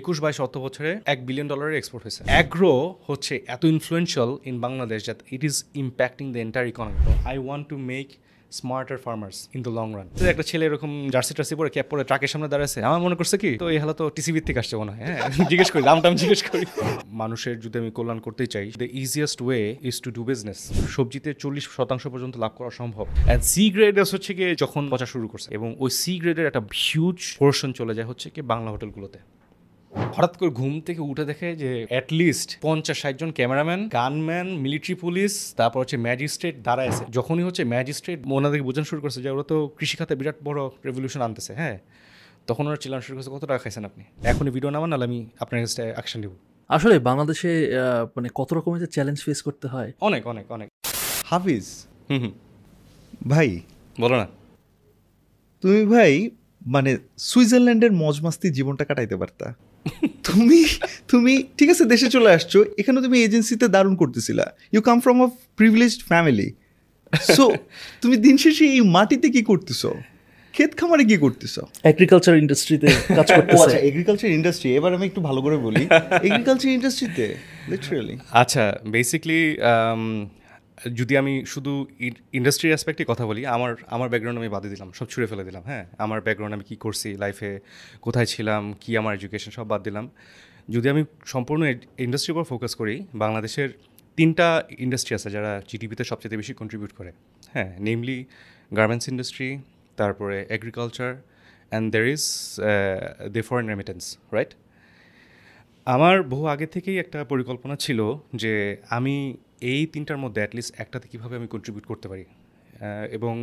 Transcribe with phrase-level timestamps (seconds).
[0.00, 2.74] একুশ বাইশ অর্থ বছরে এক বিলিয়ন ডলারের এক্সপোর্ট হয়েছে। অ্যাগ্রো
[3.08, 6.98] হচ্ছে এত influential in Bangladesh that it is impacting the entire economy
[7.30, 8.08] I want to make
[8.60, 12.30] smarter farmers in the long run একটা ছেলে এরকম জার্সি টার্সি পরে ক্যাপ পরে ট্রাকের
[12.32, 15.00] সামনে দাঁড়াচ্ছে আমার মনে করছে কি, তো এই হলো তো টিসি ভিত্তিক আসছে মনে হয়।
[15.04, 15.20] হ্যাঁ
[15.50, 16.64] জিজ্ঞেস করি, দাম টাম জিজ্ঞেস করি।
[17.22, 20.58] মানুষের যদি আমি কল্যাণ করতে চাই the easiest way is to do business
[20.94, 25.26] সবজিতে চল্লিশ শতাংশ পর্যন্ত লাভ করা সম্ভব। অ্যান্ড সি গ্রেড হচ্ছে গিয়ে যখন পচা শুরু
[25.32, 29.18] করছে। এবং ওই সি গ্রেডের একটা হিউজ পোর্শন চলে যায় হচ্ছে কি বাংলা হোটেলগুলোতে
[29.94, 35.54] হঠাৎ করে ঘুম থেকে উঠে দেখে যে অ্যাটলিস্ট পঞ্চাশ ষাট জন ক্যামেরাম্যান গানম্যান মিলিটারি পুলিশ
[35.56, 39.70] তারপর হচ্ছে ম্যাজিস্ট্রেট দাঁড়ায় আছে। যখনই হচ্ছে ম্যাজিস্ট্রেট ওনাদেরকে বোঝানো শুরু করছে যে ওরা তো
[39.78, 41.78] কৃষিখাতে বিরাট বড় রেভলিউশন আনতেছে হ্যাঁ?
[42.46, 44.04] তখন ওরা চিল্লানো শুরু করছে কত টাকা খাইছেন আপনি?
[44.24, 46.32] এখনই ভিডিও নামান নাহলে আমি আপনার কাছে অ্যাকশন নেব।
[46.68, 47.70] আসলে বাংলাদেশে
[48.16, 49.92] মানে কত রকমের যে চ্যালেঞ্জ ফেস করতে হয়?
[50.00, 50.68] অনেক অনেক অনেক।
[51.24, 52.32] হাফিজ। হুম হুম।
[53.28, 53.60] ভাই।
[54.00, 54.26] বলো না।
[55.62, 56.30] তুমি ভাই
[56.66, 59.54] মানে সুইজারল্যান্ডের মজমাস্তি জীবনটা কাটাইতে পারতা।
[60.24, 60.64] তুমি
[61.08, 65.28] তুমি ঠিক আছে দেশে চলে আসছো এখানে তুমি এজেন্সিতে দারুণ করতেছিলা। You come from a
[65.56, 66.52] privileged family
[67.12, 67.52] so
[68.02, 69.94] তুমি দিন শেষে এই মাটিতে কি করতেছো?
[70.54, 71.62] ক্ষেত খামারে কি করতেছো?
[71.84, 75.82] এগ্রিকালচার ইন্ডাস্ট্রিতে কাজ করতেছে। আচ্ছা এগ্রিকালচার ইন্ডাস্ট্রি এবার আমি একটু ভালো করে বলি।
[76.22, 77.34] এগ্রিকালচার ইন্ডাস্ট্রিতে
[77.68, 79.56] লিটারালি আচ্ছা বেসিকলি
[81.00, 81.72] যদি আমি শুধু
[82.38, 85.84] ইন্ডাস্ট্রি অ্যাসপেক্টে কথা বলি, আমার আমার ব্যাকগ্রাউন্ড আমি বাদে দিলাম, সব ছুঁড়ে ফেলে দিলাম হ্যাঁ।
[86.04, 87.50] আমার ব্যাকগ্রাউন্ড আমি কী করছি লাইফে
[88.06, 90.04] কোথায় ছিলাম, কি আমার এডুকেশন সব বাদ দিলাম।
[90.74, 91.62] যদি আমি সম্পূর্ণ
[92.06, 93.68] ইন্ডাস্ট্রির উপর ফোকাস করি, বাংলাদেশের
[94.18, 94.48] তিনটা
[94.84, 97.10] ইন্ডাস্ট্রি আছে যারা জিডিপিতে সবচেয়ে বেশি কন্ট্রিবিউট করে
[97.54, 98.18] হ্যাঁ। নেমলি
[98.72, 99.48] গার্মেন্টস ইন্ডাস্ট্রি
[99.98, 101.10] তারপরে agriculture
[101.72, 102.22] and there is
[103.34, 104.02] the foreign remittance
[104.36, 104.52] right
[105.86, 108.00] আমার বহু আগে থেকেই একটা পরিকল্পনা ছিল
[108.42, 108.52] যে
[108.90, 109.14] আমি
[109.72, 112.24] এই তিনটার মধ্যে অ্যাটলিস্ট একটাতে কীভাবে আমি কন্ট্রিবিউট করতে পারি?
[113.16, 113.34] এবং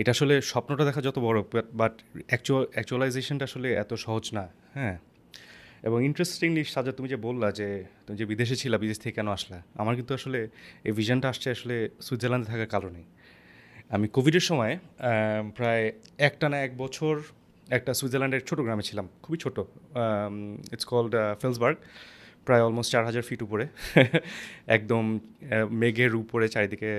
[0.00, 1.38] এটা আসলে স্বপ্নটা দেখা যত বড়
[1.80, 1.94] বাট
[2.30, 4.44] অ্যাকচুয়াল অ্যাকচুয়ালাইজেশনটা আসলে এত সহজ না
[4.76, 4.96] হ্যাঁ?
[5.88, 7.68] এবং ইন্টারেস্টিংলি সাজা, তুমি যে বললা যে,
[8.04, 9.58] তুমি যে বিদেশে ছিলা, বিদেশ থেকে কেন আসলা?
[9.82, 10.40] আমার কিন্তু আসলে
[10.88, 11.74] এই ভিশনটা আসছে আসলে
[12.06, 13.00] সুইজারল্যান্ডে থাকার কারণে।
[13.94, 14.72] আমি কোভিডের সময়
[15.58, 15.84] প্রায়
[16.28, 17.14] একটা না এক বছর
[17.76, 19.62] একটা সুইজারল্যান্ডের ছোটো গ্রামে ছিলাম, খুবই ছোটো
[20.74, 21.12] ইটস কল্ড
[21.42, 21.76] ফেলসবার্গ
[22.46, 23.66] প্রায় অলমোস্ট চার হাজার ফিট উপরে।
[24.76, 25.18] একদম
[25.70, 26.90] মেঘের উপরে চারিদিকে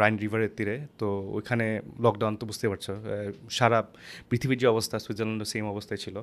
[0.00, 2.90] রাইন রিভারের তীরে। তো ওইখানে লকডাউন তো বুঝতে পারছ
[3.50, 3.78] সারা
[4.30, 6.22] পৃথিবীর যে অবস্থা, সুইজারল্যান্ডও সেম অবস্থায় ছিল।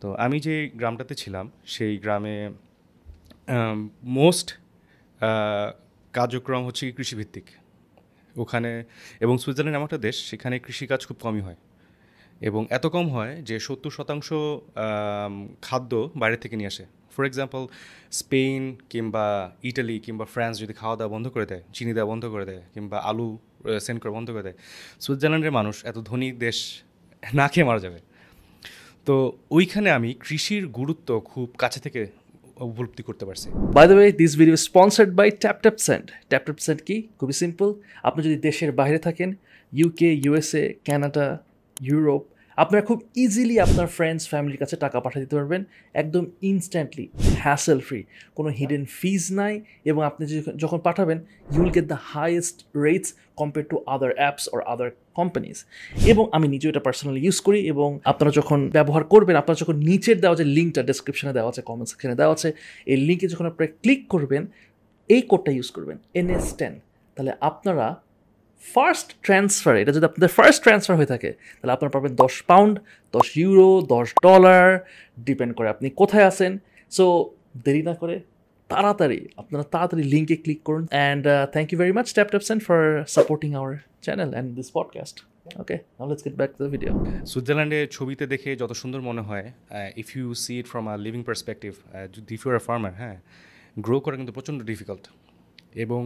[0.00, 2.50] তো আমি যে গ্রামটাতে ছিলাম, সেই গ্রামে
[4.02, 4.48] মোস্ট
[6.12, 7.44] কার্যক্রম হচ্ছে কৃষিভিত্তিক।
[8.36, 8.84] ওখানে
[9.20, 11.56] এবং সুইজারল্যান্ড এমন একটা দেশ, সেখানে কৃষিকাজ খুব কমই হয়।
[12.40, 14.32] এবং এত কম হয় যে সত্তর শতাংশ
[15.62, 17.62] খাদ্য বাইরে থেকে নিয়ে আসে। ফর এক্সাম্পল
[18.20, 18.60] স্পেন
[18.92, 19.26] কিংবা
[19.68, 22.96] ইটালি কিংবা ফ্রান্স যদি খাওয়া দাওয়া বন্ধ করে দেয়, চিনি দেওয়া বন্ধ করে দেয়, কিংবা
[23.10, 23.28] আলু
[23.84, 24.56] সেন্ড করা বন্ধ করে দেয়,
[25.04, 26.58] সুইজারল্যান্ডের মানুষ এত ধনী দেশ
[27.38, 27.98] না খেয়ে মারা যাবে।
[29.06, 29.14] তো
[29.56, 32.00] ওইখানে আমি কৃষির গুরুত্ব খুব কাছে থেকে
[32.68, 36.58] উপলব্ধি করতে পারছি। By the way this video sponsored by tap tap send tap tap
[36.88, 36.96] কি?
[37.18, 37.68] খুবই সিম্পল
[38.08, 39.30] আপনি যদি দেশের বাইরে থাকেন
[39.78, 41.26] ইউকে ইউএসএ কানাডা
[41.88, 42.22] ইউরোপ
[42.56, 45.64] আপনারা খুব ইজিলি আপনার ফ্রেন্ডস ফ্যামিলির কাছে টাকা পাঠিয়ে দিতে পারবেন।
[45.94, 48.04] একদম ইনস্ট্যান্টলি হ্যাসেল ফ্রি
[48.34, 50.26] কোনো হিডেন ফিজ নাই এবং আপনি
[50.60, 51.20] যখন- পাঠাবেন
[51.52, 55.64] you will get the highest rates compare to other apps or other companies
[56.06, 60.20] এবং আমি নিজেও এটা পার্সোনালি ইউজ করি এবং আপনারা যখন ব্যবহার করবেন, আপনারা যখন নিচের
[60.20, 62.52] দেওয়া যে লিঙ্কটা ডেসক্রিপশনে দেওয়া আছে কমেন্ট সেকশনে দেওয়া আছে,
[62.86, 64.46] এই লিঙ্কে যখন আপনারা ক্লিক করবেন,
[65.08, 66.80] এই কোডটা ইউজ করবেন এন এস টেন
[67.14, 68.00] তাহলে আপনারা
[68.74, 72.74] ফার্স্ট ট্রান্সফার এটা যদি আপনাদের ফার্স্ট ট্রান্সফার হয়ে থাকে, তাহলে আপনারা পাবেন দশ পাউন্ড
[73.16, 74.66] দশ ইউরো দশ ডলার
[75.28, 76.52] ডিপেন্ড করে আপনি কোথায় আছেন।
[76.96, 77.04] সো
[77.64, 78.16] দেরি না করে
[78.70, 81.24] তাড়াতাড়ি, আপনারা তাড়াতাড়ি লিঙ্কে ক্লিক করুন। And
[81.54, 82.80] thank you very much tap taps and for
[83.16, 83.72] supporting our
[84.06, 85.16] channel and this podcast
[85.62, 85.76] okay
[86.10, 86.92] let's get back to the video
[87.32, 89.46] সুইজারল্যান্ডে ছবিতে দেখে যত সুন্দর মনে হয়
[90.02, 91.72] if you see it from a living perspective
[92.36, 93.16] if you're a farmer হ্যাঁ
[93.86, 95.04] grow করা কিন্তু প্রচণ্ড ডিফিকাল্ট
[95.84, 96.02] এবং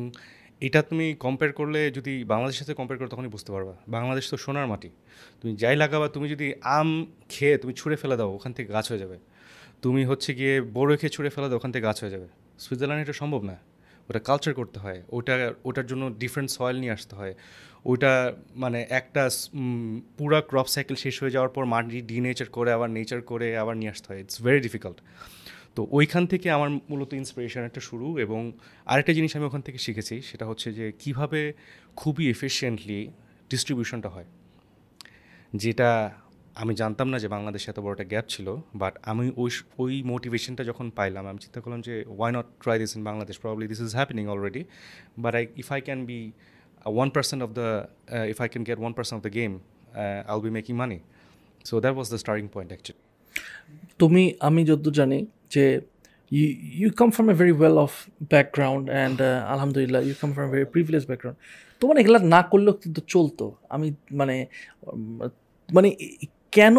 [0.61, 4.67] এটা তুমি কম্পেয়ার করলে যদি বাংলাদেশের সাথে কম্পেয়ার করো তখনই বুঝতে পারবা। বাংলাদেশ তো সোনার
[4.67, 4.91] মাটি।
[5.41, 8.99] তুমি যাই লাগাবা, তুমি যদি আম খেয়ে তুমি ছুঁড়ে ফেলে দাও, ওখান থেকে গাছ হয়ে
[8.99, 9.19] যাবে।
[9.83, 12.29] তুমি হচ্ছে গিয়ে বড় খেয়ে ছুঁড়ে ফেলে দাও, ওখান থেকে গাছ হয়ে যাবে।
[12.59, 13.57] সুইজারল্যান্ডে এটা সম্ভব না।
[14.11, 17.35] ওটা কালচার করতে হয়। ওটা, ওটার জন্য ডিফারেন্ট সয়েল নিয়ে আসতে হয়।
[17.85, 19.31] ওইটা মানে একটা
[20.19, 23.91] পুরা ক্রপ সাইকেল শেষ হয়ে যাওয়ার পর মাটি ডিনেচার করে, আবার নেচার করে, আবার নিয়ে
[23.91, 25.01] আসতে হয়। ইটস ভেরি ডিফিকাল্ট
[25.77, 28.41] তো ওইখান থেকে আমার মূলত ইন্সপিরেশন একটা শুরু এবং
[28.93, 31.41] আরেকটা জিনিস আমি ওখান থেকে শিখেছি, সেটা হচ্ছে যে কীভাবে
[32.01, 33.01] খুবই এফিশিয়েন্টলি
[33.51, 34.29] ডিস্ট্রিবিউশনটা হয়।
[35.63, 35.89] যেটা
[36.63, 38.47] আমি জানতাম না যে বাংলাদেশে এত বড় একটা গ্যাপ ছিল
[38.83, 39.51] বাট আমি ওই
[39.83, 43.67] ওই মোটিভেশনটা যখন পাইলাম, আমি চিন্তা করলাম যে why not try this in Bangladesh probably
[43.73, 44.63] this is happening already
[45.25, 46.21] but I if I can be
[46.97, 47.69] one percent of the
[48.33, 49.53] if I can get one percent of the game
[50.29, 50.99] I will be making money
[51.69, 53.05] so that was the starting point actually
[54.01, 55.19] তুমি, আমি যদ্দূর জানি
[55.55, 55.65] যে
[56.37, 56.47] you
[56.81, 57.97] you come from a very well off
[58.35, 61.39] background and uh, alhamdulillah you come from a very privileged background.
[61.81, 63.45] তোমার এগুলা না করলেও কিন্তু চলতো।
[63.75, 63.89] আমি
[64.21, 64.37] মানে
[65.69, 65.89] মানে
[66.57, 66.77] কেন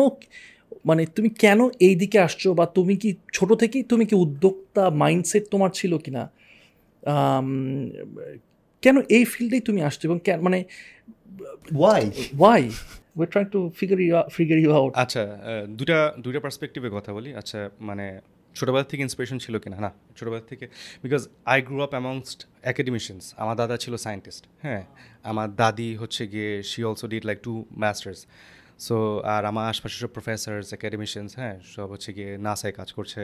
[0.89, 5.43] মানে তুমি কেন এই দিকে আসছো বা তুমি কি ছোট থেকেই তুমি কি উদ্যোক্তা মাইন্ডসেট
[5.53, 6.23] তোমার ছিল কি না
[8.83, 10.59] কেন এই ফিল্ডেই তুমি আসছো এবং কেন মানে
[11.79, 12.03] why
[12.41, 12.61] why
[13.17, 15.21] we trying to figure you figure you out আচ্ছা
[15.79, 17.59] দুটা দুইটা পার্সপেক্টিভে কথা বলি। আচ্ছা
[17.89, 18.07] মানে
[18.57, 19.91] ছোটোবেলা থেকে ইন্সপিরেশন ছিল কিনা, না?
[20.17, 20.65] ছোটোবেলা থেকে
[21.03, 21.21] because
[21.53, 24.83] I grew up amongst academicians আমার দাদা ছিল সায়েন্টিস্ট হ্যাঁ?
[25.31, 28.21] আমার দাদি হচ্ছে গিয়ে she also did like to masters
[28.87, 28.95] so
[29.35, 31.55] আর আমার আশপাশে সব প্রফেসর্স অ্যাকাডেমিশিয়ানস হ্যাঁ?
[31.75, 33.21] সব হচ্ছে গিয়ে নাসায় কাজ করছে,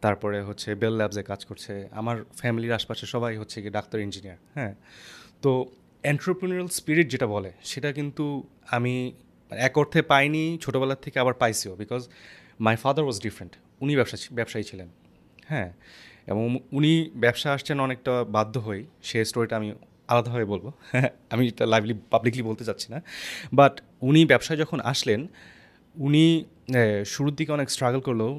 [0.00, 4.74] তারপরে হচ্ছে বেল ল্যাবসে কাজ করছে। আমার ফ্যামিলির আশপাশে সবাই হচ্ছে গিয়ে ডাক্তার ইঞ্জিনিয়ার হ্যাঁ?
[5.42, 5.50] তো
[6.04, 8.24] এন্টারপ্রিনিয়াল স্পিরিট যেটা বলে, সেটা কিন্তু
[8.76, 8.94] আমি
[9.50, 12.02] এক অর্থে পাইনি, ছোটোবেলার থেকে আবার পাইছিও because
[12.66, 13.52] my father was different
[13.84, 14.88] উনি ব্যবসা ব্যবসায়ী ছিলেন।
[15.50, 15.68] হ্যাঁ
[16.30, 16.42] এবং
[16.78, 16.92] উনি
[17.24, 19.68] ব্যবসা আসছেন অনেকটা বাধ্য হই সে স্টোরিটা আমি
[20.12, 20.66] আলাদাভাবে বলব।
[21.34, 22.98] আমি এটা লাইভলি পাবলিকলি বলতে চাচ্ছি না।
[23.58, 23.74] বাট
[24.08, 25.20] উনি ব্যবসায় যখন আসলেন,
[26.06, 26.24] উনি
[27.14, 28.32] শুরুর দিকে অনেক স্ট্রাগল করলেও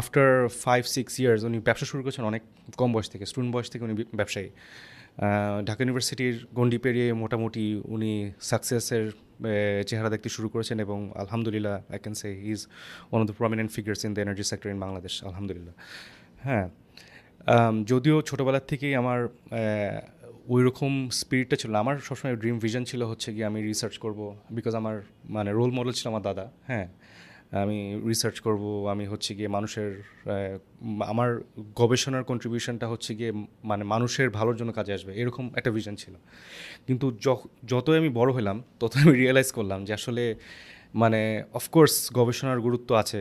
[0.00, 0.30] আফটার
[0.64, 2.42] ফাইভ সিক্স ইয়ার্স উনি ব্যবসা শুরু করেছেন অনেক
[2.80, 4.48] কম বয়স থেকে স্টুডেন্ট বয়স থেকে উনি ব্যবসায়ী।
[5.64, 9.12] ঢাকা ইউনিভার্সিটির গণ্ডি পেরিয়ে মোটামুটি উনি সাকসেসের
[9.86, 12.66] চেহারা দেখতে শুরু করেছেন এবং আলহামদুলিল্লাহ I can say he is
[13.10, 15.74] one of the prominent figures in the energy sector in Bangladesh আলহামদুলিল্লাহ
[16.42, 16.68] হ্যাঁ
[17.84, 19.28] যদিও ছোটোবেলার থেকেই আমার
[20.46, 24.74] ওই রকম স্পিরিটটা ছিল। আমার সবসময় ড্রিম ভিশন ছিল হচ্ছে কি আমি রিসার্চ করব বিকজ
[24.74, 26.88] আমার মানে রোল মডেল ছিল আমার দাদা হ্যাঁ
[27.62, 27.78] আমি
[28.10, 29.90] রিসার্চ করব, আমি হচ্ছে গিয়ে মানুষের
[31.12, 31.30] আমার
[31.80, 33.32] গবেষণার কন্ট্রিবিউশনটা হচ্ছে গিয়ে
[33.70, 36.14] মানে মানুষের ভালোর জন্য কাজে আসবে, এরকম একটা ভিশন ছিল।
[36.86, 37.06] কিন্তু
[37.72, 40.24] যতই আমি বড় হলাম তত আমি রিয়েলাইজ করলাম যে আসলে
[41.02, 41.20] মানে
[41.58, 43.20] অফকোর্স গবেষণার গুরুত্ব আছে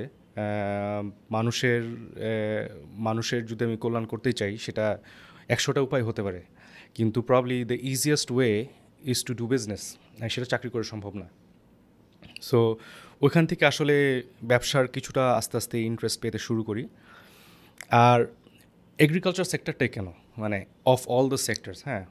[1.35, 1.81] মানুষের
[3.07, 4.85] মানুষের যদি আমি কল্যাণ করতে চাই, সেটা
[5.53, 6.41] একশোটা উপায় হতে পারে।
[6.97, 8.51] কিন্তু probably the easiest way
[9.11, 9.83] is to do business
[10.33, 11.27] সেটা চাকরি করে সম্ভব না।
[12.47, 12.59] সো
[13.23, 13.95] ওইখান থেকে আসলে
[14.47, 16.83] ব্যবসার কিছুটা আস্তে আস্তে ইন্টারেস্ট পেতে শুরু করি।
[18.07, 18.19] আর
[18.99, 20.07] এগ্রিকালচার সেক্টরটাই কেন?
[20.37, 22.03] মানে অফ অল দ্য সেক্টরস হ্যাঁ?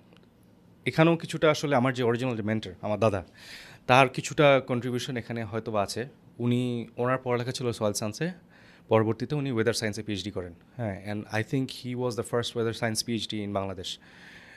[0.86, 3.20] এখানেও কিছুটা আসলে আমার যে অরিজিনাল যে মেন্টার আমার দাদা,
[3.86, 6.02] তার কিছুটা কন্ট্রিবিউশন এখানে হয়তো আছে।
[6.38, 6.62] উনি,
[6.96, 8.26] ওনার পড়ালেখা ছিল সয়েল সায়েন্সে
[8.88, 10.96] পরবর্তীতে উনি ওয়েদার সায়েন্সে পিএইচডি করেন হ্যাঁ?
[11.04, 13.88] And I think he was the first weather science PhD in Bangladesh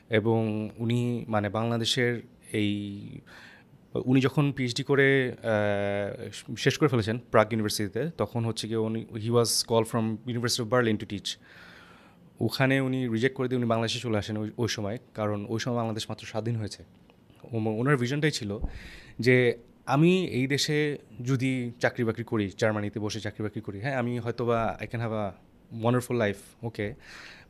[0.09, 2.13] এবং উনি মানে বাংলাদেশের
[2.53, 2.71] এই
[4.09, 5.07] উনি যখন পিএইচডি করে
[6.63, 10.67] শেষ করে ফেলেছেন প্রাগ ইউনিভার্সিটিতে, তখন হচ্ছে গিয়ে উনি he was call from university of
[10.73, 11.27] Berlin to teach
[12.47, 16.03] ওখানে উনি রিজেক্ট করে দিয়ে উনি বাংলাদেশে চলে আসেন ওই সময়, কারণ ওই সময় বাংলাদেশ
[16.09, 16.81] মাত্র স্বাধীন হয়েছে।
[17.81, 18.51] ওনার ভিশনটাই ছিল
[19.25, 19.35] যে
[19.95, 20.77] আমি এই দেশে
[21.29, 21.51] যদি
[21.83, 25.13] চাকরি বাকরি করি জার্মানিতে বসে চাকরি বাকরি করি হ্যাঁ আমি হয়তো বা I can have
[25.23, 25.25] a
[25.71, 26.93] wonderful life okay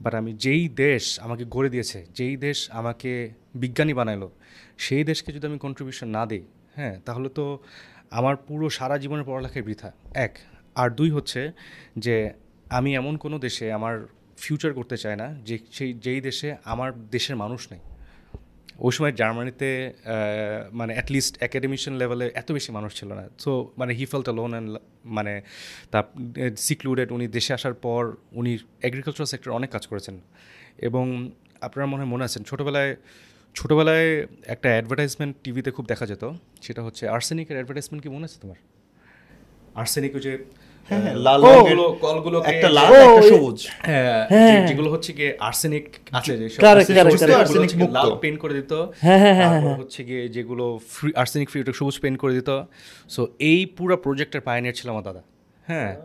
[0.01, 4.31] but আমি যেই দেশ আমাকে গড়ে দিয়েছে, যেই দেশ আমাকে বিজ্ঞানী বানাইলো,
[4.77, 6.43] সেই দেশকে যদি আমি কন্ট্রিবিউশন না দিই
[6.75, 7.59] হ্যাঁ তাহলে তো
[8.11, 10.37] আমার পুরো সারা জীবনের পড়ালেখায় বৃথা। এক।
[10.75, 11.51] আর দুই হচ্ছে
[11.97, 12.31] যে
[12.69, 14.07] আমি এমন কোনো দেশে আমার
[14.37, 17.79] ফিউচার করতে চাই না যে সেই, যেই দেশে আমার দেশের মানুষ নেই।
[18.79, 19.69] ওই সময় জার্মানিতে
[20.79, 24.69] মানে অ্যাটলিস্ট অ্যাকাডেমিশিয়ান লেভেলে এত বেশি মানুষ ছিল না। সো মানে হি ফেল্ট লোন অ্যান্ড
[25.05, 25.33] মানে
[25.91, 25.99] তা
[26.69, 28.01] সিক্লুডেড উনি দেশে আসার পর
[28.31, 28.57] উনি
[28.87, 30.15] এগ্রিকালচার সেক্টর অনেক কাজ করেছেন।
[30.87, 31.05] এবং
[31.61, 32.95] আপনারা মনে হয় মনে আছেন ছোটোবেলায়
[33.55, 34.09] ছোটোবেলায়
[34.53, 36.23] একটা অ্যাডভার্টাইজমেন্ট টিভিতে খুব দেখা যেত,
[36.61, 38.59] সেটা হচ্ছে আর্সেনিকের অ্যাডভার্টাইজমেন্ট কি মনে আছে তোমার?
[39.81, 40.33] আর্সেনিক যে
[41.15, 46.49] লাল রঙের কলগুলোকে একটা লাল একটা সবুজ। হ্যাঁ, হ্যাঁ। যেগুলো হচ্ছে গিয়ে আর্সেনিক আছে যে
[46.49, 51.49] সব আর্সেনিক লাল। করে দিত। হ্যাঁ, হ্যাঁ, হ্যাঁ, তারপর হ্যাঁ। হচ্ছে গিয়ে যেগুলো ফ্রি আর্সেনিক
[51.49, 52.49] ফ্রি ওটা সবুজ করে দিত।
[53.09, 55.21] সো এই পুরো প্রজেক্টের পায়নিয়ার ছিল আমার দাদা।
[55.67, 55.95] হ্যাঁ।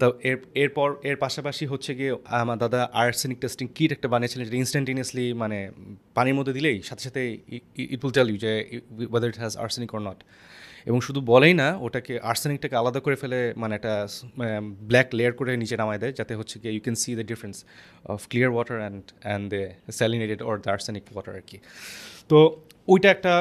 [0.00, 4.56] তো এর এরপর এর পাশাপাশি হচ্ছে গিয়ে আমার দাদা আর্সেনিক টেস্টিং কিট একটা বানিয়েছিলেন যেটা
[4.56, 5.70] ইনস্ট্যান্টেনিয়াসলি মানে
[6.14, 7.38] পানির মধ্যে দিলেই সাথে সাথে
[7.94, 8.80] ইট উইল টেল ইউ যে
[9.12, 10.18] whether it has arsenic or not
[10.88, 13.92] এবং শুধু বলেই না, ওটাকে আর্সেনিকটাকে আলাদা করে ফেলে মানে একটা
[14.90, 17.56] ব্ল্যাক লেয়ার করে নিচে নামায় দেয়, যাতে হচ্ছে কি you can see the difference
[18.14, 19.62] of clear water and and the
[19.98, 21.56] salinated or the arsenic water আর কি।
[22.30, 22.38] তো
[22.92, 23.34] ওইটা একটা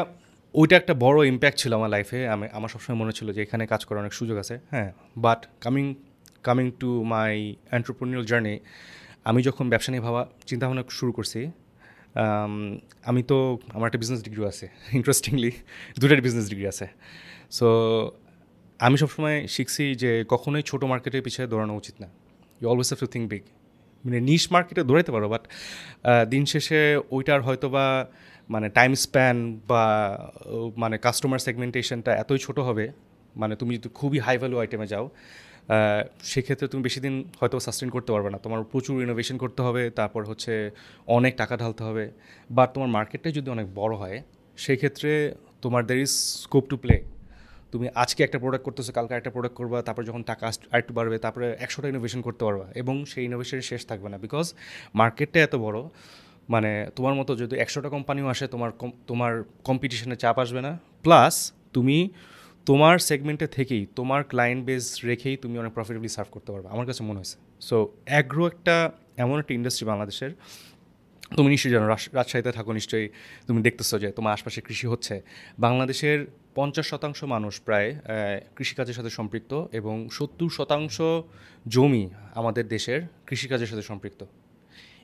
[0.60, 3.82] ওইটা একটা বড় ইম্প্যাক্ট ছিল আমার লাইফে আমি, আমার সবসময় মনে ছিল যে এখানে কাজ
[3.88, 4.90] করার অনেক সুযোগ আছে হ্যাঁ।
[5.26, 5.86] But coming
[6.48, 7.32] coming to my
[7.78, 8.56] entrepreneurial journey
[9.30, 11.42] আমি যখন ব্যবসা নিয়ে ভাবা, চিন্তাভাবনা শুরু করছি
[13.10, 13.38] আমি তো,
[13.76, 14.66] আমার একটা বিজনেস ডিগ্রি আছে
[14.98, 15.52] ইন্টারেস্টিংলি
[16.02, 16.86] দুটার বিজনেস ডিগ্রি আছে।
[17.52, 17.68] সো
[18.80, 22.08] আমি সবসময় শিখছি যে কখনোই ছোটো মার্কেটের পিছিয়ে দৌড়ানো উচিত না।
[22.62, 23.44] You always have to think big
[24.04, 25.44] মানে নিশ মার্কেটে দৌড়াইতে পারো বাট
[26.30, 26.82] দিন শেষে
[27.12, 27.86] ওইটার হয়তো বা
[28.50, 29.84] মানে টাইম স্প্যান বা
[30.78, 32.92] মানে কাস্টমার সেগমেন্টেশনটা এতই ছোট হবে
[33.36, 35.10] মানে তুমি যদি খুবই হাই ভ্যালু আইটেমে যাও
[36.24, 40.26] সেক্ষেত্রে তুমি বেশি দিন হয়তো সাস্টেন করতে পারবে না। তোমার প্রচুর ইনোভেশন করতে হবে, তারপর
[40.26, 40.72] হচ্ছে
[41.08, 42.12] অনেক টাকা ঢালতে হবে।
[42.50, 44.22] বাট তোমার মার্কেটটাই যদি অনেক বড় হয়
[44.58, 46.10] সেই ক্ষেত্রে তোমার there is
[46.44, 46.96] scope to play
[47.74, 51.46] তুমি আজকে একটা প্রোডাক্ট করতেছো, কালকে একটা প্রোডাক্ট করবা, তারপরে যখন টাকা আরেকটু বাড়বে, তারপরে
[51.66, 54.46] একশোটা ইনোভেশন করতে পারবা এবং সেই ইনোভেশনের শেষ থাকবে না বিকজ
[55.00, 55.80] মার্কেটটা এত বড়
[56.54, 58.72] মানে তোমার মতো যদি একশোটা কোম্পানিও আসে, তোমার
[59.10, 59.32] তোমার
[59.70, 60.72] কম্পিটিশনে চাপ আসবে না।
[61.06, 61.34] প্লাস
[61.76, 61.98] তুমি
[62.70, 67.02] তোমার সেগমেন্টে থেকেই, তোমার ক্লায়েন্ট বেস রেখেই তুমি অনেক প্রফিটেবলি সার্ভ করতে পারবে, আমার কাছে
[67.10, 67.38] মনে হয়েছে।
[67.68, 67.78] সো
[68.10, 68.76] অ্যাগ্রো একটা
[69.24, 70.32] এমন একটা ইন্ডাস্ট্রি বাংলাদেশের।
[71.38, 71.86] তুমি নিশ্চয়ই জানো
[72.20, 73.08] রাজশাহীতে থাকো নিশ্চয়ই,
[73.48, 75.16] তুমি দেখতেছো যে তোমার আশপাশে কৃষি হচ্ছে।
[75.66, 76.20] বাংলাদেশের
[76.56, 77.90] পঞ্চাশ শতাংশ মানুষ প্রায়
[78.58, 80.96] কৃষিকাজের সাথে সম্পৃক্ত এবং সত্তর শতাংশ
[81.66, 82.04] জমি
[82.40, 84.22] আমাদের দেশের কৃষিকাজের সাথে সম্পৃক্ত।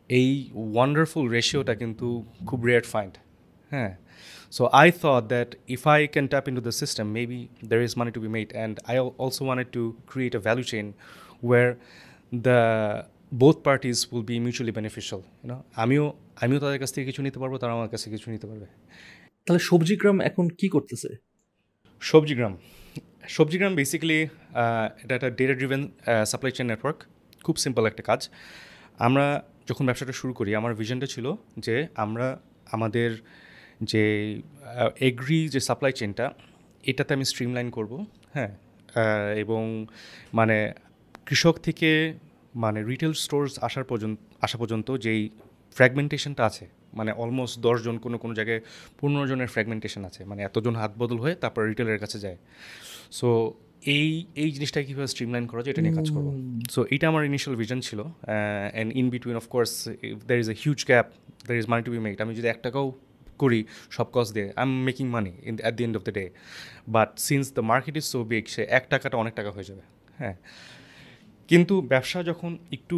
[0.10, 0.29] এই
[0.75, 2.08] ওয়ান্ডারফুল রেশিওটা কিন্তু
[2.48, 3.13] খুব রেয়ার ফাইন্ড
[3.72, 3.94] হ্যাঁ।
[4.51, 7.39] So I thought that if I can tap into the system maybe
[7.70, 10.86] there is money to be made and I also wanted to create a value chain
[11.44, 11.65] where
[12.48, 12.60] the
[13.34, 16.06] both parties will be mutually beneficial you know আমিও
[16.44, 18.68] আমিও তাদের কাছ থেকে কিছু নিতে পারব তারা আমার কাছে কিছু নিতে পারবে।
[19.48, 21.10] তাহলে সবজি গ্রাম এখন কি করতেছে?
[22.01, 22.53] সবজিগ্রাম
[23.36, 24.20] সবজিগ্রাম বেসিক্যালি
[25.03, 25.82] এটা একটা data driven
[26.25, 27.00] supply chain network
[27.44, 28.29] খুব সিম্পল একটা কাজ।
[29.00, 31.25] আমরা যখন ব্যবসাটা শুরু করি, আমার ভিশনটা ছিল
[31.58, 32.27] যে আমরা
[32.72, 33.10] আমাদের
[33.82, 34.03] যে
[35.00, 36.25] এগ্রি যে সাপ্লাই চেনটা
[36.84, 38.51] এটাতে আমি স্ট্রিমলাইন করব হ্যাঁ?
[39.44, 39.88] এবং
[40.34, 40.58] মানে
[41.25, 41.89] কৃষক থেকে
[42.56, 45.29] মানে রিটেল স্টোর্স আসার পর্যন্ত, আসা পর্যন্ত যেই
[45.75, 48.62] ফ্র্যাগমেন্টেশনটা আছে মানে অলমোস্ট দশজন কোনো কোনো জায়গায়
[49.00, 52.38] পনেরো জনের ফ্র্যাগমেন্টেশন আছে। মানে এতজন হাত বদল হয়ে তারপর রিটেলের কাছে যায়।
[53.19, 53.29] সো
[53.96, 56.27] এই এই জিনিসটা কীভাবে স্ট্রিমলাইন করা যায় এটা নিয়ে কাজ করব।
[56.74, 59.72] সো এটা আমার ইনিশিয়াল ভিজন ছিল and in between of course
[60.27, 61.08] there is a huge gap
[61.48, 62.86] there is money to be made আমি যদি এক টাকাও
[63.39, 63.60] করি
[63.98, 66.25] সব কস্ট দিয়ে I am making money in at the end of the day
[66.96, 69.84] but since the market is so big say এক টাকাটা অনেক টাকা হয়ে যাবে।
[70.19, 70.36] হ্যাঁ।
[71.48, 72.98] কিন্তু ব্যবসা যখন একটু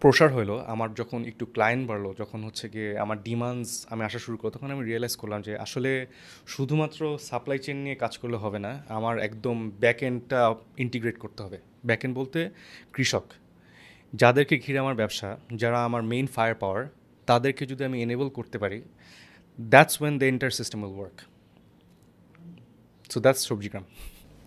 [0.00, 4.36] প্রসার হলো আমার যখন একটু ক্লায়েন্ট বাড়লো যখন হচ্ছে গিয়ে আমার ডিমান্ডস আমি আসা শুরু
[4.36, 6.06] করল তখন আমি রিয়েলাইজ করলাম যে আসলে
[6.46, 11.58] শুধুমাত্র সাপ্লাই চেন নিয়ে কাজ করলে হবে না আমার একদম ব্যাক এন্ডটা ইন্টিগ্রেট করতে হবে।
[11.84, 12.50] ব্যাক এন্ড বলতে
[12.92, 13.26] কৃষক।
[14.12, 16.82] যাদেরকে ঘিরে আমার ব্যবসা যারা আমার মেইন ফায়ার পাওয়ার
[17.26, 18.82] তাদেরকে যদি আমি এনেবল করতে পারি
[19.58, 21.18] that's when the entire system will work
[23.12, 23.84] so that's Shobjigram.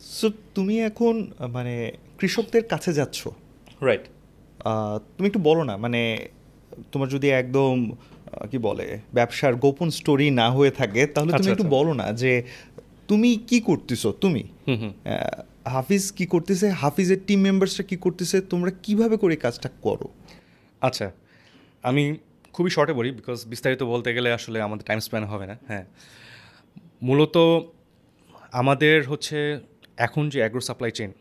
[0.01, 1.15] So তুমি এখন
[1.49, 3.27] মানে কৃষকদের কাছে যাচ্ছ।
[3.81, 4.05] রাইট
[5.17, 6.01] তুমি একটু বলো না মানে
[6.91, 7.73] তোমার যদি একদম
[8.51, 12.07] কি বলে ব্যবসার গোপন স্টোরি না হয়ে থাকে তাহলে তুমি আচ্ছা, একটু আচ্ছা। বলো না
[12.13, 12.31] যে
[13.07, 14.11] তুমি কি করতেছো?
[14.11, 14.43] তুমি?
[15.65, 16.67] হাফিজ কি করতেছে?
[16.71, 18.41] হাফিজের টিম মেম্বার্সরা কি করতেছে?
[18.41, 20.07] তোমরা কীভাবে করে কাজটা করো?
[20.81, 21.11] আচ্ছা
[21.83, 22.03] আমি
[22.53, 25.85] খুবই শর্টে বলি বিকজ বিস্তারিত বলতে গেলে আসলে আমাদের টাইম স্প্যান হবে না হ্যাঁ।
[27.01, 27.35] মূলত
[28.51, 29.37] আমাদের হচ্ছে
[29.97, 31.11] এখন যে agro supply chain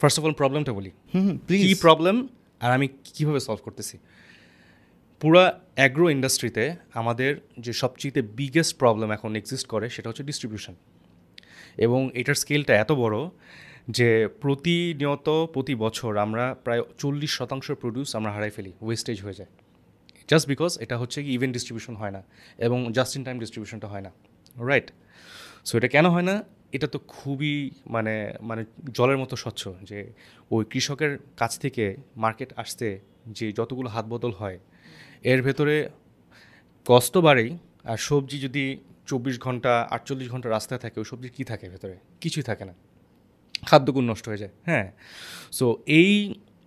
[0.00, 2.16] first of all প্রবলেমটা বলি। হুম কী প্রবলেম
[2.60, 3.98] আর আমি কীভাবে সলভ করতেছি?
[5.20, 10.74] পুরা অ্যাগ্রো ইন্ডাস্ট্রিতে আমাদের যে সবচেয়ে বিগেস্ট প্রবলেম এখন এক্সিস্ট করে সেটা হচ্ছে ডিস্ট্রিবিউশন
[11.76, 13.28] এবং এটার স্কেলটা এত বড়
[13.90, 19.48] যে প্রতিনিয়ত প্রতি বছর আমরা প্রায় চল্লিশ শতাংশ প্রডিউস আমরা হারাই ফেলি ওয়েস্টেজ হয়ে যায়।
[20.28, 22.22] জাস্ট বিকজ এটা হচ্ছে কি ইভেন্ট ডিস্ট্রিবিউশন হয় না
[22.58, 24.10] এবং জাস্ট ইন টাইম ডিস্ট্রিবিউশনটা হয় না
[24.66, 24.92] রাইট
[25.64, 26.44] সো এটা কেন হয় না?
[26.76, 27.54] এটা তো খুবই
[27.86, 29.98] মানে মানে জলের মতো স্বচ্ছ যে
[30.50, 31.84] ওই কৃষকের কাছ থেকে
[32.16, 32.88] মার্কেট আসতে
[33.38, 34.58] যে যতগুলো হাত বদল হয়,
[35.32, 35.76] এর ভেতরে
[36.86, 37.50] কষ্ট বাড়েই
[37.84, 38.64] আর সবজি যদি
[39.06, 41.96] চব্বিশ ঘণ্টা, আটচল্লিশ ঘণ্টা রাস্তায় থাকে, ওই সবজি কী থাকে ভেতরে?
[42.20, 42.74] কিছুই থাকে না।
[43.66, 44.86] খাদ্যগুণ নষ্ট হয়ে যায় হ্যাঁ?
[45.52, 45.66] সো
[46.00, 46.12] এই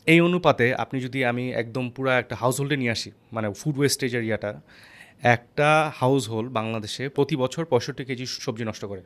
[0.08, 4.12] এই অনুপাতে আপনি যদি আমি একদম পুরো একটা হাউস হোল্ডে নিয়ে আসি মানে ফুড ওয়েস্টেজ
[4.16, 4.52] এরিয়াটা
[5.36, 9.04] একটা হাউস হোল্ড বাংলাদেশে প্রতি বছর পঁয়ষট্টি কেজি সবজি নষ্ট করে।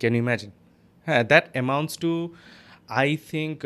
[0.00, 0.50] ক্যান ইউ ইম্যাজিন
[1.06, 2.12] হ্যাঁ that amounts to
[3.00, 3.56] I think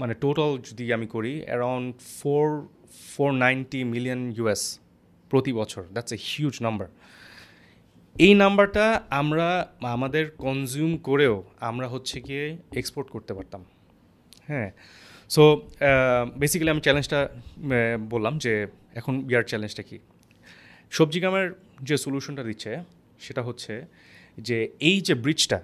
[0.00, 2.46] মানে টোটাল যদি আমি করি around four
[3.12, 4.62] four ninety million US
[5.30, 6.88] প্রতি বছর। দ্যাটস এ হিউজ নাম্বার
[8.16, 8.84] এই নাম্বারটা
[9.20, 9.48] আমরা,
[9.96, 11.34] আমাদের কনজিউম করেও
[11.70, 12.44] আমরা হচ্ছে গিয়ে
[12.80, 13.62] এক্সপোর্ট করতে পারতাম।
[14.48, 14.68] হ্যাঁ
[15.34, 15.42] সো
[16.42, 17.20] বেসিক্যালি আমি চ্যালেঞ্জটা
[18.12, 18.52] বললাম যে
[18.98, 19.98] এখন ইয়ার চ্যালেঞ্জটা কি?
[20.92, 21.46] সবজি গামের
[21.88, 22.72] যে সলিউশনটা দিচ্ছে,
[23.24, 23.72] সেটা হচ্ছে
[24.48, 25.58] যে এই যে ব্রিজটা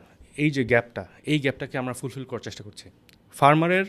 [0.44, 2.86] এই যে গ্যাপটা এই গ্যাপটাকে আমরা ফুলফিল করার চেষ্টা করছি।
[3.40, 3.86] ফার্মারের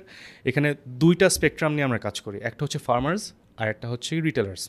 [0.49, 0.69] এখানে
[1.03, 3.23] দুইটা স্পেকট্রাম নিয়ে আমরা কাজ করি। একটা হচ্ছে ফার্মার্স
[3.61, 4.63] আর একটা হচ্ছে রিটেলার্স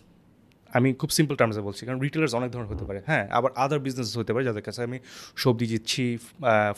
[0.77, 4.09] আমি খুব সিম্পল টার্মসে বলছি, কারণ রিটেলার্স অনেক ধরনের হতে পারে। হ্যাঁ আবার আদার বিজনেস
[4.21, 4.99] হতে পারে, যাদের কাছে আমি
[5.43, 6.05] সবজি দিচ্ছি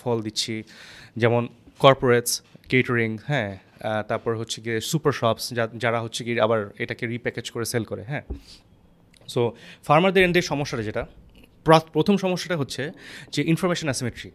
[0.02, 0.54] ফল দিচ্ছি,
[1.22, 1.42] যেমন
[1.84, 2.32] কর্পোরেটস
[2.70, 3.50] কেটারিং হ্যাঁ
[4.10, 5.44] তারপর হচ্ছে গিয়ে সুপার শপস
[5.82, 8.24] যারা হচ্ছে গিয়ে আবার এটাকে রিপ্যাকেজ করে সেল করে হ্যাঁ।
[9.32, 9.40] সো
[9.88, 11.02] ফার্মারদের এন্ডের সমস্যাটা যেটা
[11.94, 12.82] প্রথম সমস্যাটা হচ্ছে
[13.34, 14.30] যে ইনফরমেশন অ্যাসিমেট্রি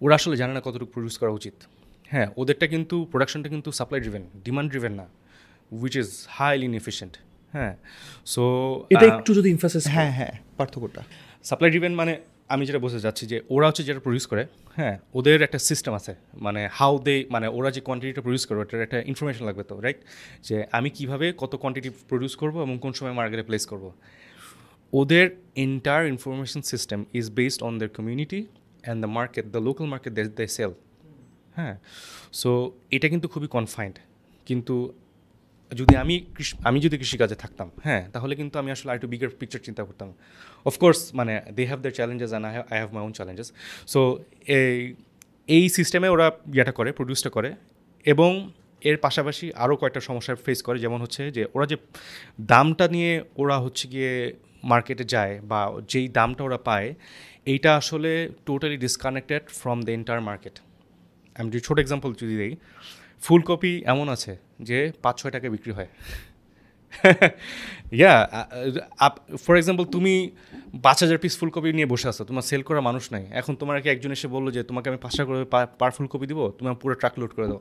[0.00, 1.56] ওরা আসলে জানে না কতটুকু প্রডিউস করা উচিত।
[2.12, 5.06] হ্যাঁ ওদেরটা কিন্তু প্রোডাকশনটা কিন্তু সাপ্লাই ড্রিভেন ডিমান্ড ড্রিভেন না
[5.72, 7.14] উইচ ইজ হাইলি ইনএফিশিয়েন্ট
[7.54, 7.74] হ্যাঁ
[8.34, 8.42] সো
[8.90, 11.02] এটা একটু যদি ইনফাসিস হ্যাঁ হ্যাঁ পার্থক্যটা।
[11.48, 12.12] সাপ্লাই ড্রিভেন মানে
[12.54, 14.42] আমি যেটা বলতে যাচ্ছি যে ওরা হচ্ছে যেটা প্রডিউস করে
[14.78, 16.12] হ্যাঁ ওদের একটা সিস্টেম আছে
[16.46, 19.98] মানে হাউ দে মানে ওরা যে কোয়ান্টিটিটা প্রডিউস করে ওটার একটা ইনফরমেশন লাগবে তো রাইট
[20.48, 23.84] যে আমি কীভাবে কত কোয়ান্টিটি প্রডিউস করব এবং কোন সময় মার্কেটে প্লেস করব।
[24.92, 25.26] ওদের
[25.64, 28.40] entire information system is based on there community
[28.84, 30.72] and the market the local market they sell
[31.56, 31.76] হ্যাঁ?
[32.32, 32.50] সো
[32.90, 33.96] এটা কিন্তু খুবই কনফাইন্ড
[34.46, 34.74] কিন্তু
[35.72, 36.14] যদি আমি
[36.64, 40.08] আমি যদি কৃষিকাজে থাকতাম হ্যাঁ তাহলে কিন্তু আমি আসলে আরেকটু বিগার পিকচার চিন্তা করতাম।
[40.66, 43.48] অফকোর্স মানে they have the challenges and I I have my own challenges
[43.86, 44.00] so
[44.58, 44.94] এই
[45.48, 47.50] এই সিস্টেমে ওরা ইয়েটা করে প্রডিউসটা করে
[48.04, 48.30] এবং
[48.82, 51.76] এর পাশাপাশি আরও কয়েকটা সমস্যা ফেস করে। যেমন হচ্ছে যে, ওরা যে
[52.40, 56.94] দামটা নিয়ে ওরা হচ্ছে গিয়ে মার্কেটে যায় বা যেই দামটা ওরা পায়
[57.46, 58.10] এইটা আসলে
[58.46, 60.54] totally disconnected from the entire market
[61.36, 62.56] আমি যদি ছোটো এক্সাম্পল যদি দিই
[63.22, 65.88] ফুলকপি এমন আছে যে পাঁচ ছয় টাকা বিক্রি হয়।
[67.98, 68.14] ইয়া
[68.98, 70.14] আপ ফর এক্সাম্পল তুমি
[70.82, 73.88] পাঁচ হাজার পিস ফুলকপি নিয়ে বসে আছো তোমার সেল করা মানুষ নাই। এখন তোমার কি
[73.88, 75.38] একজন এসে বলল যে তোমাকে আমি পাঁচটা করে
[75.80, 77.60] পার ফুলকপি দিব তুমি পুরো ট্রাক লোড করে দাও।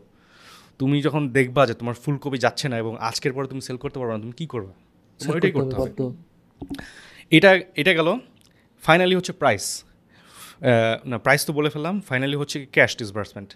[0.79, 4.13] তুমি যখন দেখবা যে তোমার ফুলকপি যাচ্ছে না এবং আজকের পরে তুমি সেল করতে পারবে
[4.15, 4.73] না তুমি কী করবে?
[5.19, 5.91] ওইটাই করতে হবে।
[7.37, 8.09] এটা এটা গেল।
[8.83, 9.65] ফাইনালি হচ্ছে প্রাইস
[11.09, 13.49] না প্রাইস তো বলে ফেললাম। ফাইনালি হচ্ছে ক্যাশ ডিসবার্সমেন্ট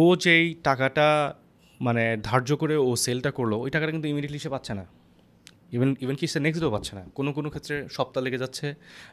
[0.00, 1.08] ও যেই টাকাটা
[1.86, 4.84] মানে ধার্য করে ও সেলটা করল ওই টাকাটা কিন্তু ইমিডিয়েটলি সে পাচ্ছে না।
[5.76, 8.66] ইভেন ইভেন কি সে নেক্সট ডেও পাচ্ছে না। কোনো কোনো ক্ষেত্রে সপ্তাহ লেগে যাচ্ছে।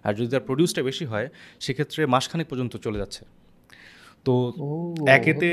[0.06, 1.28] আর যদি তার প্রডিউসটা বেশি হয়
[1.66, 3.22] সেক্ষেত্রে মাসখানেক পর্যন্ত চলে যাচ্ছে।
[4.25, 4.34] তো
[5.18, 5.50] একেতে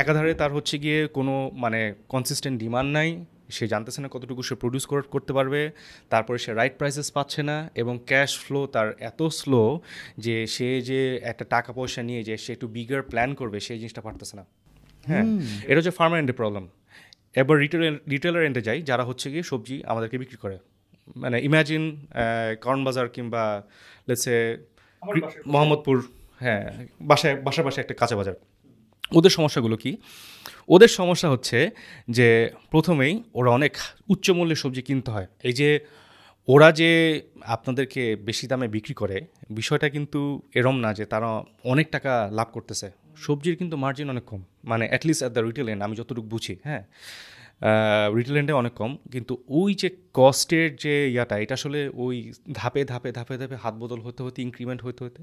[0.00, 1.34] একাধারে তার হচ্ছে গিয়ে কোনো
[1.64, 1.80] মানে
[2.12, 3.08] কনসিস্টেন্ট ডিমান্ড নাই।
[3.56, 5.60] সে জানতেছে না কতটুকু সে প্রডিউস করতে পারবে
[6.12, 9.62] তারপরে সে রাইট প্রাইসেস পাচ্ছে না এবং ক্যাশ ফ্লো তার এত স্লো
[10.24, 14.02] যে সে যে একটা টাকা পয়সা নিয়ে যে সে একটু বিগার প্ল্যান করবে সেই জিনিসটা
[14.06, 14.44] পারতেছে না।
[15.08, 15.24] হ্যাঁ
[15.68, 16.64] এটা হচ্ছে ফার্মার এন্ডের প্রবলেম
[17.40, 20.56] এবার রিটেল রিটেলার এন্ডে যাই যারা হচ্ছে গিয়ে সবজি আমাদেরকে বিক্রি করে।
[21.16, 21.84] মানে ইম্যাজিন
[22.64, 23.42] কর্ন বাজার কিংবা
[24.08, 24.36] লেটসে
[25.52, 25.96] মোহাম্মদপুর
[26.44, 26.64] হ্যাঁ
[27.00, 28.36] বাসায় বাসার বাসায় একটা কাঁচা বাজার।
[29.18, 29.90] ওদের সমস্যাগুলো কি?
[30.68, 31.70] ওদের সমস্যা হচ্ছে
[32.08, 33.72] যে প্রথমেই ওরা অনেক
[34.08, 35.80] উচ্চ মূল্যের সবজি কিনতে হয়। এই যে
[36.48, 36.90] ওরা যে
[37.46, 39.16] আপনাদেরকে বেশি দামে বিক্রি করে,
[39.50, 44.42] বিষয়টা কিন্তু এরম না যে তারা অনেক টাকা লাভ করতেছে। সবজির কিন্তু মার্জিন অনেক কম
[44.64, 46.84] মানে at least at the retail end আমি যতটুকু বুঝি হ্যাঁ?
[48.16, 53.12] রিটেল এন্ডে অনেক কম, কিন্তু ওই যে কস্টের যে ইয়াটা, এটা আসলে ওই ধাপে ধাপে
[53.12, 55.22] ধাপে ধাপে হাত বদল হতে হতে ইনক্রিমেন্ট হতে হতে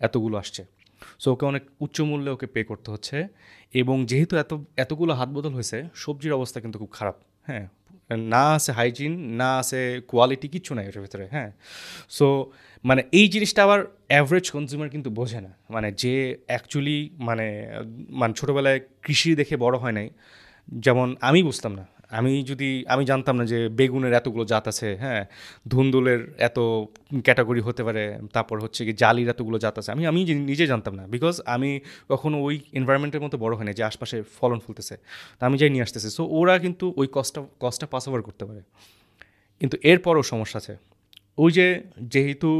[0.00, 0.62] এতগুলো আসছে।
[1.18, 3.16] সো ওকে অনেক উচ্চ মূল্যে ওকে পে করতে হচ্ছে।
[3.74, 7.16] এবং যেহেতু এত, এতগুলো হাত বদল হয়েছে, সবজির অবস্থা কিন্তু খুব খারাপ।
[7.48, 7.66] হ্যাঁ
[8.34, 11.50] না আছে হাইজিন না আছে কোয়ালিটি কিচ্ছু নাই এটার ভেতরে হ্যাঁ।
[12.08, 12.26] সো
[12.84, 16.14] মানে এই জিনিসটা আবার অ্যাভারেজ কনজিউমার কিন্তু বোঝে না। মানে যে
[16.46, 17.46] অ্যাকচুয়ালি মানে
[18.20, 20.08] মানে ছোটোবেলায় কৃষি দেখে বড় হয় নাই,
[20.68, 25.22] যেমন আমি বুঝতাম না। আমি যদি, আমি জানতাম না যে বেগুনের এতগুলো জাত আছে হ্যাঁ
[25.68, 26.58] ধুন্দুলের এত
[27.26, 31.04] ক্যাটাগরি হতে পারে, তারপর হচ্ছে কি জালির এতগুলো জাত আছে। আমি আমি নিজে জানতাম না
[31.06, 31.70] বিকজ আমি
[32.08, 34.94] কখনো ওই এনভায়রনমেন্টের মতো বড় হয় না যে আশপাশে ফলন ফুলতেছে।
[35.38, 38.62] তা আমি যাই নিয়ে আসতেছি। সো ওরা কিন্তু ওই কস্টটা কস্টটা পাস ওভার করতে পারে।
[39.60, 40.74] কিন্তু এরপরও সমস্যা আছে।
[41.38, 41.66] ওই যে,
[42.14, 42.50] যেহেতু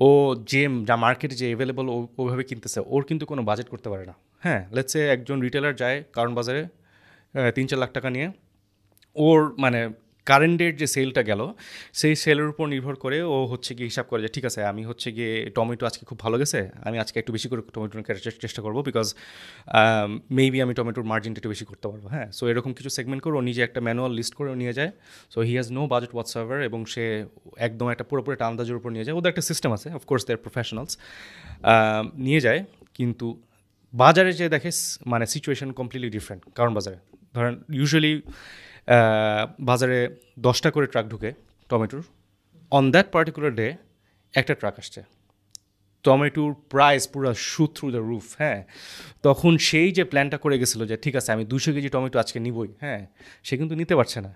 [0.00, 0.08] ও
[0.52, 1.86] যে, যা মার্কেটে যে অ্যাভেলেবল
[2.18, 6.32] ওইভাবে কিনতেছে, ওর কিন্তু কোনো বাজেট করতে পারে না। হ্যাঁ লেটসে একজন রিটেলার যায় কারণ
[6.34, 6.62] বাজারে
[7.54, 8.28] তিন, চার লাখ টাকা নিয়ে
[9.26, 9.80] ওর মানে
[10.30, 11.40] কারেন্টের যে সেলটা গেল,
[12.00, 15.08] সেই সেলের উপর নির্ভর করে ও হচ্ছে গিয়ে হিসাব করে যে, ঠিক আছে, আমি হচ্ছে
[15.16, 18.76] গিয়ে টমেটো আজকে খুব ভালো গেছে, আমি আজকে একটু বেশি করে টমেটো কেটার চেষ্টা করব
[18.88, 19.08] বিকজ
[20.38, 23.42] মেবি আমি টমেটোর মার্জিনটা একটু বেশি করতে পারব। হ্যাঁ সো এরকম কিছু সেগমেন্ট করে ও
[23.48, 24.90] নিজে একটা ম্যানুয়াল লিস্ট করে নিয়ে যায়।
[25.32, 27.04] So he has no budget what's ever এবং সে
[27.66, 30.92] একদম একটা পুরোপুরি একটা আন্দাজের উপর নিয়ে যায়। ওদের একটা সিস্টেম আছে অফকোর্স দেয়ার প্রফেশনালস
[32.26, 32.60] নিয়ে যায়।
[32.98, 33.26] কিন্তু
[33.94, 34.70] বাজারে যে দেখে
[35.12, 36.98] মানে সিচুয়েশন কমপ্লিটলি ডিফারেন্ট কারণ বাজারে।
[37.36, 38.14] ধরেন ইউজুয়ালি
[39.68, 39.98] বাজারে
[40.46, 41.30] দশটা করে ট্রাক ঢুকে
[41.70, 42.02] টমেটোর।
[42.72, 43.66] অন দ্যাট পার্টিকুলার ডে
[44.34, 45.00] একটা ট্রাক আসছে।
[46.04, 48.60] টমেটোর প্রাইস পুরো শু থ্রু দ্য রুফ হ্যাঁ।
[49.26, 52.70] তখন সেই যে প্ল্যানটা করে গেছিল যে, ঠিক আছে, আমি দুশো কেজি টমেটো আজকে নিবই
[52.82, 53.00] হ্যাঁ
[53.46, 54.32] সে কিন্তু নিতে পারছে না।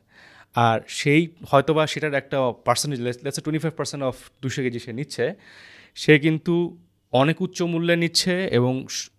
[0.66, 5.24] আর সেই হয়তোবা সেটার একটা percentage let's twenty five percent of দুশো কেজি সে নিচ্ছে।
[6.02, 6.54] সে কিন্তু
[7.12, 8.72] অনেক উচ্চ মূল্যে নিচ্ছে এবং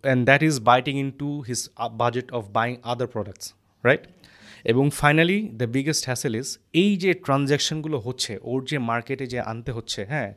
[0.05, 1.59] and that is biting into his
[2.01, 3.45] budget of buying other products
[3.83, 4.03] right
[4.65, 6.47] এবং finally the biggest hassle is
[6.83, 10.29] এই যে ট্রানজ্যাকশনগুলো হচ্ছে, ওর যে মার্কেটে যে আনতে হচ্ছে হ্যাঁ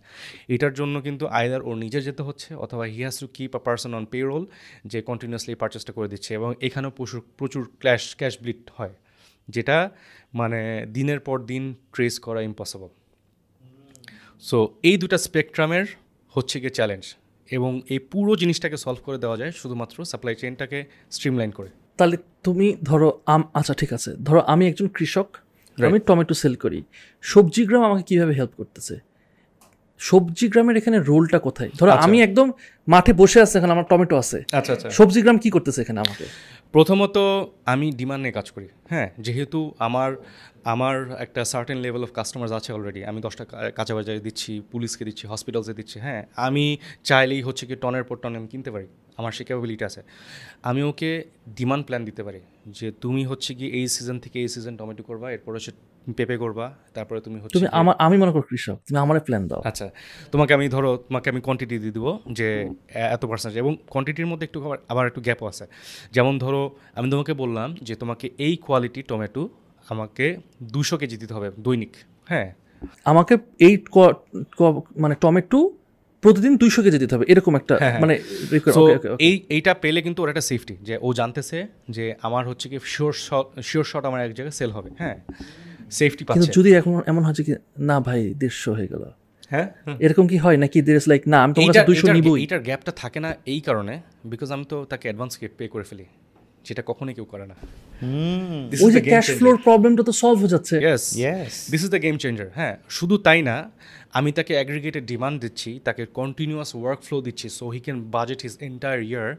[0.54, 3.90] এটার জন্য কিন্তু আয়দার ওর নিজে যেতে হচ্ছে অথবা he has to keep a person
[3.98, 4.44] on payroll
[4.92, 8.94] যে কন্টিনিউসলি পারচেসটা করে দিচ্ছে এবং এখানেও প্রচুর প্রচুর ক্যাশ ক্যাশ ব্লিট হয়,
[9.48, 9.76] যেটা
[10.40, 10.60] মানে
[10.96, 12.90] দিনের পর দিন ট্রেস করা ইম্পসিবল
[14.42, 14.58] সো
[14.88, 15.86] এই দুটা স্পেকট্রামের
[16.34, 17.04] হচ্ছে গিয়ে চ্যালেঞ্জ
[17.48, 20.78] এবং এই পুরো জিনিসটাকে সলভ করে দেওয়া যায় শুধুমাত্র সাপ্লাই চেইনটাকে
[21.10, 25.28] স্ট্রিমলাইন করে। তাহলে তুমি ধরো আম আচ্ছা ঠিক আছে। ধরো আমি একজন কৃষক
[25.78, 26.80] আমি টমেটো সেল করি।
[27.22, 28.94] সবজি গ্রাম আমাকে কীভাবে হেল্প করতেছে?
[30.00, 31.70] সবজি গ্রামের এখানে রোলটা কোথায়?
[31.78, 32.46] ধরো আচ্ছা। আমি একদম
[32.88, 36.24] মাঠে বসে আছে এখানে আমার টমেটো আছে। আচ্ছা আচ্ছা। সবজি গ্রাম কি করতেছে এখানে আমাকে?
[36.74, 37.16] প্রথমত
[37.72, 40.10] আমি ডিমান্ড নিয়ে কাজ করি। হ্যাঁ যেহেতু আমার
[40.72, 43.44] আমার একটা সার্টেন লেভেল অফ কাস্টমার্স আছে অলরেডি আমি দশটা
[43.78, 46.64] কাঁচা বাজারে দিচ্ছি পুলিশকে দিচ্ছি হসপিটালসে দিচ্ছি। হ্যাঁ আমি
[47.08, 50.02] চাইলেই হচ্ছে কি টনের পর টন আমি কিনতে পারি। আমার সে ক্যাপাবিলিটি আছে।
[50.62, 51.24] আমি ওকে
[51.56, 55.32] ডিমান্ড প্ল্যান দিতে পারি যে তুমি হচ্ছে কি এই সিজন থেকে এই সিজন টমেটো করবা
[55.32, 55.70] এরপর হচ্ছে
[56.16, 59.62] পেঁপে করবা তারপরে তুমি হচ্ছে তুমি আমার আমি মনে করি কৃষক তুমি আমার প্ল্যান দাও।
[59.64, 59.90] আচ্ছা
[60.32, 64.58] তোমাকে আমি ধরো তোমাকে আমি কোয়ান্টিটি দিয়ে দিব যে এত পার্সেন্টেজ এবং কোয়ান্টিটির মধ্যে একটু
[64.88, 65.66] আবার- একটু গ্যাপও আছে।
[66.12, 69.48] যেমন ধরো আমি তোমাকে বললাম যে তোমাকে এই কোয়ালিটি টমেটো
[69.88, 71.92] আমাকে দুশো কেজি দিতে হবে দৈনিক
[72.28, 72.54] হ্যাঁ।
[73.04, 73.84] আমাকে এই
[74.98, 75.72] মানে টমেটো
[76.24, 78.14] প্রতিদিন দুইশো কেজি দিতে হবে এরকম একটা হ্যাঁ, হ্যাঁ। মানে.
[79.28, 81.58] এই এইটা পেলে কিন্তু ওর একটা সেফটি যে ও জানতেছে
[81.90, 85.16] যে আমার হচ্ছে কি শিওর শট শিওর শট আমার এক জায়গায় সেল হবে হ্যাঁ।
[85.90, 89.04] সেফটি পাচ্ছে। যদি এখন এমন হয় যে কি না ভাই দেড়শো হয়ে গেল।
[89.50, 89.66] হ্যাঁ?
[90.00, 92.38] এরকম কি হয় নাকি দের লাইক না আমি তোমার কাছে নিবই?
[92.40, 96.06] এইটার গ্যাপটা থাকে না এই কারণে বিকজ আমি তো তাকে অ্যাডভান্স পে করে ফেলি।
[96.64, 97.54] যেটা কখনোই কেউ করে না।
[98.84, 101.16] ওই যে ক্যাশ ফ্লোর প্রবলেমটা তো সলভ হয়ে যাচ্ছে। Yes.
[101.16, 101.70] Yes.
[101.70, 103.70] This is the game changer হ্যাঁ শুধু তাই না
[104.12, 108.56] আমি তাকে অ্যাগ্রিগেটেড ডিমান্ড দিচ্ছি তাকে কন্টিনিউয়াস ওয়ার্ক ফ্লো দিচ্ছি so he can budget his
[108.60, 109.34] entire year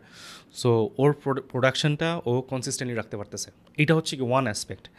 [0.53, 1.13] so ওর
[1.49, 4.89] প্রোডাকশনটা ও কনসিস্টেন্টলি রাখতে পারতেছে। এটা হচ্ছে কি ওয়ান অ্যাসপেক্ট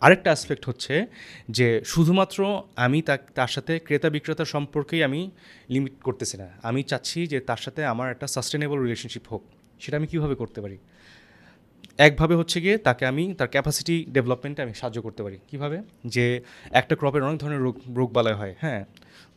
[0.00, 1.06] আরেকটা অ্যাসপেক্ট হচ্ছে
[1.48, 5.30] যে শুধুমাত্র আমি তা- তার সাথে ক্রেতা বিক্রেতা সম্পর্কেই আমি
[5.68, 9.42] লিমিট করতেছি না। আমি চাচ্ছি যে তার সাথে আমার একটা সাস্টেনেবল রিলেশনশিপ হোক।
[9.80, 10.78] সেটা আমি কীভাবে করতে পারি?
[11.98, 15.76] একভাবে হচ্ছে গিয়ে তাকে আমি তার ক্যাপাসিটি ডেভেলপমেন্টে আমি সাহায্য করতে পারি। কীভাবে?
[16.04, 18.82] যে একটা ক্রপের অনেক ধরনের রোগ রোগবালয় হয় হ্যাঁ?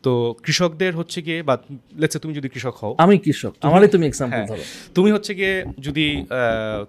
[0.04, 0.12] তো
[0.46, 1.58] কৃষকদের হচ্ছে গিয়ে বা
[1.96, 4.64] লেটসে তুমি যদি কৃষক হও। আমি কৃষক আমারই তুমি এক্সাম্পল হ্যাঁ, ধরো।
[4.96, 6.06] তুমি হচ্ছে গিয়ে যদি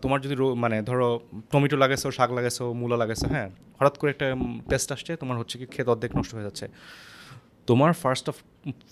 [0.02, 1.20] তোমার যদি মানে ধরো
[1.52, 3.48] টমেটো লাগাইছো শাক লাগাইছো মূলা লাগাইছো হ্যাঁ?
[3.78, 4.26] হঠাৎ করে একটা
[4.68, 6.66] পেস্ট আসছে তোমার হচ্ছে কি ক্ষেত অর্ধেক নষ্ট হয়ে যাচ্ছে।
[7.66, 8.36] তোমার first of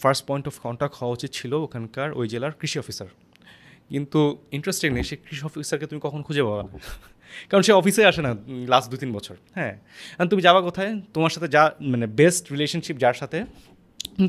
[0.03, 3.09] first point of contact হওয়া উচিত ছিল ওখানকার ওই জেলার কৃষি অফিসার
[3.89, 6.63] কিন্তু ইন্টারেস্টিং নেই সে কৃষি অফিসারকে তুমি কখন খুঁজে পাবা?
[6.63, 6.79] না
[7.51, 9.79] কারণ সে অফিসে আসে না লাস্ট দু তিন বছর। হ্যাঁ।
[10.19, 11.01] আর তুমি যাবা কোথায়?
[11.15, 13.45] তোমার সাথে যা মানে বেস্ট রিলেশনশিপ যার সাথে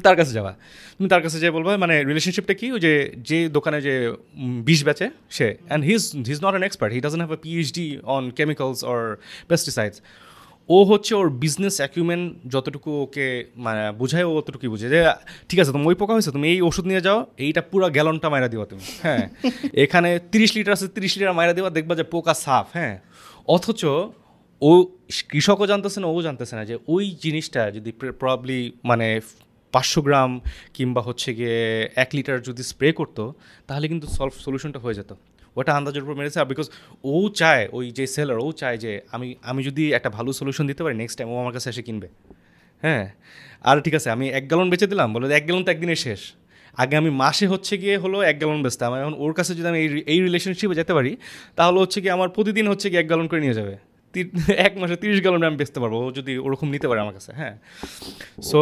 [0.04, 0.52] তার কাছে যাবা।
[0.98, 2.80] তুমি তার কাছে যে বলবা মানে রিলেশনশিপটা কি?
[2.80, 7.02] যে যে দোকানে যে বিষ বেচে সে and his he is not an expert he
[7.02, 9.18] doesn't have a PhD on chemicals or
[9.48, 10.02] pesticides
[10.70, 13.26] ও হচ্ছে ওর বিজনেস অ্যাকিউমেন্ট যতটুকু ওকে
[13.66, 15.00] মানে বোঝায় ও অতটুকুই বুঝে। যে
[15.50, 18.48] ঠিক আছে তুমি ওই পোকা হয়েছে তুমি এই ওষুধ নিয়ে যাও এইটা পুরো গ্যালনটা মাইরা
[18.48, 19.24] দিবা তুমি। হ্যাঁ।
[19.84, 22.96] এখানে তিরিশ লিটার আছে তিরিশ লিটার মাইরা দিবা দেখবা যে পোকা সাফ হ্যাঁ।
[23.48, 23.82] অথচ
[24.62, 24.72] ও
[25.30, 29.08] কৃষকও জানতেছে না ও জানতেছে না যে ওই জিনিসটা যদি প্রবলি মানে
[29.74, 30.32] পাঁচশো গ্রাম
[30.74, 31.60] কিংবা হচ্ছে গিয়ে
[31.96, 33.24] এক লিটার যদি স্প্রে করতো
[33.68, 35.12] তাহলে কিন্তু সলভ সলিউশনটা হয়ে যেত।
[35.58, 36.68] ওটা আন্দাজের উপর মেরেছে। বিকজ
[37.04, 40.82] ও চায়, ওই যে সেলার ও চায় যে আমি আমি যদি একটা ভালো সলিউশন দিতে
[40.84, 42.08] পারি নেক্সট টাইম ও আমার কাছে এসে কিনবে।
[42.84, 43.06] হ্যাঁ?
[43.70, 46.22] আর ঠিক আছে, আমি এক গ্যালন বেচে দিলাম, বলে এক গ্যালন তো একদিনে শেষ।
[46.78, 49.90] আগে আমি মাসে হচ্ছে গিয়ে হলো এক গ্যালন বেচতাম। এখন ওর কাছে যদি আমি এই
[50.14, 51.12] এই রিলেশনশিপে যেতে পারি,
[51.56, 53.76] তাহলে হচ্ছে কি আমার প্রতিদিন হচ্ছে কি এক গ্যালন করে নিয়ে যাবে।
[54.68, 57.56] এক মাসে তিরিশ গ্যালন আমি বেচতে পারব, ও যদি ওরকম নিতে পারে আমার কাছে হ্যাঁ?
[58.50, 58.60] সো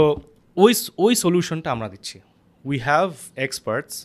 [0.57, 2.19] ওই ওই সলিউশনটা আমরা দিচ্ছি।
[2.65, 3.95] We have experts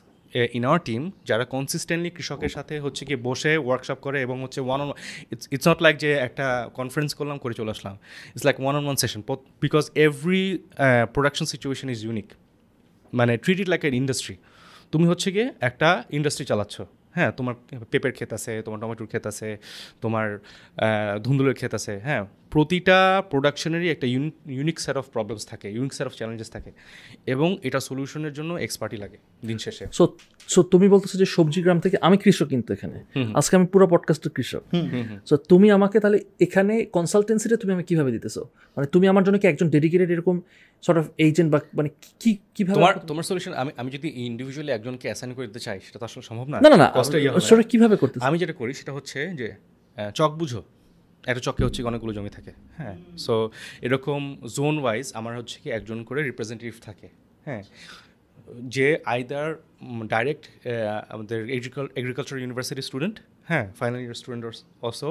[0.57, 4.81] in our team যারা কনসিস্টেন্টলি কৃষকের সাথে হচ্ছে কি বসে ওয়ার্কশপ করে এবং হচ্ছে one
[4.85, 4.88] on
[5.33, 6.47] it's it's not like যে একটা
[6.79, 7.95] কনফারেন্স করলাম, করে চলে আসলাম।
[8.35, 9.21] It's like one on one session
[9.64, 10.45] because every
[11.14, 12.29] production situation is unique
[13.18, 14.35] মানে treat it like an industry
[14.92, 16.77] তুমি হচ্ছে গিয়ে একটা ইন্ডাস্ট্রি চালাচ্ছ।
[17.16, 17.55] হ্যাঁ তোমার
[17.92, 19.49] পেঁপের ক্ষেত আছে, তোমার টমেটোর ক্ষেত আছে,
[20.03, 20.27] তোমার
[21.25, 22.99] ধুন্দুলের ক্ষেত আছে হ্যাঁ। প্রতিটা
[23.31, 24.07] প্রোডাকশনেরই একটা
[24.57, 26.71] ইউনিক সেট অফ প্রবলেমস থাকে ইউনিক সেট অফ চ্যালেঞ্জেস থাকে
[27.35, 30.05] এবং এটা সলিউশনের জন্য এক্সপার্টি লাগে দিন শেষে। সো
[30.53, 32.99] সো তুমি বলতেছো যে সবজি গ্রাম থেকে আমি কৃষক কিন্তু এখানে।
[33.38, 34.62] আজকে আমি পুরো পডকাস্ট কৃষক।
[35.29, 38.43] সো তুমি আমাকে তাহলে এখানে কনসালটেন্সিটা তুমি আমাকে কীভাবে দিতেছো?
[38.77, 40.37] মানে তুমি আমার জন্য কি একজন ডেডিকেটেড এরকম
[40.85, 41.88] সর্ট অফ এজেন্ট বা মানে
[42.21, 45.99] কি কীভাবে তোমার তোমার সলিউশন আমি আমি যদি ইন্ডিভিজুয়ালি একজনকে অ্যাসাইন করে দিতে চাই সেটা
[46.01, 48.25] তো আসলে সম্ভব না। না না কষ্ট ইয়ে সেটা কীভাবে করতেছো?
[48.29, 49.49] আমি যেটা করি সেটা হচ্ছে যে
[50.19, 50.62] চক বুঝো
[51.31, 53.35] একটা চকে হচ্ছে অনেকগুলো জমি থাকে। হ্যাঁ সো
[53.87, 54.21] এরকম
[54.57, 57.09] জোন ওয়াইজ আমার হচ্ছে কি একজন করে রিপ্রেজেন্টেটিভ থাকে।
[57.47, 57.63] হ্যাঁ
[58.75, 59.49] যে আইদার
[60.15, 60.45] ডাইরেক্ট
[61.15, 61.39] আমাদের
[62.01, 63.17] এগ্রিকালচার ইউনিভার্সিটি স্টুডেন্ট
[63.51, 64.43] হ্যাঁ final year student
[64.87, 65.11] also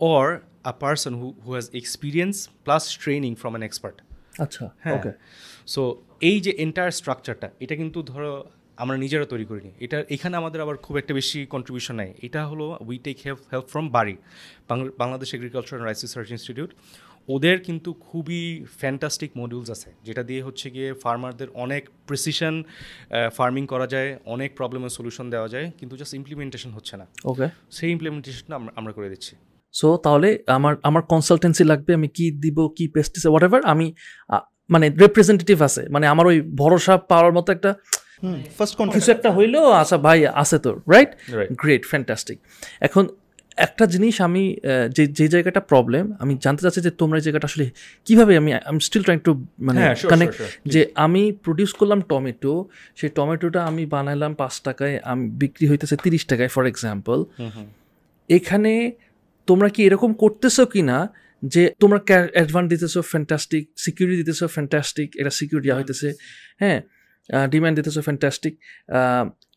[0.00, 0.26] or
[0.70, 3.96] a person who who has experience plus training from an expert
[4.44, 5.00] আচ্ছা হ্যাঁ
[5.66, 5.82] সো
[6.20, 8.32] এই যে এন্টায়ার স্ট্রাকচারটা এটা কিন্তু ধরো
[8.82, 12.66] আমরা নিজেরা তৈরি করিনি এটা এখানে আমাদের আবার খুব একটা বেশি কন্ট্রিবিউশন নাই। এটা হলো
[12.88, 14.14] we take help help from BARI
[15.02, 16.70] Bangladesh agriculture and rice research institute
[17.34, 18.42] ওদের কিন্তু খুবই
[18.80, 22.54] ফ্যান্টাস্টিক মডিউলস আছে যেটা দিয়ে হচ্ছে গিয়ে ফার্মারদের অনেক প্রিসিশন
[23.36, 27.90] ফার্মিং করা যায় অনেক প্রবলেমের সলিউশন দেওয়া যায় কিন্তু জাস্ট ইমপ্লিমেন্টেশন হচ্ছে না। ওকে সেই
[27.94, 29.32] ইমপ্লিমেন্টেশনটা আমরা করে দিচ্ছি।
[29.74, 33.86] সো তাহলে আমার আমার কনসালটেন্সি লাগবে আমি কি দিব কি পেস্টিসাইড হোয়াট এভার আমি
[34.70, 37.70] মানে রিপ্রেজেন্টেটিভ আছে মানে আমার ওই ভরসা পাওয়ার মতো একটা
[38.56, 41.10] ফার্স্ট কিছু একটা হইলেও আচ্ছা ভাই আছে তোর রাইট.
[41.62, 42.38] গ্রেট ফ্যান্টাস্টিক
[42.80, 43.04] এখন
[43.58, 44.56] একটা জিনিস আমি
[44.96, 47.70] যে যে জায়গাটা প্রবলেম আমি জানতে চাচ্ছি যে তোমরা এই জায়গাটা আসলে
[48.06, 50.50] কীভাবে আমি I am still trying to মানে হ্যাঁ, কানেক্ট sure.
[50.66, 56.22] যে আমি প্রডিউস করলাম টমেটো সেই টমেটোটা আমি বানাইলাম পাঁচ টাকায় আমি বিক্রি হইতেছে তিরিশ
[56.26, 57.18] টাকায় ফর এক্সাম্পল
[58.30, 58.72] এখানে
[59.46, 60.98] তোমরা কি এরকম করতেছো কি না
[61.42, 61.98] যে তোমরা
[62.34, 66.08] অ্যাডভান্স দিতেছো ফ্যান্টাস্টিক সিকিউরিটি দিতেছো ফ্যান্টাস্টিক এটা সিকিউরিটি হইতেছে।
[66.58, 66.80] হ্যাঁ
[67.52, 68.54] ডিমান্ড দিতেছো ফ্যান্টাস্টিক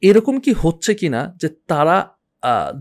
[0.04, 1.98] এরকম কি হচ্ছে কি না যে তারা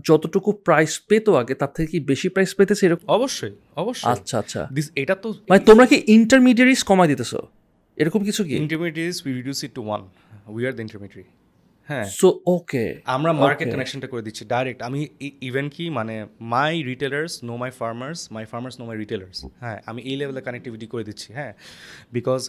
[0.03, 3.05] যতটুকু প্রাইস পেতো আগে তার থেকে কি বেশি প্রাইস পেতেছে এরকম?
[3.07, 4.61] অবশ্যই অবশ্যই। আচ্ছা আচ্ছা।
[4.95, 7.39] এটা তো মানে তোমরা কি ইন্টারমিডিয়ারিজ কমাই দিতেছো?
[7.97, 8.55] এরকম কিছু কি?
[8.63, 10.01] Intermediates we reduce it to one
[10.55, 11.27] we are the intermediate
[11.89, 13.67] হ্যাঁ। সো ওকে আমরা মার্কেট.
[13.73, 14.99] কানেকশনটা করে দিচ্ছি ডাইরেক্ট আমি
[15.49, 16.15] ইভেন কি মানে
[16.53, 20.87] my retailers know my farmers my farmers know my retailers হ্যাঁ আমি এই লেভেলে কানেক্টিভিটি
[20.93, 21.53] করে দিচ্ছি হ্যাঁ।
[22.13, 22.41] বিকজ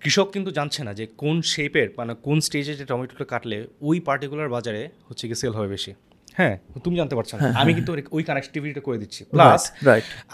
[0.00, 4.48] কৃষক কিন্তু জানছে না যে কোন শেপের মানে কোন স্টেজে যে টমেটোটা কাটলে ওই পার্টিকুলার
[4.48, 5.92] বাজারে হচ্ছে গিয়ে সেল হবে বেশি।
[6.38, 9.72] হ্যাঁ তুমি জানতে পারছ না। আমি কিন্তু ওই কানেক্টিভিটিটা করে দিচ্ছি। প্লাস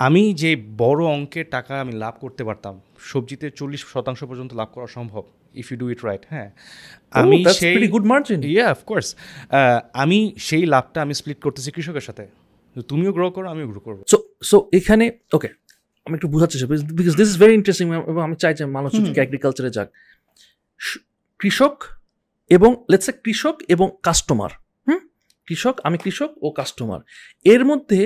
[0.06, 4.86] আমি যে বড় অঙ্কের টাকা আমি লাভ করতে পারতাম সবজিতে চল্লিশ শতাংশ পর্যন্ত লাভ করা
[4.86, 5.22] সম্ভব
[5.54, 6.50] if you do it right হ্যাঁ।
[7.10, 8.40] আমি Oh, সেই pretty good margin.
[8.44, 9.08] ইয়া অফকোর্স
[9.92, 12.26] আমি সেই লাভটা আমি স্প্লিট করতেছি কৃষকের সাথে।
[12.88, 15.48] তুমিও গ্রো করো আমিও গ্রো করব। সো সো এখানে ওকে
[16.06, 18.90] আমি একটু বোঝাতে চাই because this is very interesting এবং আমি চাই যে মানুষ
[19.24, 19.88] এগ্রিকালচারে যাক।
[21.40, 21.74] কৃষক
[22.50, 24.50] এবং লেটস এ কৃষক এবং কাস্টমার
[24.86, 25.00] হুম?
[25.48, 27.00] কৃষক আমি কৃষক ও কাস্টমার
[27.44, 28.00] এর মধ্যে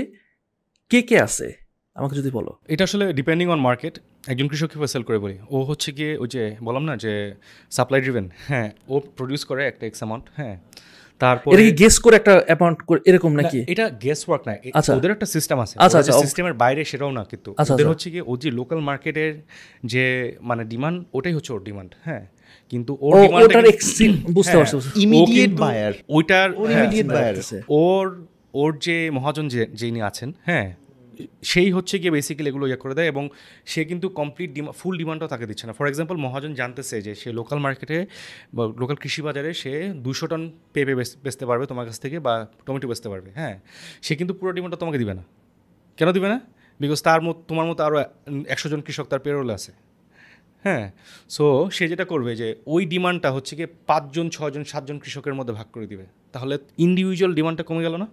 [0.90, 1.46] কে কে আছে?
[1.96, 3.94] আমাকে যদি বলো। এটা আসলে ডিপেন্ডিং অন মার্কেট
[4.26, 5.38] একজন কৃষক কীভাবে সেল করে বলি?
[5.50, 7.12] ও হচ্ছে গিয়ে ওই যে বললাম না যে
[7.70, 10.56] সাপ্লাই ড্রিভেন হ্যাঁ ও প্রডিউস করে একটা এক্স অ্যামাউন্ট হ্যাঁ।
[11.20, 12.78] তারপর এটা কি গেস করে একটা অ্যামাউন্ট
[13.10, 16.80] এরকম নাকি এটা গেস ওয়ার্ক না আচ্ছা। ওদের একটা সিস্টেম আছে আচ্ছা, আচ্ছা, সিস্টেমের বাইরে
[16.84, 19.32] সেটাও না কিন্তু আচ্ছা, ওদের আচ্ছা। হচ্ছে কি ও যে লোকাল মার্কেটের
[19.84, 20.04] যে
[20.40, 22.24] মানে ডিমান্ড ওটাই হচ্ছে ওর ডিমান্ড হ্যাঁ
[22.72, 24.72] কিন্তু ওর ডিমান্ডটা এক্সিল বুঝতে পারছ
[25.04, 28.04] ইমিডিয়েট বায়ার ওইটার হ্যাঁ, ইমিডিয়েট বায়ার আছে। ওর
[28.54, 30.66] ওর যে মহাজন যে যিনি আছেন হ্যাঁ
[31.42, 33.28] সেই হচ্ছে গিয়ে বেসিক্যালি এগুলো ইয়ে করে দেয় এবং
[33.66, 37.32] সে কিন্তু কমপ্লিট ডিমা ফুল ডিমান্ডও তাকে দিচ্ছে না। ফর এক্সাম্পল মহাজন জানতেছে যে সে
[37.32, 38.06] লোকাল মার্কেটে
[38.54, 42.46] বা লোকাল কৃষি বাজারে সে দুশো টন পেঁপে বেচ- বেচতে পারবে তোমার কাছ থেকে বা
[42.66, 43.60] টমেটো বেচতে পারবে হ্যাঁ?
[44.02, 45.24] সে কিন্তু পুরো ডিমান্ডটা তোমাকে দিবে না।
[45.96, 46.40] কেন দিবে না?
[46.80, 48.04] বিকজ তার মতো, তোমার মতো আরও
[48.48, 49.72] একশো জন কৃষক তার পেরোলে আছে।
[50.62, 50.90] হ্যাঁ?
[51.28, 55.66] সো সে যেটা করবে যে ওই ডিমান্ডটা হচ্ছে গিয়ে পাঁচজন ছজন সাতজন কৃষকের মধ্যে ভাগ
[55.72, 58.06] করে দিবে। তাহলে ইন্ডিভিজুয়াল ডিমান্ডটা কমে গেল না?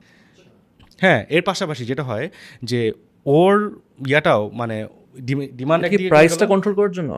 [1.04, 2.26] হ্যাঁ এর পাশাপাশি যেটা হয়
[2.64, 2.80] যে
[3.26, 3.56] ওর
[4.08, 4.78] ইয়াটাও মানে
[5.60, 7.12] ডিমান্ড কি প্রাইসটা কন্ট্রোল করার জন্য?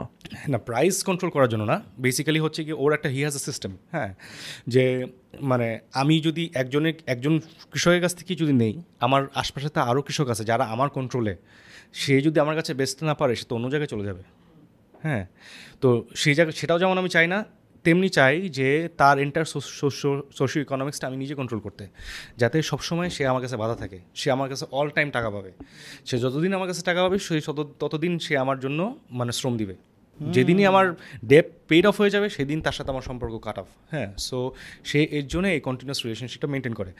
[0.47, 3.71] না প্রাইস কন্ট্রোল করার জন্য না। বেসিক্যালি হচ্ছে কি ওর একটা হি হ্যাজ এ সিস্টেম
[3.93, 4.11] হ্যাঁ।
[4.67, 4.83] যে
[5.41, 7.33] মানে আমি যদি একজনের একজন
[7.71, 11.33] কৃষকের কাছ থেকে যদি নেই আমার আশপাশে তো আরও কৃষক আছে যারা আমার কন্ট্রোলে
[11.93, 14.23] সে যদি আমার কাছে বেচতে না পারে সে তো অন্য জায়গায় চলে যাবে
[15.03, 15.23] হ্যাঁ।
[15.81, 17.39] তো সেই জায়গা সেটাও যেমন আমি চাই না
[17.85, 18.67] তেমনি চাই যে
[18.99, 19.45] তার এন্টার
[20.39, 21.83] সোশিও ইকোনমিক্সটা আমি নিজে কন্ট্রোল করতে।
[22.41, 25.51] যাতে সবসময় সে আমার কাছে বাধা থাকে, সে আমার কাছে অল টাইম টাকা পাবে।
[26.07, 27.33] সে যতদিন আমার কাছে টাকা পাবে, সে
[27.81, 28.79] ততদিন সে আমার জন্য
[29.19, 29.75] মানে শ্রম দিবে।
[30.35, 30.85] যেদিনই আমার
[31.31, 34.37] ডেপ পেড অফ হয়ে যাবে, সেদিন তার সাথে আমার সম্পর্ক কাট অফ হ্যাঁ সো
[34.89, 36.91] সে এর জন্য এই কন্টিনিউস রিলেশনশিপটা মেনটেন করে।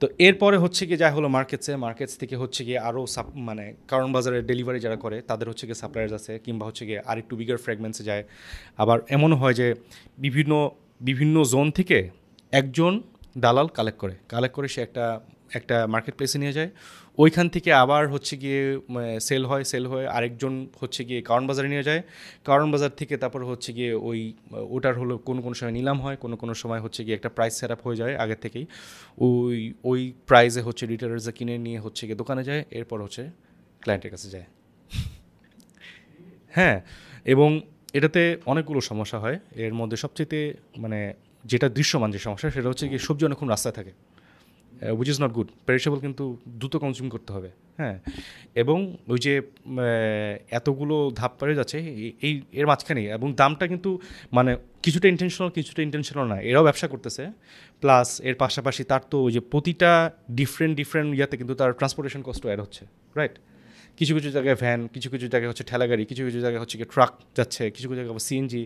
[0.00, 4.08] তো এরপরে হচ্ছে কি যা হলো মার্কেটসে মার্কেটস থেকে হচ্ছে গিয়ে আরও সাপ মানে কারণ
[4.16, 7.58] বাজারে ডেলিভারি যারা করে, তাদের হচ্ছে গিয়ে সাপ্লায়ার্স আছে, কিংবা হচ্ছে গিয়ে আর একটু বিগার
[7.64, 8.22] ফ্র্যাগমেন্টসে যায়।
[8.82, 9.66] আবার এমনও হয় যে
[10.24, 10.52] বিভিন্ন
[11.08, 11.98] বিভিন্ন জোন থেকে
[12.60, 12.92] একজন
[13.44, 15.04] দালাল কালেক্ট করে। কালেক্ট করে সে একটা
[15.58, 16.70] একটা মার্কেট প্লেসে নিয়ে যায়।
[17.22, 18.60] ওইখান থেকে আবার হচ্ছে গিয়ে
[19.28, 22.02] সেল হয় সেল হয়ে আরেকজন হচ্ছে গিয়ে কারণ বাজারে নিয়ে যায়।
[22.44, 24.20] কারণ বাজার থেকে তারপর হচ্ছে গিয়ে ওই,
[24.76, 27.70] ওটার হলো কোনো কোনো সময় নিলাম হয়, কোনো কোনো সময় হচ্ছে গিয়ে একটা প্রাইস সেট
[27.84, 28.64] হয়ে যায় আগের থেকেই।
[29.26, 33.22] ওই ওই প্রাইসে হচ্ছে রিটেলার্সে কিনে নিয়ে হচ্ছে গিয়ে দোকানে যায়, এরপর হচ্ছে
[33.82, 34.46] ক্লায়েন্টের কাছে যায়।
[36.56, 36.76] হ্যাঁ
[37.24, 37.48] এবং
[37.98, 41.00] এটাতে অনেকগুলো সমস্যা হয়। এর মধ্যে সবচেয়ে মানে
[41.44, 43.92] যেটা দৃশ্যমান যে সমস্যা, সেটা হচ্ছে কি সবজি অনেকক্ষণ রাস্তায় থাকে।
[44.82, 47.98] Which is not good perishable কিন্তু দ্রুত কনজিউম করতে হবে। হ্যাঁ?
[48.54, 49.42] এবং ওই যে
[50.50, 54.00] এতগুলো ধাপ পড়ে যাচ্ছে, এই- এই, এর মাঝখানে। এবং দামটা কিন্তু
[54.32, 57.26] মানে কিছুটা ইন্টেনশনাল কিছুটা ইন্টেনশনাল না। এরাও ব্যবসা করতেছে।
[57.80, 62.46] প্লাস এর পাশাপাশি তার তো ওই যে প্রতিটা ডিফারেন্ট ডিফারেন্ট ইয়াতে কিন্তু তার ট্রান্সপোর্টেশন কস্ট
[62.46, 63.32] অ্যাড হচ্ছে। রাইট
[63.98, 66.86] কিছু কিছু জায়গায় ভ্যান কিছু কিছু জায়গায় হচ্ছে ঠেলা গাড়ি, কিছু কিছু জায়গায় হচ্ছে কি
[66.94, 68.62] ট্রাক যাচ্ছে, কিছু কিছু জায়গায় সিএনজি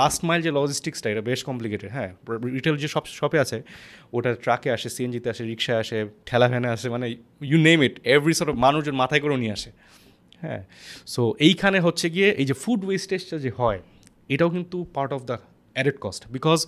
[0.00, 2.10] লাস্ট মাইল যে লজিস্টিক্সটা এটা বেশ কমপ্লিকেটেড হ্যাঁ।
[2.56, 3.58] রিটেল যে সব শপে আছে,
[4.16, 5.98] ওটা ট্রাকে আসে সিএনজিতে আসে রিক্সায় আসে,
[6.28, 7.06] ঠেলা ভ্যানে আসে মানে
[7.50, 9.70] you name it every sort of মানুষজন মাথায় করেও নিয়ে আসে
[10.44, 10.62] হ্যাঁ।
[11.14, 13.78] সো এইখানে হচ্ছে গিয়ে এই যে ফুড ওয়েস্টেজটা যে হয়,
[14.34, 15.36] এটাও কিন্তু part of the
[15.74, 16.66] added cost because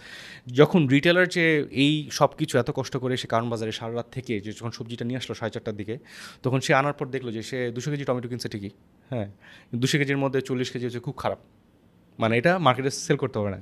[0.52, 4.40] যখন রিটেলার যে এই সব কিছু এত কষ্ট করে সে কারণ বাজারে সারা রাত থেকে
[4.40, 5.98] যে যখন সবজিটা নিয়ে আসলো সাড়ে চারটার দিকে,
[6.42, 8.70] তখন সে আনার পর দেখল যে সে দুশো কেজি টমেটো কিনছে ঠিকই।
[9.10, 9.28] হ্যাঁ
[9.74, 11.38] দুশো কেজির মধ্যে চল্লিশ কেজি হচ্ছে খুব খারাপ।
[12.18, 13.60] মানে এটা মার্কেটে সেল করতে পারে না।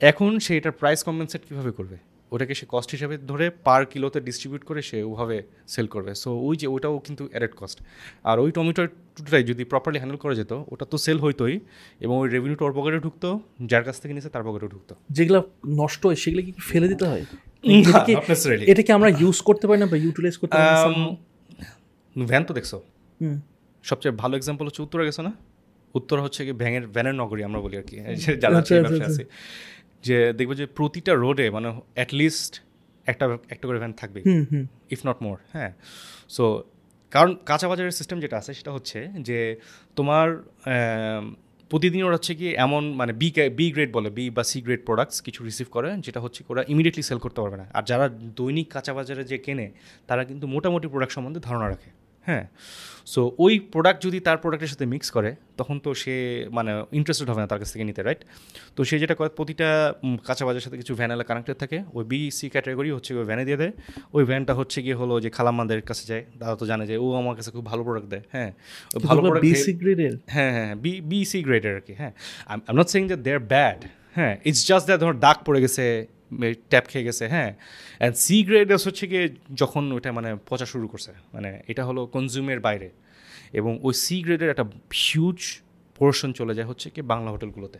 [0.00, 1.96] এখন সে এটার প্রাইস কম্পেনসেট কীভাবে করবে?
[2.32, 6.56] ওটাকে সে কস্ট হিসাবে ধরে পার কিলোতে ডিস্ট্রিবিউট করে সে ওভাবে সেল করবে। সো ওই
[6.56, 7.80] যে ওটাও কিন্তু অ্যাডেড কস্ট
[8.24, 11.60] আর ওই টমেটোটাই যদি প্রপারলি হ্যান্ডেল করা যেত ওটা তো সেল হইতোই
[12.00, 16.06] এবং ওই রেভিনিউটা ওর পকেটে ঢুকতো যার কাছ থেকে নিছে তার পকেটে ঢুকতো। যেগুলো নষ্ট
[16.06, 17.24] হয় সেগুলো কি ফেলে দিতে হয়?
[18.66, 21.16] এটা কি- আমরা ইউজ করতে পারি না বা ইউটিলাইজ করতে পারি
[22.26, 22.74] ভ্যান তো দেখছ?
[23.82, 25.32] সবচেয়ে ভালো এক্সাম্পল হচ্ছে উত্তরে গেছো না?
[25.94, 27.96] উত্তর হচ্ছে কি ভ্যানের ভ্যানের নগরী আমরা বলি আর কি।
[28.40, 29.24] যারা আচ্ছা। আছে।
[30.02, 32.52] যে দেখব যে প্রতিটা রোডে মানে অ্যাটলিস্ট
[33.06, 34.20] একটা একটা করে ভ্যান থাকবে
[34.90, 35.72] ইফ নট মোর হ্যাঁ।
[36.28, 36.44] সো
[37.10, 39.56] কারণ কাঁচা বাজারের সিস্টেম যেটা আছে সেটা হচ্ছে যে
[39.96, 40.26] তোমার
[41.70, 45.16] প্রতিদিন ওরা হচ্ছে কি এমন মানে বি বি গ্রেড বলে বি বা সি গ্রেড প্রোডাক্টস
[45.20, 48.68] কিছু রিসিভ করে যেটা হচ্ছে কি ওরা ইমিডিয়েটলি সেল করতে পারবে না। আর যারা দৈনিক
[48.72, 49.70] কাঁচা বাজারে যে কেনে
[50.06, 51.90] তারা কিন্তু মোটামুটি প্রোডাক্ট সম্বন্ধে ধারণা রাখে।
[52.28, 52.44] হ্যাঁ
[53.06, 56.14] সো ওই প্রোডাক্ট যদি তার প্রোডাক্টের সাথে মিক্স করে তখন তো সে
[56.52, 58.20] মানে ইন্টারেস্টেড হবে না তার কাছ থেকে নিতে রাইট
[58.76, 59.68] তো সে যেটা করে প্রতিটা
[60.26, 63.58] কাঁচা বাজারের সাথে কিছু ভ্যানালা কানেক্টেড থাকে ওই বি সি ক্যাটাগরি হচ্ছে ওই ভ্যানে দিয়ে
[63.62, 63.72] দেয়।
[64.12, 67.34] ওই ভ্যানটা হচ্ছে গিয়ে হলো যে খালাম্মাদের কাছে যায় তারা তো জানে যে ও আমার
[67.38, 68.50] কাছে খুব ভালো প্রোডাক্ট দেয় হ্যাঁ।
[69.08, 72.12] ভালো প্রোডাক্ট বেসিক গ্রেডের হ্যাঁ হ্যাঁ বি বি সি গ্রেডের আর কি হ্যাঁ।
[72.48, 73.78] I am not saying that they are bad
[74.16, 75.84] হ্যাঁ ইটস জাস্ট দ্যাট ধর দাগ পড়ে গেছে
[76.68, 77.54] ট্যাপ খেয়ে গেছে হ্যাঁ।
[77.98, 82.60] অ্যান্ড সি গ্রেড হচ্ছে গিয়ে যখন ওটা মানে পচা শুরু করছে মানে এটা হলো কনজিউমের
[82.60, 82.90] বাইরে।
[83.52, 84.64] এবং ওই সি গ্রেডের একটা
[84.94, 85.60] হিউজ
[85.98, 87.78] পোর্শন চলে যায় হচ্ছে কি বাংলা হোটেলগুলোতে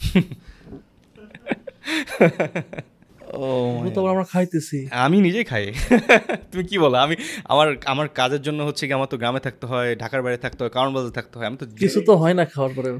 [4.08, 5.72] আমরা খাইতেছি। আমি নিজেই খাই।
[6.52, 6.98] তুমি কি বলো?
[6.98, 10.64] আমি আমার আমার কাজের জন্য হচ্ছে কি আমার তো গ্রামে থাকতে হয় ঢাকার বাইরে থাকতে
[10.64, 12.90] হয় কারণ বাজারে থাকতে হয়। আমি তো কিছু তো হয় না খাওয়ার পরে।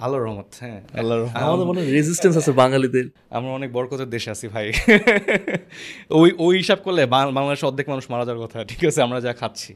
[0.00, 4.72] আল্লাহ রহমত হ্যাঁ। আল্লাহর আমাদের মনে রেজিস্ট্যান্স আছে বাঙালিদের। আমরা অনেক বরকতের দেশে আছি ভাই।
[6.10, 9.74] ওই ওই হিসাব করলে বাংলাদেশের অর্ধেক মানুষ মারা যাওয়ার কথা। ঠিক আছে আমরা যা খাচ্ছি।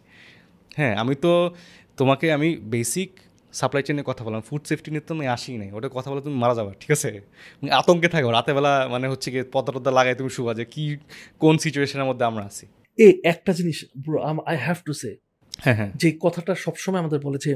[0.76, 1.54] হ্যাঁ আমি তো
[1.96, 3.10] তোমাকে আমি বেসিক
[3.58, 6.36] সাপ্লাই চেনে কথা বললাম ফুড সেফটি নিয়ে তো আমি আসি নাই ওটা কথা বলে তুমি
[6.42, 7.08] মারা যাবা ঠিক আছে?
[7.58, 10.84] তুমি আতঙ্কে থাকো রাতেবেলা মানে হচ্ছে কি পদ্মা টদ্দা লাগাই তুমি শুভা যে কি
[11.42, 12.64] কোন সিচুয়েশনের মধ্যে আমরা আছি।
[12.98, 14.18] এই একটা জিনিস bro
[14.50, 15.10] I have to say
[15.64, 17.52] হ্যাঁ হ্যাঁ। যে কথাটা সবসময় আমাদের বলে যে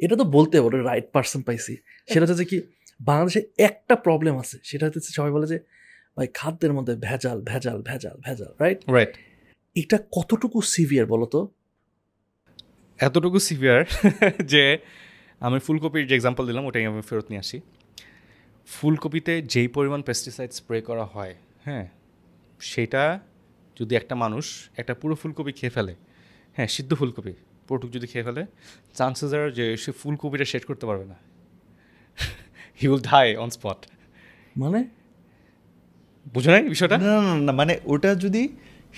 [0.00, 1.72] এটা তো বলতে হবে রাইট পার্সন পাইছি।
[2.08, 2.56] সেটা হচ্ছে যে কি
[3.00, 5.58] বাংলাদেশে একটা প্রবলেম আছে সেটা হচ্ছে সবাই বলে যে
[6.16, 9.12] ভাই খাদ্যের মধ্যে ভেজাল ভেজাল ভেজাল ভেজাল রাইট রাইট
[9.76, 11.40] এটা কতটুকু সিভিয়ার বলো তো
[13.00, 13.84] এতটুকু সিভিয়ার
[14.52, 14.78] যে
[15.40, 17.60] আমি ফুলকপির যে এক্সাম্পল দিলাম ওটাই আমি ফেরত নিয়ে আসি।
[18.66, 21.88] ফুলকপিতে যেই পরিমাণ পেস্টিসাইড স্প্রে করা হয় হ্যাঁ
[22.60, 23.20] সেটা
[23.80, 25.94] যদি একটা মানুষ একটা পুরো ফুলকপি খেয়ে ফেলে
[26.56, 27.32] হ্যাঁ সিদ্ধ ফুলকপি
[27.68, 28.46] পুরোটুক যদি খেয়ে ফেলে
[28.94, 31.14] চান্সেস আর যে সে ফুলকপিটা শেষ করতে পারবে না।
[32.80, 33.86] He will die on spot
[34.56, 34.84] মানে?
[36.34, 36.98] বুঝো নাই বিষয়টা?
[36.98, 38.48] না না না মানে ওটা যদি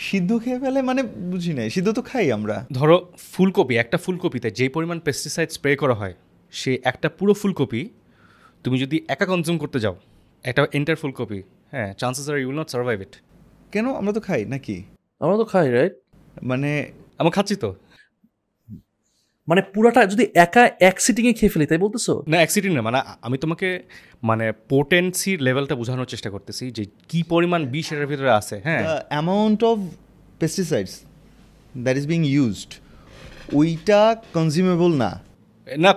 [0.07, 2.97] সিদ্ধ খেয়ে ফেলে মানে বুঝি নাই। সিদ্ধ তো খাই আমরা। ধরো
[3.33, 6.15] ফুলকপি একটা ফুলকপিতে যে পরিমাণ পেস্টিসাইড স্প্রে করা হয়
[6.59, 7.83] সে একটা পুরো ফুলকপি
[8.65, 9.95] তুমি যদি একা কনজিউম করতে যাও
[10.45, 11.41] একটা এন্টার ফুলকপি
[11.75, 13.13] হ্যাঁ chances R you'll not survive it
[13.73, 13.87] কেন?
[14.01, 14.77] আমরা তো খাই নাকি?
[15.23, 15.95] আমরা তো খাই রাইট
[16.51, 16.71] মানে
[17.21, 17.71] আমরা খাচ্ছি তো।
[19.49, 22.13] মানে পুরাটা যদি একা এক সিটিংয়ে খেয়ে ফেলি তাই বলতেছো?
[22.33, 23.69] না এক সিটিং না মানে আমি তোমাকে
[24.23, 28.83] মানে পোটেন্সির লেভেলটা বোঝানোর চেষ্টা করতেছি যে কি পরিমাণ বিষ এটার ভিতরে আছে হ্যাঁ?
[29.13, 29.77] Amount of
[30.41, 30.95] pesticides
[31.85, 32.71] that is being used
[33.53, 34.01] ওইটা
[34.37, 35.11] কনজিউমেবল না।
[35.67, 35.91] না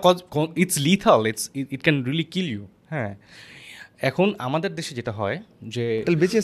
[0.64, 1.44] it's lethal it's
[1.76, 3.12] it can really kill you হ্যাঁ।
[4.10, 5.38] এখন আমাদের দেশে যেটা হয়
[5.76, 5.86] যে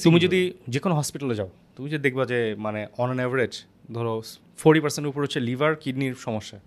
[0.06, 0.42] তুমি যদি
[0.74, 3.54] যে কোনো হসপিটালে যাও তুমি যে দেখবা যে মানে অন অ্যান অ্যাভারেজ
[3.96, 4.14] ধরো
[4.58, 6.58] ফোর্টি পার্সেন্টের উপর হচ্ছে লিভার কিডনির সমস্যা।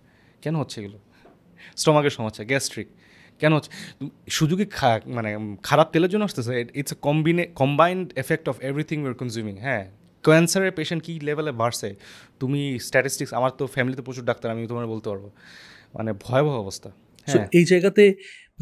[0.42, 0.98] কেন হচ্ছে এগুলো?
[1.76, 2.87] স্টমাকের সমস্যা গ্যাস্ট্রিক।
[3.38, 3.70] কেন হচ্ছে?
[4.31, 6.66] সুযোগে খা- মানে খারাপ তেলের জন্য আসতেছে?
[6.74, 9.90] It's a combine combined effect of everything your consuming হ্যাঁ।
[10.22, 11.94] ক্যান্সারের পেশেন্ট কী লেভেলে বাড়ছে?
[12.40, 15.31] তুমি স্ট্যাটিস্টিক্স আমার তো ফ্যামিলিতে প্রচুর ডাক্তার আমি তোমার বলতে পারব।
[15.94, 16.90] মানে ভয়াবহ অবস্থা
[17.26, 18.14] হ্যাঁ। এই জায়গাতে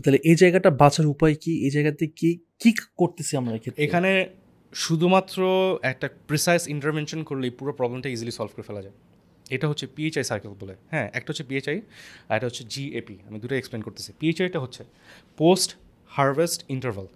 [0.04, 1.64] তাহলে এই জায়গাটা বাঁচার উপায় কি?
[1.64, 4.28] এই জায়গাতে কি কি করতেছি আমরা এখানে
[4.74, 5.42] শুধুমাত্র
[5.82, 8.94] একটা প্রিসাইজ ইন্টারভেনশন করলেই পুরো প্রবলেমটা ইজিলি সলভ করে ফেলা যায়।
[9.50, 11.80] এটা হচ্ছে পিএইচআই সার্কেল বলে। হ্যাঁ একটা হচ্ছে পিএইচআই
[12.28, 14.84] আর একটা হচ্ছে জিএপি আমি দুটো এক্সপ্লেন করতেছি। পিএইচআইটা হচ্ছে
[15.36, 15.76] পোস্ট
[16.10, 17.06] হারভেস্ট ইন্টারভাল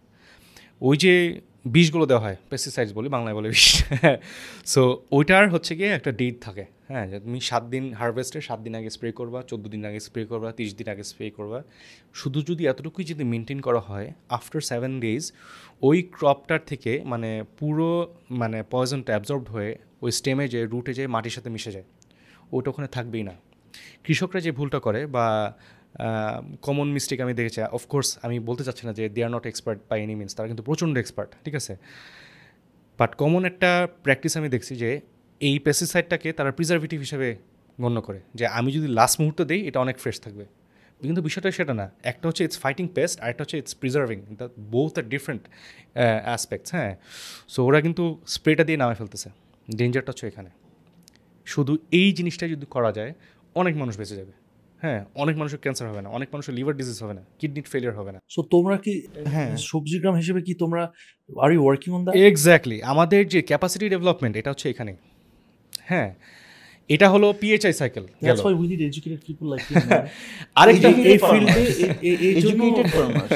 [0.80, 3.84] ওই যে বিষগুলো দেওয়া হয় পেস্টিসাইডস বলি, বাংলায় বলে বিষ।
[4.72, 8.90] সো ওইটার হচ্ছে গিয়ে একটা ডেট থাকে। হ্যাঁ তুমি সাত দিন হারভেস্টের সাত দিন আগে
[8.90, 11.62] স্প্রে করবা, চোদ্দ দিন আগে স্প্রে করবা, তিরিশ দিন আগে স্প্রে করবা।
[12.14, 15.32] শুধু যদি এতটুকুই যদি মেনটেন করা হয় আফটার সেভেন ডেজ
[15.82, 21.30] ওই ক্রপটার থেকে মানে পুরো মানে পয়জনটা অ্যাবজর্বড হয়ে ওই স্টেমে যে রুটে যে মাটির
[21.30, 21.84] সাথে মিশে যায়।
[22.56, 23.34] ওটা ওখানে থাকবেই না।
[24.04, 25.26] কৃষকরা যে ভুলটা করে বা
[26.66, 29.98] কমন মিস্টেক আমি দেখেছি অফকোর্স আমি বলতে চাচ্ছি না যে they are not expert by
[30.04, 31.74] any means তারা কিন্তু প্রচণ্ড এক্সপার্ট ঠিক আছে?
[32.98, 33.70] বাট কমন একটা
[34.04, 34.90] প্র্যাকটিস আমি দেখছি যে
[35.40, 37.28] এই পেস্টিসাইডটাকে তারা প্রিজার্ভেটিভ হিসেবে
[37.82, 40.44] গণ্য করে, যে আমি যদি লাস্ট মুহূর্তে দিই, এটা অনেক ফ্রেশ থাকবে।
[41.08, 44.46] কিন্তু বিষয়টা সেটা না, একটা হচ্ছে ইটস ফাইটিং পেস্ট আর একটা হচ্ছে it's preserving the
[44.74, 45.42] both are different
[46.26, 46.92] aspects হ্যাঁ?
[47.52, 49.28] সো ওরা কিন্তু স্প্রেটা দিয়ে নামে ফেলতেছে
[49.78, 50.50] ডেঞ্জারটা হচ্ছে এখানে।
[51.46, 53.12] শুধু এই জিনিসটা যদি করা যায়
[53.56, 54.32] অনেক মানুষ বেঁচে যাবে।
[54.82, 58.12] হ্যাঁ অনেক মানুষের ক্যান্সার হবে না অনেক মানুষের লিভার ডিজিজ হবে না কিডনির ফেলিয়ার হবে
[58.12, 58.92] না। সো তোমরা কি
[59.26, 60.82] হ্যাঁ। সবজি গ্রাম হিসেবে কি তোমরা
[61.36, 64.92] are you working on that exactly আমাদের যে ক্যাপাসিটি ডেভেলপমেন্ট এটা হচ্ছে এখানে।
[65.84, 66.10] হ্যাঁ
[66.90, 69.76] এটা হলো PHI cycle that's why we need educated people like you
[70.56, 71.62] আরেকটা এই- ফিল্ডে
[72.30, 73.32] এডুকেটেড ফার্মার্স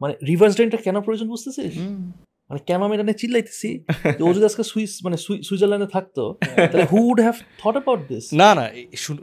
[0.00, 1.74] মানে রিভার্স ড্রেনটা কেন প্রয়োজন বুঝতেছিস?
[2.52, 3.68] মানে কেন আমি এটা নিয়ে চিল্লাইতেছি?
[4.18, 6.22] যে ও যদি আজকে সুইস মানে সুই- সুইজারল্যান্ডে থাকতো
[6.64, 8.64] তাহলে who would have thought about this না না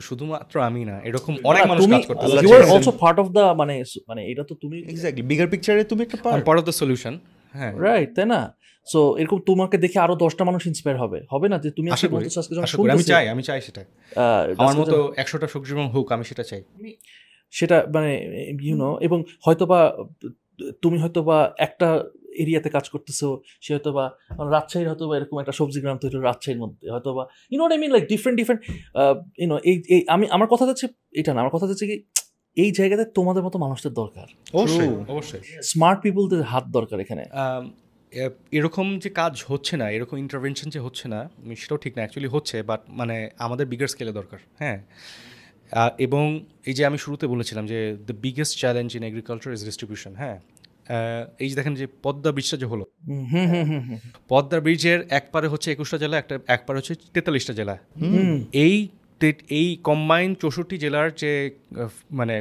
[0.02, 3.74] শুধুমাত্র আমি না এরকম অনেক মানুষ কাজ আল্লাহ you are also part of the মানে
[4.08, 7.14] মানে এটা তো তুমি এক্স্যাক্টলি বিগার পিকচারে তুমি একটা part part of the solution
[7.54, 8.42] হ্যাঁ। রাইট তাই না?
[8.88, 12.26] সো এরকম তোমাকে দেখে আরও দশটা মানুষ ইন্সপায়ার হবে। হবে না যে তুমি আশা করি
[12.90, 13.82] আমি চাই আমি চাই সেটা
[14.60, 16.62] আমার মতো একশোটা সবজি এবং হোক আমি সেটা চাই।
[17.54, 18.12] সেটা মানে
[18.62, 19.80] ইউ নো এবং হয়তোবা
[20.82, 21.88] তুমি হয়তোবা একটা
[22.38, 23.28] এরিয়াতে কাজ করতেছো
[23.62, 24.06] সে হয়তো বা
[24.52, 27.92] রাজশাহীর হয়তো বা এরকম একটা সবজি গ্রাম তৈরি রাজশাহীর মধ্যে হয়তো বা you know I mean
[27.92, 28.62] like different different
[29.42, 31.96] you know এই এই আমি আমার কথা হচ্ছে এটা না আমার কথা হচ্ছে কি
[32.58, 37.24] এই জায়গাতে তোমাদের মতো মানুষদের দরকার। অবশ্যই অবশ্যই। স্মার্ট পিপলদের হাত দরকার এখানে।
[38.52, 41.20] এরকম যে কাজ হচ্ছে না এরকম ইন্টারভেনশন যে হচ্ছে না
[41.56, 44.80] সেটাও ঠিক না অ্যাকচুয়ালি হচ্ছে বাট মানে আমাদের বিগার স্কেলে দরকার হ্যাঁ।
[45.98, 46.26] এবং
[46.66, 50.38] এই যে আমি শুরুতে বলেছিলাম যে the biggest challenge in agriculture is distribution হ্যাঁ।
[51.44, 52.86] এই যে দেখেন যে পদ্মা ব্রিজটা যে হলো।
[54.32, 57.76] পদ্মা ব্রিজের এক পারে হচ্ছে একুশটা জেলা একটা এক পারে হচ্ছে তেতাল্লিশটা জেলা।
[58.66, 58.76] এই
[59.60, 61.32] এই কম্বাইন চৌষট্টি জেলার যে
[62.20, 62.36] মানে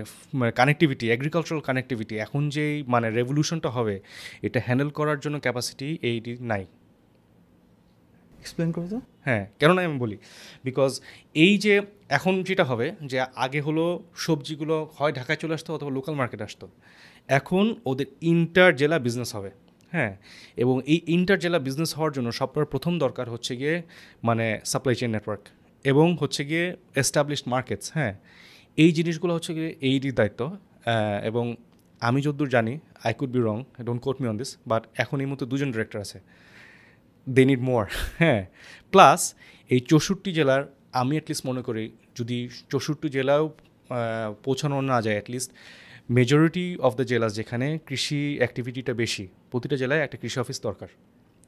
[0.60, 3.94] কানেক্টিভিটি এগ্রিকালচারাল কানেক্টিভিটি এখন যে মানে রেভলিউশনটা হবে
[4.46, 6.64] এটা হ্যান্ডেল করার জন্য ক্যাপাসিটি এইটি নাই।
[8.42, 8.98] এক্সপ্লেন করো তো?
[9.26, 10.16] হ্যাঁ কেন না আমি বলি?
[10.66, 10.92] বিকজ
[11.44, 11.74] এই যে
[12.18, 13.84] এখন যেটা হবে যে আগে হলো
[14.24, 16.66] সবজিগুলো হয় ঢাকায় চলে আসতো অথবা লোকাল মার্কেট আসতো।
[17.28, 19.50] এখন ওদের ইন্টার জেলা বিজনেস হবে
[19.92, 20.12] হ্যাঁ?
[20.56, 23.76] এবং এই ইন্টার জেলা বিজনেস হওয়ার জন্য সবটার প্রথম দরকার হচ্ছে গিয়ে
[24.28, 25.44] মানে সাপ্লাই চেইন নেটওয়ার্ক
[25.84, 26.64] এবং হচ্ছে গিয়ে
[27.02, 28.12] এস্টাবলিশড মার্কেটস হ্যাঁ?
[28.78, 30.40] এই জিনিসগুলো হচ্ছে গিয়ে এইরই দায়িত্ব
[31.30, 31.44] এবং
[32.02, 32.74] আমি যতদূর জানি
[33.06, 33.56] I could be wrong
[33.86, 36.18] don't quote me on this but এখন এই মতো দুজন ডিরেক্টর আছে।
[37.26, 37.84] দে নিড মোর
[38.22, 38.40] হ্যাঁ?
[38.92, 39.20] প্লাস
[39.70, 40.62] এই চৌষট্টি জেলার
[41.00, 41.84] আমি অ্যাটলিস্ট মনে করি,
[42.18, 42.38] যদি
[42.70, 43.44] চৌষট্টি জেলাও
[44.44, 45.50] পৌঁছানো না যায় at least
[46.10, 50.88] majority of the jealous যেখানে কৃষি অ্যাক্টিভিটিটা বেশি, প্রতিটা জেলায় একটা কৃষি অফিস দরকার।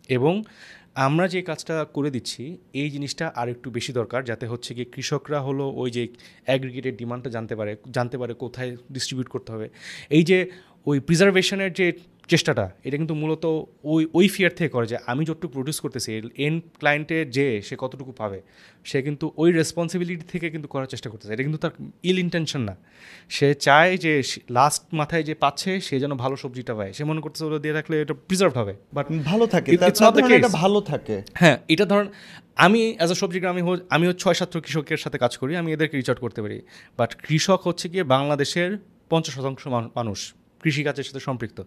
[0.08, 0.44] এবং
[0.94, 5.40] আমরা যে কাজটা করে দিচ্ছি, এই জিনিসটা আর একটু বেশি দরকার, যাতে হচ্ছে গিয়ে কৃষকরা
[5.40, 6.08] হলো ওই যে
[6.44, 9.68] অ্যাগ্রিগেটেড ডিমান্ডটা জানতে পারে জানতে পারে কোথায় ডিস্ট্রিবিউট করতে হবে।
[10.10, 10.50] এই যে
[10.86, 11.92] ওই প্রিজার্ভেশনের যে
[12.30, 13.44] চেষ্টাটা এটা কিন্তু মূলত
[13.84, 16.08] ওই ওই ফিয়ার থেকে করে যে আমি যতটুকু প্রডিউস করতেছি
[16.38, 18.42] এন ক্লায়েন্টে যে সে কতটুকু পাবে
[18.84, 21.70] সে কিন্তু ওই রেসপন্সিবিলিটি থেকে কিন্তু করার চেষ্টা করতেছে। এটা কিন্তু তার
[22.02, 22.76] ইল ইন্টেনশন না।
[23.28, 27.44] সে চায় যে লাস্ট মাথায় যে পাচ্ছে সে যেন ভালো সবজিটা পায়। সে মনে করতেছে
[27.44, 32.08] ওটা দিয়ে রাখলে এটা প্রিজার্ভ হবে। বাট ভালো থাকে। এটা ভালো থাকে। হ্যাঁ এটা ধরেন
[32.56, 35.94] আমি অ্যাজ আ সবজি গ্রামে হো আমিও ছয় সাত কৃষকের সাথে কাজ করি আমি এদেরকে
[35.96, 36.58] রিচ আউট করতে পারি।
[36.98, 38.70] বাট কৃষক হচ্ছে গিয়ে বাংলাদেশের
[39.10, 39.62] পঞ্চাশ শতাংশ
[39.98, 40.20] মানুষ।
[40.62, 41.58] কৃষিকাজের সাথে সম্পৃক্ত।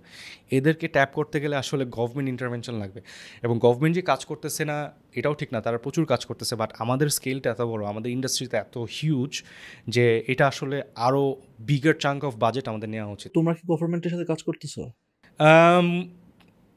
[0.52, 3.02] এদেরকে ট্যাপ করতে গেলে আসলে গভর্নমেন্ট ইন্টারভেনশন লাগবে।
[3.44, 4.78] এবং গভর্নমেন্ট যে কাজ করতেছে না
[5.16, 8.78] এটাও ঠিক না। তারা প্রচুর কাজ করতেছে বাট আমাদের স্কেলটা এত বড় আমাদের ইন্ডাস্ট্রিটা এত
[8.78, 9.44] হিউজ
[9.88, 11.24] যে এটা আসলে আরও
[11.60, 14.82] বিগার চাঙ্ক অফ বাজেট আমাদের নেওয়া উচিত। তোমরা কি গভর্নমেন্টের সাথে কাজ করতেছো?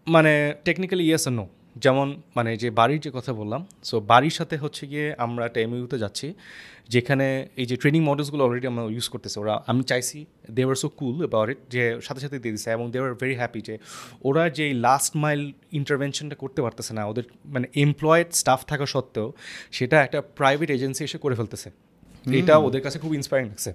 [0.06, 0.32] মানে
[0.64, 1.46] টেকনিক্যালি ইয়েস নো
[1.76, 5.98] যেমন মানে যে বাড়ির যে কথা বললাম সো বাড়ির সাথে হচ্ছে গিয়ে আমরা একটা এমইউতে
[5.98, 6.34] যাচ্ছি
[6.88, 10.88] যেখানে এই যে ট্রেনিং মডেলসগুলো অলরেডি আমরা ইউজ করতেছে। ওরা আমি চাইছি they were so
[10.88, 13.78] cool about it যে সাথে সাথে দিয়ে দিচ্ছে এবং দে ওয়ার ভেরি হ্যাপি যে
[14.24, 19.32] ওরা যে লাস্ট মাইল ইন্টারভেনশনটা করতে পারতেছে না ওদের মানে এমপ্লয়েড স্টাফ থাকা সত্ত্বেও
[19.70, 21.70] সেটা একটা প্রাইভেট এজেন্সি এসে করে ফেলতেছে।
[22.32, 23.70] এটা ওদের কাছে খুব ইন্সপায়ারিং লাগছে।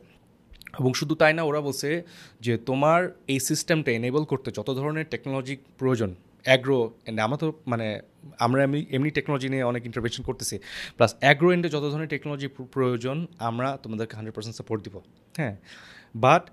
[0.80, 2.04] এবং শুধু তাই না ওরা বলছে
[2.42, 6.16] যে তোমার এই সিস্টেমটা এনেবল করতে যত ধরনের টেকনোলজি প্রয়োজন
[6.48, 6.80] অ্যাগ্রো
[7.26, 7.88] আমরা তো মানে
[8.46, 10.56] আমরা এমনি এমনি টেকনোলজি নিয়ে অনেক ইন্টারভেনশন করতেছি।
[10.98, 13.18] প্লাস অ্যাগ্রো এন্ডে যত ধরনের টেকনোলজি প্রয়োজন,
[13.50, 14.96] আমরা তোমাদেরকে হান্ড্রেড পার্সেন্ট সাপোর্ট দিব।
[15.40, 15.56] হ্যাঁ?
[16.26, 16.44] বাট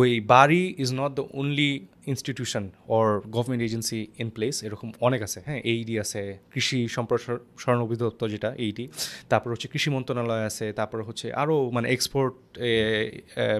[0.00, 1.70] ওই BARI is not the only
[2.12, 2.64] institution
[2.96, 3.06] or
[3.36, 8.84] government agency in place এরকম অনেক আছে। হ্যাঁ এইডি আছে, কৃষি সম্প্রসারণ অধিদপ্তর যেটা এইডি
[9.30, 12.34] তারপর হচ্ছে কৃষি মন্ত্রণালয় আছে, তারপর হচ্ছে আরও মানে এক্সপোর্ট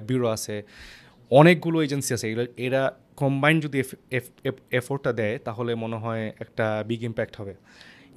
[0.07, 0.55] ব্যুরো আছে।
[1.31, 2.81] অনেকগুলো এজেন্সি আছে। এগুলো এরা
[3.21, 3.77] কম্বাইন যদি
[4.79, 7.53] এফোর্টটা দেয় তাহলে মনে হয় একটা বিগ ইম্প্যাক্ট হবে।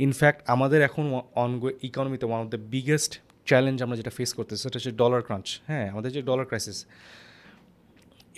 [0.06, 1.04] ইনফ্যাক্ট আমাদের এখন
[1.42, 1.50] on
[1.82, 3.12] ইকোনমিতে one of the biggest
[3.46, 6.78] challenge আমরা যেটা ফেস করতেছি সেটা হচ্ছে ডলার ক্রাঞ্চ হ্যাঁ আমাদের যে ডলার ক্রাইসিস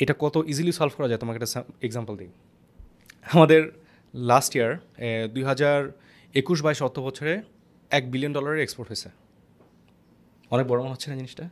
[0.02, 1.20] এটা কত ইজিলি সলভ করা যায়?
[1.22, 2.30] তোমাকে একটা এক্সাম্পল দিই।
[3.34, 3.62] আমাদের
[4.14, 4.72] লাস্ট ইয়ার
[5.34, 5.78] দুই হাজার
[6.34, 7.32] একুশ বাইশ অর্থ বছরে
[7.90, 9.08] এক বিলিয়ন ডলারের এক্সপোর্ট হয়েছে।
[10.50, 11.44] অনেক বড় মনে হচ্ছে না জিনিসটা?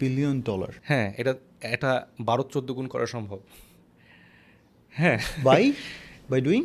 [0.00, 3.38] বিলিয়ন ডলার হ্যাঁ এটা এটা বারো চোদ্দ গুণ করা সম্ভব।
[4.94, 5.72] হ্যাঁ। By
[6.30, 6.64] by doing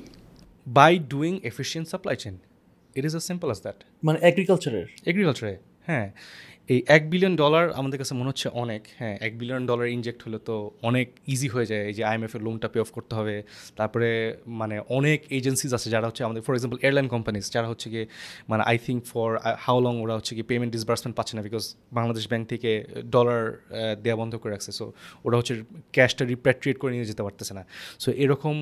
[0.67, 2.37] by doing efficient supply chain
[2.95, 6.11] it is a simple as that মানে এগ্রিকালচারের এগ্রিকালচারে হ্যাঁ।
[6.73, 10.39] এই এক বিলিয়ন ডলার আমাদের কাছে মনে হচ্ছে অনেক। হ্যাঁ এক বিলিয়ন ডলার ইনজেক্ট হলে
[10.49, 10.55] তো
[10.89, 13.35] অনেক ইজি হয়ে যায়। এই যে আইএমএফের লোনটা পে অফ করতে হবে।
[13.79, 14.09] তারপরে
[14.61, 18.05] মানে অনেক এজেন্সিজ আছে যারা হচ্ছে আমাদের ফর এক্সাম্পল এয়ারলাইন কোম্পানিজ যারা হচ্ছে গিয়ে
[18.51, 19.29] মানে I think for
[19.65, 21.63] how long ওরা হচ্ছে কি পেমেন্ট ডিসবার্সমেন্ট পাচ্ছে না বিকজ
[21.97, 22.71] বাংলাদেশ ব্যাংক থেকে
[23.15, 23.41] ডলার
[24.03, 24.85] দেওয়া বন্ধ করে রাখছে। সো
[25.25, 25.53] ওরা হচ্ছে
[25.95, 27.63] ক্যাশটা রিপ্যাট্রিয়েট করে নিয়ে যেতে পারতেছে না।
[28.03, 28.55] সো এরকম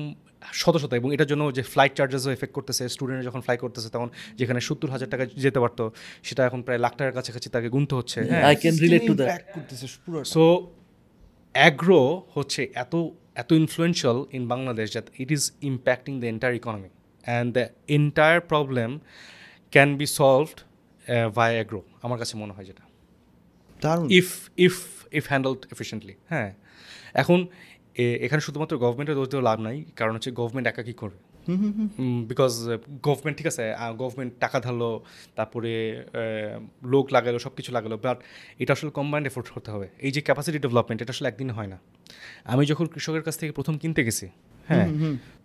[0.52, 4.08] শত শত এবং এটার জন্য যে ফ্লাইট চার্জেসও এফেক্ট করতেছে স্টুডেন্ট যখন ফ্লাই করতেছে তখন
[4.38, 5.84] যেখানে সত্তর হাজার টাকা যেতে পারতো
[6.22, 8.18] সেটা এখন প্রায় লাখ টাকার কাছাকাছি তাকে গুনতে হচ্ছে।
[8.48, 10.44] I can relate to that করতেছে পুরো সো
[11.54, 12.02] অ্যাগ্রো
[12.34, 12.94] হচ্ছে এত
[13.34, 16.90] এত influential in Bangladesh that it is impacting the entire economy
[17.24, 17.64] and the
[17.96, 18.90] entire problem
[19.72, 20.58] can be solved
[21.36, 22.84] ভাই অ্যাগ্রো আমার কাছে মনে হয় যেটা।
[24.20, 24.28] If
[24.66, 24.74] if
[25.18, 26.50] if handled efficiently হ্যাঁ।
[27.22, 27.38] এখন
[28.26, 31.18] এখানে শুধুমাত্র গভর্নমেন্টের দোষ দেওয়া লাভ নাই কারণ হচ্ছে গভর্নমেন্ট একা কী করবে?
[32.30, 32.52] বিকজ
[33.06, 33.64] গভর্নমেন্ট ঠিক আছে
[34.00, 34.90] গভর্নমেন্ট টাকা ধারলো
[35.38, 35.72] তারপরে
[36.92, 38.18] লোক লাগালো সব কিছু লাগালো বাট
[38.62, 41.78] এটা আসলে কম্বাইন্ড এফোর্ট করতে হবে। এই যে ক্যাপাসিটি ডেভেলপমেন্ট এটা আসলে একদিন হয় না।
[42.52, 44.26] আমি যখন কৃষকের কাছ থেকে প্রথম কিনতে গেছি
[44.68, 44.88] হ্যাঁ।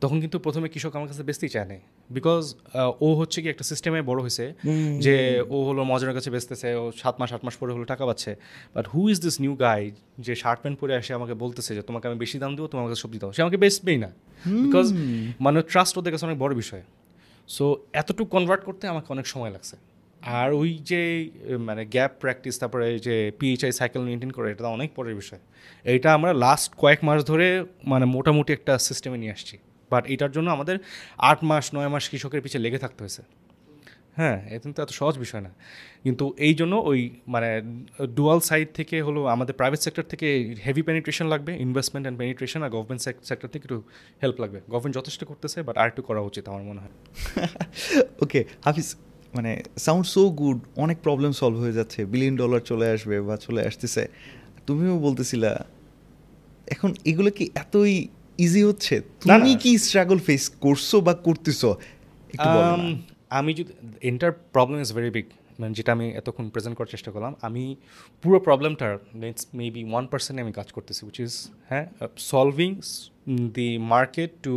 [0.04, 1.82] তখন কিন্তু প্রথমে কৃষক আমার কাছে বেচতেই চায় নাই।
[2.18, 2.44] বিকজ
[3.06, 4.46] ও হচ্ছে কি একটা সিস্টেমে বড় হয়েছে
[5.06, 5.16] যে
[5.56, 8.32] ও হলো মজনের কাছে বেচতেছে ও সাত মাস আট মাস পরে হলো টাকা পাচ্ছে।
[8.76, 9.82] But who is this new guy
[10.26, 13.00] যে শার্ট প্যান্ট পরে এসে আমাকে বলতেছে যে তোমাকে আমি বেশি দাম দেবো তোমার কাছে
[13.04, 14.10] সবজি দাও সে আমাকে বেচবেই না।
[14.66, 14.88] বিকজ
[15.46, 16.84] মানে ট্রাস্ট ওদের কাছে অনেক বড় বিষয়।
[17.56, 17.66] সো
[18.02, 19.76] এতটুকু কনভার্ট করতে আমাকে অনেক সময় লাগছে।
[20.22, 25.16] আর ওই যে মানে গ্যাপ প্র্যাকটিস তারপরে যে পিএইচআই সাইকেল মেনটেন করে, এটা অনেক পরের
[25.16, 25.40] বিষয়।
[25.84, 29.58] এইটা আমরা লাস্ট কয়েক মাস ধরে মানে মোটামুটি একটা সিস্টেমে নিয়ে আসছি।
[29.92, 30.80] বাট এটার জন্য আমাদের
[31.18, 33.24] আট মাস, নয় মাস কৃষকের পিছিয়ে লেগে থাকতে হয়েছে।
[34.16, 35.50] হ্যাঁ এটা তো এত সহজ বিষয় না।
[36.04, 37.62] কিন্তু এই জন্য ওই মানে
[38.16, 42.70] ডুয়াল সাইড থেকে হলো আমাদের প্রাইভেট সেক্টর থেকে হেভি পেনিট্রেশন লাগবে ইনভেস্টমেন্ট অ্যান্ড পেনিট্রেশন আর
[42.70, 43.82] গভর্নমেন্ট সেক্টর থেকে একটু
[44.22, 46.94] হেল্প লাগবে। গভর্নমেন্ট যথেষ্ট করতেছে বাট আর একটু করা উচিত আমার মনে হয়।
[48.22, 48.96] ওকে হাফিজ
[49.36, 49.52] মানে
[49.86, 54.04] সাউন্ড সো গুড অনেক প্রবলেম সলভ হয়ে যাচ্ছে বিলিয়ন ডলার চলে আসবে বা চলে আসতেছে।
[54.68, 55.52] তুমিও বলতেছিলা
[56.74, 57.94] এখন এগুলো কি এতই
[58.46, 58.96] ইজি হচ্ছে?
[59.22, 61.70] তুমি কি স্ট্রাগল ফেস করছ বা করতেছো।
[62.48, 62.84] Um,
[63.40, 63.72] আমি যদি
[64.10, 65.28] entire problem is very big
[65.60, 67.64] মানে যেটা আমি এতক্ষণ প্রেজেন্ট করার চেষ্টা করলাম। আমি
[68.24, 71.34] পুরো প্রবলেমটার নেক্সট মেবি ওয়ান পার্সেন্টে আমি কাজ করতেছি উইচ ইজ
[71.70, 71.86] হ্যাঁ
[72.32, 72.70] solving
[73.58, 74.56] the market to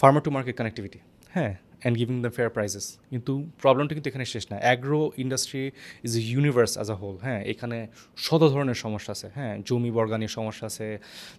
[0.00, 0.98] farmer to market connectivity
[1.34, 1.52] হ্যাঁ।
[1.86, 3.32] And giving the fair prices কিন্তু
[3.62, 5.64] প্রবলেমটা কিন্তু এখানে শেষ না। Agro industry
[6.06, 7.40] is a universe as a whole হ্যাঁ?
[7.52, 7.78] এখানে
[8.26, 9.54] শত ধরনের সমস্যা আছে হ্যাঁ?
[9.68, 10.88] জমি বর্গানির সমস্যা আছে,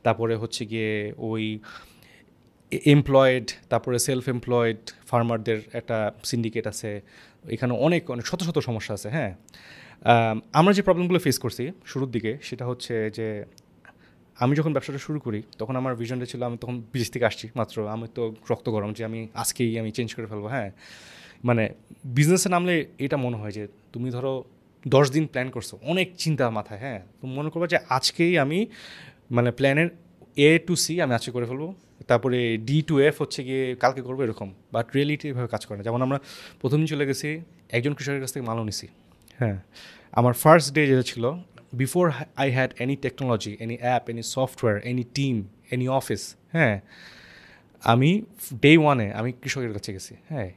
[0.06, 0.94] তারপরে হচ্ছে গিয়ে
[1.30, 1.44] ওই
[2.96, 4.80] এমপ্লয়েড তারপরে সেলফ এমপ্লয়েড
[5.10, 5.98] ফার্মারদের একটা
[6.30, 6.92] সিন্ডিকেট আছে।
[7.56, 9.32] এখানে অনেক অনেক, শত শত সমস্যা আছে হ্যাঁ?
[10.60, 13.28] আমরা যে প্রবলেমগুলো ফেস করছি শুরুর দিকে, সেটা হচ্ছে যে
[14.44, 17.76] আমি যখন ব্যবসাটা শুরু করি, তখন আমার ভিশনটা ছিল আমি তখন বিদেশ থেকে আসছি, মাত্র
[17.94, 20.70] আমি তো রক্ত গরম যে আমি আজকেই আমি চেঞ্জ করে ফেলব হ্যাঁ।
[21.48, 21.64] মানে
[22.18, 22.74] বিজনেসে নামলে
[23.06, 23.64] এটা মনে হয় যে
[23.94, 24.34] তুমি ধরো
[24.86, 28.60] দশ দিন প্ল্যান করছ, অনেক চিন্তা মাথায় হ্যাঁ। তুমি মনে করব যে আজকেই আমি
[29.36, 29.90] মানে প্ল্যানের
[30.48, 31.64] এ টু সি আমি আজকে করে ফেলব,
[32.10, 35.84] তারপরে ডি টু এফ হচ্ছে গিয়ে কালকে করব এরকম বাট রিয়েলিটি এভাবে কাজ করে না।
[35.88, 36.18] যেমন আমরা
[36.62, 37.30] প্রথম চলে গেছি,
[37.78, 38.88] একজন কৃষকের কাছ থেকে মালও নিছি
[39.40, 39.58] হ্যাঁ।
[40.20, 41.24] আমার ফার্স্ট ডে যেটা ছিল
[41.78, 42.06] before
[42.36, 45.36] I had any technology any app any software any team
[45.72, 46.22] any office
[46.52, 46.76] হ্যাঁ
[47.84, 48.10] আমি
[48.62, 50.50] ডে ওয়ানে আমি কৃষকের কাছে গেছি হ্যাঁ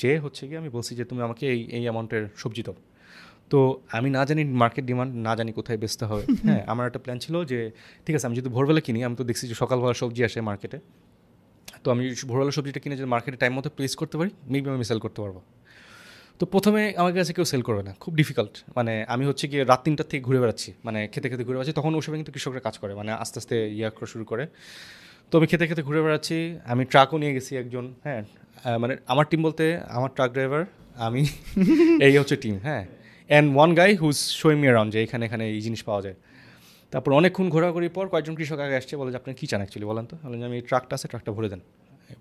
[0.00, 2.76] যে হচ্ছে গিয়ে আমি বলছি যে তুমি আমাকে এই এই অ্যামাউন্টের সবজি দাও।
[3.48, 3.58] তো
[3.92, 7.34] আমি না জানি মার্কেট ডিমান্ড না জানি কোথায় বেচতে হবে হ্যাঁ আমার একটা প্ল্যান ছিল
[7.44, 7.58] যে
[8.06, 10.78] ঠিক আছে আমি যদি ভোরবেলা কিনি আমি তো দেখছি যে সকালবেলা সবজি আসে মার্কেটে
[11.84, 14.98] তো আমি ভোরবেলা সবজিটা কিনে যদি মার্কেটে টাইম মতো প্লেস করতে পারি মেবি আমি সেল
[14.98, 15.36] করতে পারব।
[16.40, 19.80] তো প্রথমে আমার কাছে কেউ সেল করবে না, খুব ডিফিকাল্ট মানে আমি হচ্ছে গিয়ে রাত
[19.84, 22.92] তিনটার থেকে ঘুরে বেড়াচ্ছি মানে খেতে খেতে ঘুরে বেড়াচ্ছি, তখন সময় কিন্তু কৃষকরা কাজ করে
[23.00, 24.44] মানে আস্তে আস্তে ইয়া করা শুরু করে।
[25.30, 26.36] তো আমি খেতে খেতে ঘুরে বেড়াচ্ছি,
[26.72, 28.20] আমি ট্রাকও নিয়ে গেছি একজন হ্যাঁ
[28.82, 29.64] মানে আমার টিম বলতে
[29.96, 30.62] আমার ট্রাক ড্রাইভার
[31.06, 31.22] আমি,
[32.06, 32.82] এই হচ্ছে টিম হ্যাঁ।
[33.30, 36.16] And one guy who's showing me around যে এখানে এখানে এই জিনিস পাওয়া যায়।
[36.92, 40.04] তারপর অনেকক্ষণ ঘোরাঘুরির পর কয়েকজন কৃষক আগে আসছে, বলে যে আপনি কী চান অ্যাকচুয়ালি বলেন
[40.10, 41.60] তো। বলেন যে, আমি ট্রাকটা আছে ট্রাকটা ভরে দেন।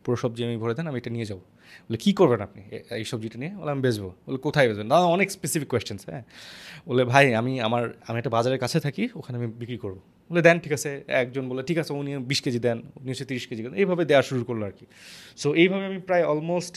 [0.06, 2.64] পুরো সবজি আমি ভরে দেন, আমি এটা নিয়ে যাব। বলে, কী করবেন আপনি?
[2.96, 3.56] এই সবজিটা নিয়ে?
[3.56, 4.88] বলে, আমি বেচবো। বলে, কোথায় বেচবেন?
[4.88, 6.24] না অনেক স্পেসিফিক কোয়েশ্চেন্স হ্যাঁ।
[6.88, 10.00] বলে, ভাই, আমি আমার, আমি একটা বাজারের কাছে থাকি, ওখানে আমি বিক্রি করব।
[10.30, 13.48] বলে দেন ঠিক আছে একজন বলে ঠিক আছে উনি বিশ কেজি দেন উনি হচ্ছে তিরিশ
[13.48, 14.86] কেজি দেন। এইভাবে দেওয়া শুরু করল আর কি।
[15.38, 16.76] সো এইভাবে আমি প্রায় অলমোস্ট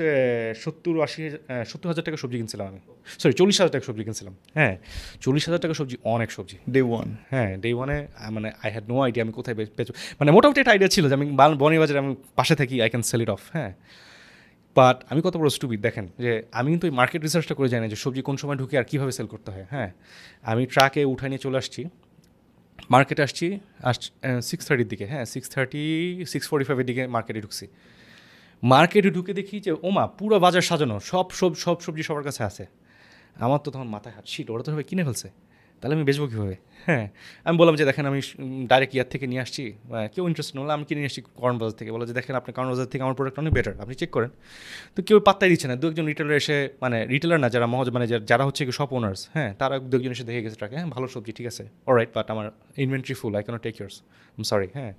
[0.56, 1.30] সত্তর আশি
[1.66, 2.80] সত্তর হাজার টাকা সবজি কিনছিলাম আমি।
[3.18, 4.76] সরি চল্লিশ হাজার টাকা সবজি কিনছিলাম। হ্যাঁ
[5.20, 9.00] চল্লিশ হাজার টাকা সবজি অনেক সবজি। ডে ওয়ান হ্যাঁ ডে ওয়ানে মানে আই হ্যাড নো
[9.00, 12.54] আইডিয়া আমি কোথায় বেচবো মানে মোটামুটি একটা আইডিয়া ছিল যে আমি বান- বনিবাজারে আমি পাশে
[12.54, 13.72] থাকি I can sell it off হ্যাঁ।
[14.76, 17.96] বাট আমি কত বড় স্টুপিড দেখেন যে আমি কিন্তু এই মার্কেট রিসার্চটা করে জানি যে
[17.96, 19.90] সবজি কোন সময় ঢুকে আর কীভাবে সেল করতে হয় হ্যাঁ।
[20.42, 21.84] আমি ট্রাকে উঠাই নিয়ে চলে আসছি
[22.90, 23.46] মার্কেটে আসছি,
[23.90, 23.96] আস
[24.50, 25.82] সিক্স থার্টির দিকে হ্যাঁ সিক্স থার্টি
[26.32, 27.64] সিক্স ফোর্টি ফাইভের দিকে মার্কেটে ঢুকছি।
[28.62, 32.64] মার্কেটে ঢুকে দেখি যে, ওমা, পুরো বাজার সাজানো, সব সব সব সবজি সবার কাছে আছে।
[33.44, 35.28] আমার তো তখন মাথায় হাত শিট ওরা তো সবাই কিনে ফেলছে।
[35.80, 36.56] তাহলে আমি বেচবো কীভাবে?
[36.86, 37.08] হ্যাঁ
[37.44, 38.20] আমি বললাম যে দেখেন আমি
[38.66, 39.72] ডাইরেক্ট ইয়ার থেকে নিয়ে আসছি।
[40.14, 42.86] কেউ ইন্টারেস্ট হলো আমি কিনে আসছি কর্ন বাজার থেকে। বলে যে দেখেন আপনি কর্ন বাজার
[42.86, 44.30] থেকে আমার প্রোডাক্ট অনেক বেটার আপনি চেক করেন।
[44.96, 48.06] তো কেউ পাত্তাই দিচ্ছে না। দু একজন রিটেলার এসে মানে রিটেলার না, যারা মহজ মানে
[48.06, 50.86] যারা- যারা হচ্ছে কি শপ ওনার্স হ্যাঁ তারা দু একজন এসে দেখে গেছে ট্রাকে হ্যাঁ
[50.86, 54.02] ভালো সবজি, ঠিক আছে অলরাইট বাট আমার inventory full I can't take yours
[54.44, 54.92] sorry হ্যাঁ।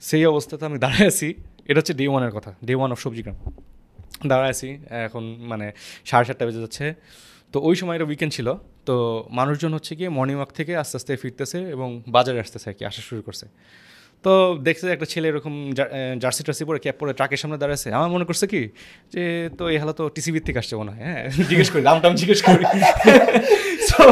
[0.00, 3.36] সেই অবস্থাতে আমি দাঁড়ায় আছি। এটা হচ্ছে ডে ওয়ানের কথা ডে ওয়ান অফ সবজি গ্রাম
[4.26, 5.72] দাঁড়ায় আছি, এখন মানে
[6.04, 6.94] সাড়ে সাতটা বেজে যাচ্ছে।
[7.52, 8.54] তো ওই সময় এটা উইকেন্ড ছিল।
[8.90, 8.96] তো
[9.38, 13.02] মানুষজন হচ্ছে গিয়ে মর্নিং ওয়াক থেকে আস্তে আস্তে ফিরতেছে এবং বাজারে আসতেছে আর কি আসা
[13.08, 13.46] শুরু করছে।
[14.24, 14.32] তো
[14.66, 15.54] দেখছে একটা ছেলে এরকম
[16.22, 18.62] জার্সি টার্সি পরে ক্যাপ পরে ট্রাকের সামনে দাঁড়াচ্ছে আমার মনে করছে কি
[19.14, 19.22] যে
[19.58, 22.40] তো এই হালা তো টিসিবির থেকে আসছে মনে হয়। হ্যাঁ জিজ্ঞেস করি দাম টাম জিজ্ঞেস
[22.42, 22.64] করি।
[23.90, 24.02] So,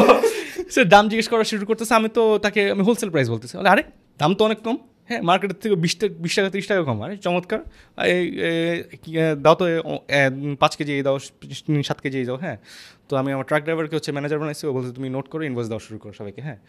[0.69, 3.83] সে দাম জিজ্ঞেস করা শুরু করতেছে আমি তো তাকে আমি হোলসেল প্রাইস বলতেছি। বলে আরে
[4.19, 4.77] দাম তো অনেক কম।
[5.09, 7.59] হ্যাঁ মার্কেটের থেকে বিশ বিশ টাকা তিরিশ টাকা কম। আরে চমৎকার।
[9.03, 9.11] কি,
[9.45, 9.65] দাও তো
[10.59, 11.17] পাঁচ কেজি এই দাও
[11.87, 12.57] সাত কেজি দাও। হ্যাঁ
[13.09, 15.83] তো আমি আমার ট্রাক ড্রাইভারকে হচ্ছে ম্যানেজার বানাইছি ও বলছে তুমি নোট করে ইনভয়েস দেওয়া
[15.87, 16.59] শুরু করো সবাইকে হ্যাঁ।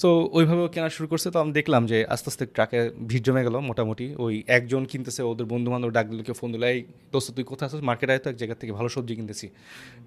[0.00, 2.78] সো ওইভাবে ও কেনা শুরু করছে তো আমি দেখলাম যে আস্তে আস্তে ট্রাকে
[3.10, 6.62] ভিড় জমে গেল মোটামুটি। ওই একজন কিনতেছে ওদের বন্ধু বান্ধব ডাক দিল কেউ ফোন দিল?
[6.74, 6.78] এই
[7.12, 7.80] দোস্ত তুই কোথায় আছিস?
[7.88, 9.46] মার্কেটে আয় তো এক জায়গা থেকে ভালো সবজি কিনতেছি।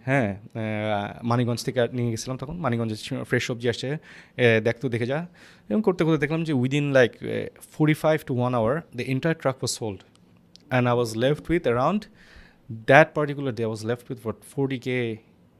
[0.08, 2.96] হ্যাঁ আহ, মানিকগঞ্জ থেকে নিয়ে গেছিলাম তখন মানিকগঞ্জে
[3.30, 3.88] ফ্রেশ সবজি আসছে।
[4.68, 5.20] দেখ তো দেখে যা।
[5.72, 7.12] এবং করতে করতে দেখলাম যে within like
[7.74, 10.00] forty five to one hour the entire truck was sold
[10.72, 12.02] and I was left with around
[12.90, 14.98] that particular day was left with for forty k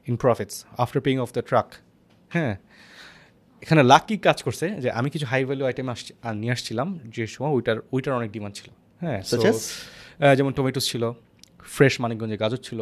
[0.08, 1.68] in profits after paying off the truck
[2.34, 2.54] হ্যাঁ
[3.62, 7.52] এখানে lucky কাজ করছে যে আমি কিছু high value item আসছি নিয়ে আসছিলাম যে সময়
[7.56, 8.68] ওইটার ওইটার অনেক ডিমান্ড ছিল।
[9.02, 9.20] হ্যাঁ
[10.38, 11.02] যেমন টমেটোস ছিল
[11.74, 12.80] ফ্রেশ মানিকগঞ্জে গাজর ছিল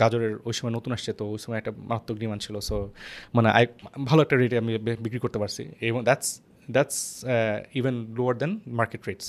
[0.00, 2.76] গাজরের ওই সময় নতুন আসছে তো ওই সময় একটা মারাত্মক ডিমান্ড ছিল। সো
[3.36, 3.64] মানে আই
[4.08, 4.72] ভালো একটা রেটে আমি
[5.04, 6.28] বিক্রি করতে পারছি। এবং that's
[6.74, 6.98] that's
[7.78, 9.26] even lower than market rates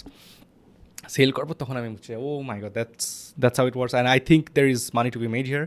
[1.16, 3.06] sell করব তখন আমি বুঝছি ও my god that's
[3.42, 5.66] that's how it works and I think there is money to be made here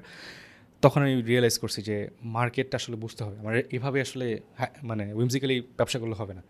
[0.83, 1.97] তখন আমি রিয়েলাইজ করছি যে
[2.37, 4.27] মার্কেটটা আসলে বুঝতে হবে। আমার এভাবে আসলে
[4.91, 6.43] মানে উইমজিক্যালি ব্যবসা করলে হবে না।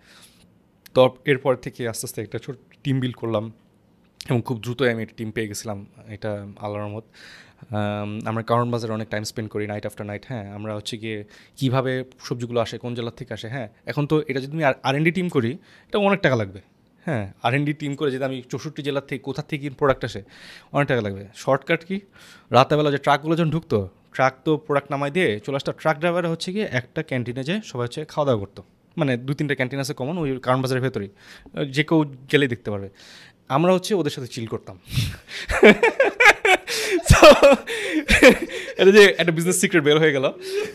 [0.95, 3.45] তো এরপর থেকে আস্তে আস্তে একটা ছোট টিম বিল্ড করলাম
[4.31, 5.79] এবং খুব দ্রুতই আমি একটা টিম পেয়ে গেছিলাম,
[6.17, 6.31] এটা
[6.65, 7.07] আল্লাহর রহমত।
[8.31, 11.19] আমরা কারণ বাজারে অনেক টাইম স্পেন্ড করি নাইট আফটার নাইট হ্যাঁ। আমরা হচ্ছে গিয়ে
[11.59, 11.93] কীভাবে
[12.27, 15.13] সবজিগুলো আসে, কোন জেলার থেকে আসে হ্যাঁ। এখন তো এটা যদি আমি আর এন ডি
[15.19, 15.51] টিম করি
[15.89, 16.61] এটা অনেক টাকা লাগবে
[17.07, 20.21] হ্যাঁ। আর এন ডি টিম করে যদি আমি চৌষট্টি জেলার থেকে কোথা থেকে প্রোডাক্ট আসে,
[20.77, 21.97] অনেক টাকা লাগবে। Shortcut key?
[22.57, 23.79] রাতেবেলা যে ট্রাকগুলো যখন ঢুকতো
[24.13, 27.85] ট্রাক তো প্রোডাক্ট নামাই দিয়ে চলে আসতো ট্রাক ড্রাইভার হচ্ছে গিয়ে একটা ক্যান্টিনে যে সবাই
[27.85, 28.63] হচ্ছে খাওয়া দাওয়া করতো।
[28.97, 31.09] মানে দু তিনটা ক্যান্টিন আছে কমন ওই কারণ বাজারের ভেতরেই।
[31.71, 32.89] যে কেউ গেলেই দেখতে পারবে।
[33.49, 34.79] আমরা হচ্ছে ওদের সাথে চিল করতাম।
[38.81, 40.27] এটা যে একটা বিজনেস সিক্রেট বের হয়ে গেল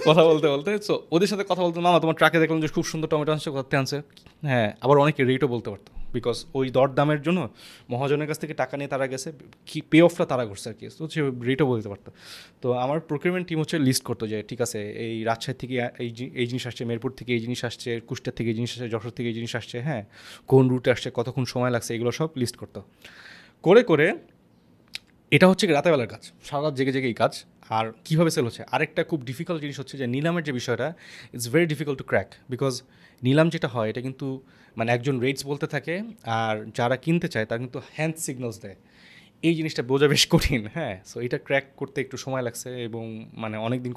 [0.08, 3.08] কথা বলতে বলতে। সো ওদের সাথে কথা বলতে মামা, তোমার ট্রাকে দেখলাম যে খুব সুন্দর
[3.12, 3.98] টমেটো আনছে করতে আনছে?
[4.50, 7.40] হ্যাঁ আবার অনেকে রেটও বলতে পারতো। বিকজ ওই দর দামের জন্য
[7.94, 9.30] মহাজনের কাছ থেকে টাকা নিয়ে তারা গেছে,
[9.70, 12.10] কি পে অফটা তারা করছে আর কি। তো সে রেটও বলতে পারতো।
[12.64, 16.10] তো আমার প্রক্রিয়মেন্ট টিম হচ্ছে লিস্ট করতো যে, ঠিক আছে, এই রাজশাহী থেকে এই
[16.42, 19.28] এই জিনিস আসছে, মেরপুর থেকে এই জিনিস আসছে কুষ্টার থেকে এই জিনিস আসছে, যশোর থেকে
[19.32, 20.04] এই জিনিস আসছে হ্যাঁ
[20.52, 22.80] কোন রুটে আসছে, কতক্ষণ সময় লাগছে, এগুলো সব লিস্ট করতো।
[23.66, 24.08] করে করে
[25.32, 27.34] এটা হচ্ছে রাতেবেলার কাজ। সারা জেগে জেগে এই কাজ।
[27.78, 28.64] আর কীভাবে সেল হচ্ছে?
[28.76, 30.88] আরেকটা খুব ডিফিকাল্ট জিনিস হচ্ছে যে নিলামের যে বিষয়টা
[31.36, 32.74] it's very difficult to crack because
[33.22, 34.28] নিলাম যেটা হয় এটা কিন্তু
[34.78, 35.96] মানে একজন রেটস বলতে থাকে
[36.40, 38.78] আর যারা কিনতে চায় তারা কিন্তু হ্যান্ড সিগনালস দেয়।
[39.44, 40.96] এই জিনিসটা বোঝা বেশ কঠিন হ্যাঁ?
[41.10, 43.04] সো এটা ক্র্যাক করতে একটু সময় লাগছে এবং
[43.44, 43.94] মানে অনেক দিন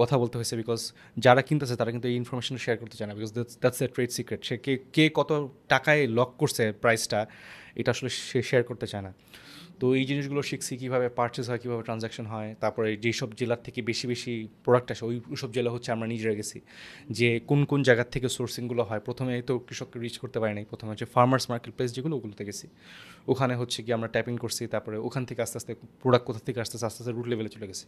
[0.00, 0.80] কথা বলতে হয়েছে বিকজ
[1.16, 3.30] যারা কিনতেছে তারা কিন্তু এই ইনফরমেশন শেয়ার করতে চায় না because
[3.62, 5.30] that's a trade secret সে কে কে কত
[5.72, 7.20] টাকায় লক করছে প্রাইসটা
[7.80, 9.12] এটা আসলে সে শেয়ার করতে চায় না।
[9.80, 14.06] তো এই জিনিসগুলো শিখছি কীভাবে পারচেস হয়, কীভাবে ট্রানজ্যাকশন হয়। তারপরে যেসব জেলার থেকে বেশি
[14.12, 14.32] বেশি
[14.64, 16.60] প্রোডাক্ট আসে, ওই সব জেলা হচ্ছে আমরা নিজেরা গেছি।
[17.18, 20.90] যে কোন কোন জায়গার থেকে সোর্সিংগুলো হয়, প্রথমে তো কৃষককে রিচ করতে পারি নাই। প্রথমে
[20.90, 22.66] হচ্ছে ফার্মার্স মার্কেট প্লেস যেগুলো, ওগুলোতে গেছি।
[23.28, 25.72] ওখানে হচ্ছে কি আমরা ট্যাপিং করছি, তারপরে ওখান থেকে আস্তে আস্তে
[26.02, 27.86] প্রোডাক্ট কোথা থেকে আস্তে আস্তে আস্তে আস্তে রুট লেভেলে চলে গেছি।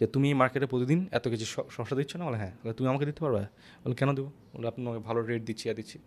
[0.00, 2.24] যে তুমি এই মার্কেটে প্রতিদিন এত কিছু শসা দিচ্ছ না?
[2.24, 3.44] বলে হ্যাঁ। তুমি আমাকে দিতে পারবে?
[3.84, 4.30] বলে, কেন দেবো?
[4.56, 5.98] বলে আপনি ভালো রেট দিচ্ছি আর দিচ্ছি।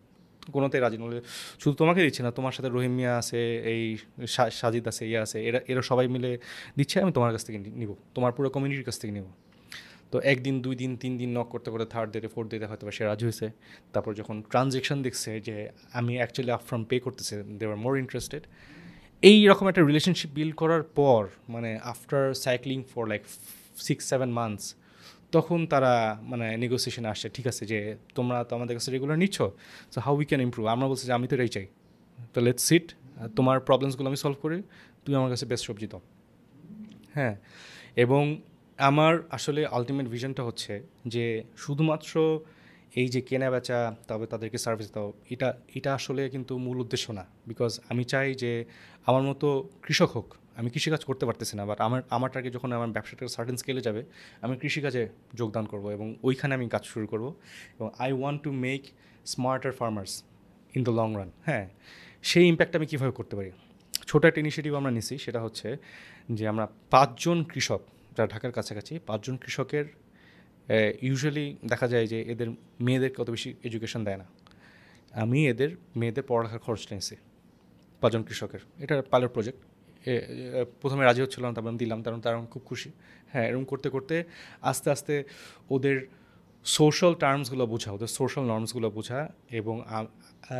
[0.56, 1.18] কোনোতেই রাজি নলে
[1.62, 3.40] শুধু তোমাকে দিচ্ছে না, তোমার সাথে রহিম মিয়া আছে,
[3.74, 3.84] এই
[4.60, 6.32] সাজিদ আছে ইয়ে আছে, এরা এরা সবাই মিলে
[6.78, 9.28] দিচ্ছে, আমি তোমার কাছ থেকে নিব। তোমার পুরো কমিউনিটির কাছ থেকে নিব।
[10.12, 13.04] তো একদিন, দুই দিন, তিন দিন নক করতে করতে থার্ড ডেতে ফোর্থ ডেতে হয়তো সে
[13.10, 13.48] রাজি হয়েছে।
[13.94, 15.56] তারপর যখন ট্রানজেকশন দেখছে যে
[16.00, 18.44] আমি অ্যাকচুয়ালি আপফ্রম পে করতেছে দে আর মোর ইন্টারেস্টেড
[19.24, 21.22] এই রকম একটা রিলেশনশিপ বিল্ড করার পর
[21.54, 23.24] মানে after cycling for like
[23.88, 24.66] six seven months
[25.36, 25.94] তখন তারা
[26.32, 27.80] মানে নেগোসিয়েশনে আসছে, ঠিক আছে যে,
[28.18, 29.38] তোমরা তো আমাদের কাছে রেগুলার নিচ্ছ
[29.94, 31.68] so how we can improve আমরা বলছি যে, আমি তো এটাই চাই।
[32.34, 32.86] তো লেট সিট
[33.38, 34.58] তোমার প্রবলেমসগুলো আমি সলভ করি
[35.04, 36.02] তুই আমার কাছে বেস্ট সবজি দাও।
[37.16, 37.36] হ্যাঁ
[38.04, 38.24] এবং
[38.80, 40.74] আমার আসলে আলটিমেট ভিশনটা হচ্ছে
[41.14, 41.26] যে,
[41.64, 42.14] শুধুমাত্র
[43.02, 43.80] এই যে কেনা বেচা
[44.10, 48.52] তবে তাদেরকে সার্ভিস দাও, এটা এটা আসলে কিন্তু মূল উদ্দেশ্য না। বিকজ আমি চাই যে,
[49.10, 49.48] আমার মতো
[49.86, 50.28] কৃষক হোক
[50.60, 54.02] আমি কৃষিকাজ করতে পারতেছি না বাট আমার আমার টার্গেট যখন আমার ব্যবসাটা সার্টেন স্কেলে যাবে,
[54.44, 55.04] আমি কৃষিকাজে
[55.40, 57.26] যোগদান করব এবং ওইখানে আমি কাজ শুরু করব।
[57.78, 58.82] এবং I want to make
[59.34, 60.14] smarter farmers
[60.78, 61.66] in the long run হ্যাঁ
[62.30, 63.52] সেই ইম্প্যাক্ট আমি কীভাবে করতে পারি?
[64.10, 65.68] ছোটো একটা ইনিশিয়েটিভ আমরা নিছি, সেটা হচ্ছে
[66.38, 67.82] যে আমরা পাঁচজন কৃষক,
[68.16, 69.86] যারা ঢাকার কাছাকাছি, পাঁচজন কৃষকের
[71.08, 72.50] ইউজুয়ালি দেখা যায় যে এদের
[72.86, 74.26] মেয়েদেরকে অত বেশি এডুকেশন দেয় না।
[75.24, 77.16] আমি এদের, মেয়েদের পড়ালেখার খরচ নিয়েছি,
[78.02, 79.60] পাঁচজন কৃষকের। এটা পাইলট প্রজেক্ট
[80.82, 82.90] প্রথমে রাজি হচ্ছিল না তারপর আমি দিলাম, কারণ তারা খুব খুশি।
[83.32, 84.16] হ্যাঁ এরকম করতে করতে
[84.70, 85.14] আস্তে আস্তে
[85.76, 85.98] ওদের
[86.66, 89.20] সোশ্যাল টার্মসগুলো বোঝা, ওদের সোশ্যাল নর্মসগুলো বোঝা
[89.60, 89.76] এবং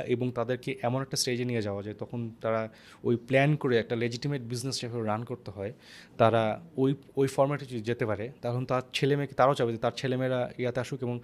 [0.08, 2.62] এবং তাদেরকে এমন একটা স্টেজে নিয়ে যাওয়া যায় তখন তারা
[3.04, 5.72] ওই প্ল্যান করে একটা লেজিটিমেট বিজনেস যেভাবে রান করতে হয়
[6.18, 6.44] তারা
[6.78, 10.40] ওই ওই ফর্ম্যাটে যদি যেতে পারে তখন তার ছেলে মেয়েকে তারাও চাবে যে তার ছেলেমেয়েরা
[10.58, 11.16] ইয়াতে আসুক এবং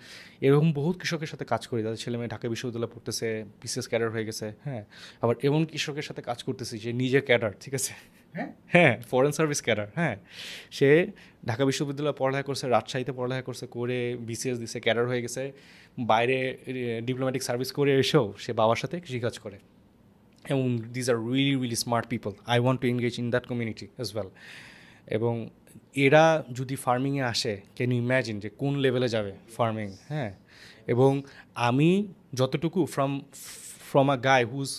[0.42, 3.28] এরকম বহুত কৃষকের সাথে কাজ করি তাদের ছেলে মেয়ে ঢাকা বিশ্ববিদ্যালয়ে পড়তেছে
[3.62, 4.84] বিসিএস ক্যাডার হয়ে গেছে হ্যাঁ
[5.22, 7.94] আবার এমন কৃষকের সাথে কাজ করতেছি যে নিজে ক্যাডার ঠিক আছে?
[8.74, 8.94] হ্যাঁ?
[9.10, 10.16] ফরেন সার্ভিস ক্যাডার হ্যাঁ
[10.72, 10.90] সে
[11.46, 15.44] ঢাকা বিশ্ববিদ্যালয়ে পড়ালেখা করছে রাজশাহীতে পড়ালেখা করছে করে বিসিএস দিছে ক্যাডার হয়ে গেছে
[15.98, 16.38] বাইরে
[17.08, 19.58] ডিপ্লোম্যাটিক সার্ভিস করে এসেও সে বাবার সাথে কৃষিকাজ করে।
[20.46, 20.66] এবং
[20.96, 24.30] these are really really smart people I want to engage in that community as well
[25.18, 25.34] এবং
[26.06, 26.24] এরা
[26.60, 30.32] যদি ফার্মিংয়ে আসে ক্যান ইউ ইম্যাজিন যে কোন লেভেলে যাবে ফার্মিং হ্যাঁ?
[30.94, 31.12] এবং
[31.68, 31.90] আমি
[32.34, 33.12] যতটুকু from
[33.90, 34.70] from a guy who's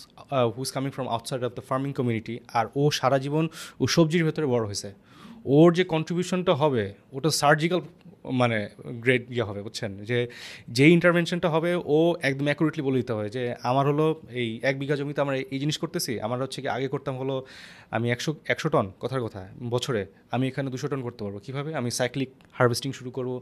[0.56, 3.44] who's coming from outside of the farming community আর ও সারা জীবন
[3.80, 4.90] ও সবজির ভেতরে বড় হয়েছে,
[5.56, 7.80] ওর যে কন্ট্রিবিউশনটা হবে, ওটা সার্জিক্যাল
[8.40, 8.58] মানে
[9.04, 9.90] গ্রেড ইয়ে হবে, বুঝছেন?
[10.10, 10.18] যে
[10.76, 11.98] যে ইন্টারভেনশনটা হবে, ও
[12.28, 14.06] একদম অ্যাকুরেটলি বলে দিতে হবে যে আমার হলো
[14.40, 17.34] এই এক বিঘা জমিতে আমরা এই জিনিস করতেছি, আমার হচ্ছে কি আগে করতাম হলো
[17.96, 19.40] আমি একশো একশো টন, কথার কথা,
[19.74, 20.02] বছরে
[20.34, 21.70] আমি এখানে দুশো টন করতে পারব। কীভাবে?
[21.80, 23.32] আমি সাইক্লিক হারভেস্টিং শুরু করব,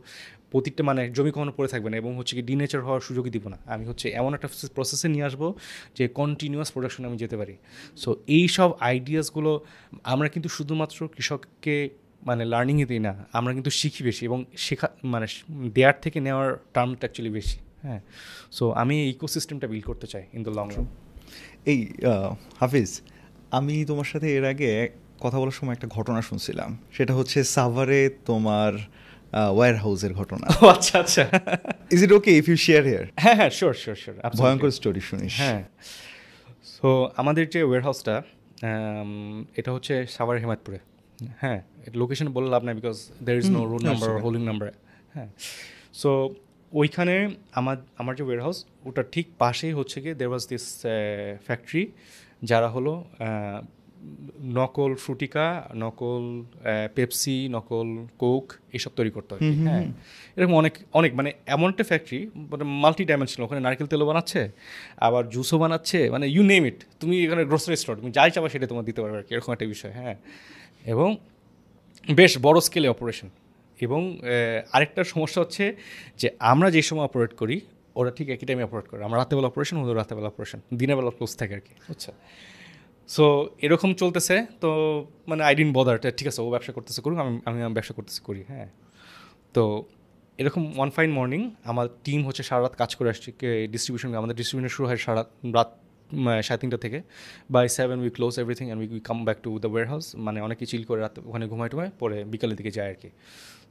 [0.53, 3.59] প্রতিটা মানে জমি কখনো পড়ে থাকবে না এবং হচ্ছে কি ডিনেচার হওয়ার সুযোগই দিব না।
[3.74, 5.43] আমি হচ্ছে এমন একটা প্রসেসে নিয়ে আসব
[5.97, 7.55] যে কন্টিনিউয়াস প্রোডাকশন আমি যেতে পারি।
[8.03, 9.53] সো এই সব আইডিয়াসগুলো
[10.12, 11.76] আমরা কিন্তু শুধুমাত্র কৃষককে
[12.23, 15.27] মানে লার্নিংয়ে দিই না আমরা কিন্তু শিখি বেশি এবং শেখা মানে
[15.77, 18.01] দেয়ার থেকে নেওয়ার টার্মটা অ্যাকচুয়ালি বেশি হ্যাঁ।
[18.51, 20.87] সো আমি এই ইকোসিস্টেমটা বিল্ড করতে চাই ইন দ্য লং রান
[21.66, 21.79] এই
[22.61, 22.91] হাফিজ
[23.59, 24.71] আমি তোমার সাথে এর আগে
[25.21, 28.73] কথা বলার সময় একটা ঘটনা শুনছিলাম। সেটা হচ্ছে সাভারে তোমার
[29.57, 31.25] ওয়ার হাউসের ঘটনা। আচ্ছা আচ্ছা।
[31.95, 35.33] Is it okay if you share here হ্যাঁ হ্যাঁ শিওর শিওর শিওর ভয়ঙ্কর স্টোরি শুনিস।
[35.41, 35.61] হ্যাঁ।
[36.75, 38.14] সো আমাদের যে ওয়ার হাউসটা
[39.57, 40.79] এটা হচ্ছে সাভার হেমায়তপুরে
[41.43, 41.61] হ্যাঁ
[41.95, 42.97] লোকেশন বলে লাভ নাই because
[43.27, 44.68] there is no road number holding number
[45.14, 45.29] হ্যাঁ
[45.95, 46.11] সো
[46.73, 47.14] ওইখানে
[47.53, 50.64] আমার আমার যে ওয়ার হাউস ওটার ঠিক পাশেই হচ্ছে গিয়ে দের ওয়াজ দিস
[51.47, 51.83] ফ্যাক্টরি
[52.43, 52.93] যারা হলো
[54.59, 55.47] নকল ফ্রুটিকা
[55.77, 56.25] নকল
[56.97, 59.85] পেপসি নকল কোক এইসব তৈরি করতে হয় হ্যাঁ
[60.37, 64.41] এরকম অনেক অনেক মানে এমন একটা ফ্যাক্টরি মানে মাল্টি ডাইমেনশনাল ওখানে নারকেল তেলও বানাচ্ছে
[64.99, 68.66] আবার জুসও বানাচ্ছে মানে ইউ নেম ইট তুমি এখানে গ্রোসারি স্টোর তুমি যাই চাবা সেটা
[68.66, 70.16] তোমার দিতে পারবে আর কি এরকম একটা বিষয় হ্যাঁ।
[70.93, 71.09] এবং
[72.18, 73.28] বেশ বড় স্কেলে অপারেশন
[73.78, 74.01] এবং
[74.74, 75.64] আরেকটা সমস্যা হচ্ছে
[76.20, 77.57] যে আমরা যে সময় অপারেট করি
[77.99, 81.32] ওরা ঠিক একই টাইমে অপারেট করে। আমরা রাতেবেলা অপারেশন ওদের রাতেবেলা অপারেশন দিনের বেলা ক্লোজ
[81.36, 82.12] থাকে আর কি। আচ্ছা।
[83.09, 83.24] সো
[83.64, 84.70] এরকম চলতেছে। তো
[85.28, 88.43] মানে আই ডিন বদার ঠিক আছে ও ব্যবসা করতেছে করুক আমি আমি ব্যবসা করতেছি করি
[88.51, 88.68] হ্যাঁ।
[89.55, 89.62] তো
[90.38, 93.28] এরকম ওয়ান ফাইন মর্নিং আমার টিম হচ্ছে সারা রাত কাজ করে আসছে
[93.72, 95.22] ডিস্ট্রিবিউশন আমাদের ডিস্ট্রিবিউশন শুরু হয় সারা
[95.53, 95.70] রাত
[96.47, 96.99] সাড়ে তিনটা থেকে।
[97.55, 100.83] By seven we close everything and we come back to the warehouse মানে অনেকে চিল
[100.89, 103.11] করে রাত, ওখানে ঘুমায় টুমায়, পরে বিকালের দিকে যায় আর কি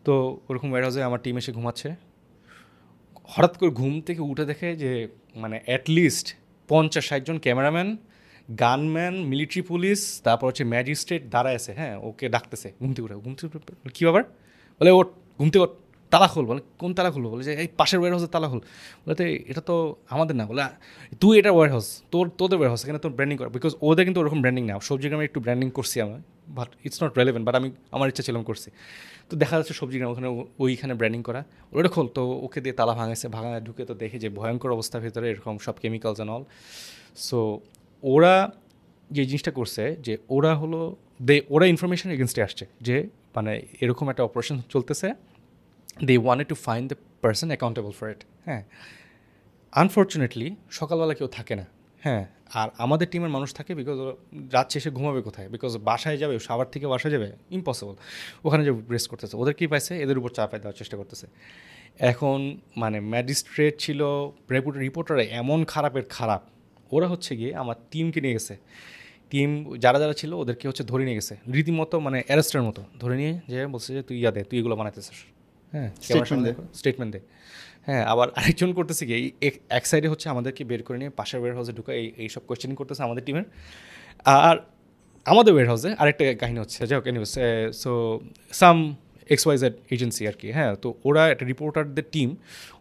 [0.06, 0.14] তো
[0.50, 1.90] ওরকম ওয়ার হাউসে আমার টিম এসে ঘুমাচ্ছে।
[3.34, 4.92] হঠাৎ করে ঘুম থেকে উঠে দেখে যে
[5.42, 6.28] মানে অ্যাটলিস্ট
[6.70, 7.90] পঞ্চাশ ষাটজন ক্যামেরাম্যান
[8.64, 13.34] গানম্যান মিলিটারি পুলিশ তারপর হচ্ছে ম্যাজিস্ট্রেট দাঁড়ায় আছে। হ্যাঁ ওকে ডাকতেছে। ঘুম থেকে উঠে, ঘুম
[13.40, 13.50] থেকে
[13.96, 14.24] কী ব্যাপার?
[14.80, 15.10] বলে ওট
[15.40, 15.74] ঘুম থেকে ওট
[16.14, 18.62] তালা খোল বলে, কোন তালা খুলবো বলে যে, এই পাশের ওয়ার হাউসের তালা খোল
[19.03, 19.76] বলে, তো, এটা তো
[20.14, 20.62] আমাদের না। বলে
[21.22, 24.20] তুই এটা ওয়ার হাউস তোর, তোদের ওয়ার হাউস এখানে তোর ব্র্যান্ডিং কর। বিকজ ওদের কিন্তু
[24.24, 26.18] ওরকম ব্র্যান্ডিং না। সবজি গ্রামে একটু ব্র্যান্ডিং করছি আমি
[26.57, 28.70] but it's not relevant but আমি, আমার ইচ্ছা ছিলাম করছি।
[29.30, 30.28] তো দেখা যাচ্ছে সবজি গ্রাম, ওখানে
[30.64, 31.41] ওইখানে ব্র্যান্ডিং করা।
[31.78, 35.26] ওটা খোল তো ওকে দিয়ে তালা ভাঙাইছে ভাঙা ঢুকে তো দেখে যে ভয়ঙ্কর অবস্থার ভিতরে,
[35.32, 36.43] এরকম সব কেমিক্যালস অ্যান্ড অল
[37.28, 37.39] সো
[38.03, 38.34] ওরা
[39.16, 40.80] যে জিনিসটা করছে, যে ওরা হলো,
[41.28, 42.95] দে, ওরা ইনফরমেশন এগেনস্টে আসছে যে
[43.36, 43.51] মানে
[43.84, 45.07] এরকম একটা অপারেশন চলতেছে।
[46.06, 48.64] They wanted to find the person accountable for it হ্যাঁ।
[49.72, 51.66] আনফর্চুনেটলি সকালবেলা কেউ থাকে না
[52.00, 53.97] হ্যাঁ। আর আমাদের টিমের মানুষ থাকে বিকজ
[54.54, 55.50] রাত শেষে ঘুমাবে কোথায়?
[55.50, 57.95] বিকজ বাসায় যাবে সাবার থেকে বাসায় যাবে ইম্পসিবল
[58.45, 60.02] ওখানে যে রেস্ট করতেছে, ওদের কী পাইছে?
[60.02, 61.28] এদের উপর চাপায় দেওয়ার চেষ্টা করতেছে।
[62.00, 64.04] এখন মানে ম্যাজিস্ট্রেট ছিল
[64.78, 66.41] রিপোর্টার এমন খারাপের খারাপ।
[66.91, 68.58] ওরা হচ্ছে গিয়ে আমার টিমকে নিয়ে গেছে।
[69.30, 73.39] টিম যারা যারা ছিল, ওদেরকে হচ্ছে ধরে নিয়ে গেছে। রীতিমতো মানে অ্যারেস্টের মতো। ধরে নিয়ে
[73.47, 75.39] যে বলছে যে, তুই ইয়া দে, তুই এগুলো বানাইতেছিস।
[75.74, 75.89] হ্যাঁ
[76.74, 77.20] স্টেটমেন্ট দে।
[77.88, 81.53] হ্যাঁ আবার আরেকজন করতেছে কি এই এক- সাইডে হচ্ছে আমাদেরকে বের করে নিয়ে পাশের ওয়ার
[81.55, 83.45] হাউসে ঢুকে এই এইসব কোয়েশ্চেনিং করতেছে আমাদের টিমের
[84.43, 84.55] আর
[85.26, 87.34] আমাদের ওয়ার হাউসে আরেকটা কাহিনী হচ্ছে যাই হোক anyways
[87.84, 87.91] so
[88.53, 88.78] some
[89.30, 92.30] X Y Z agency আর কি হ্যাঁ তো ওরা একটা রিপোর্টারদের টিম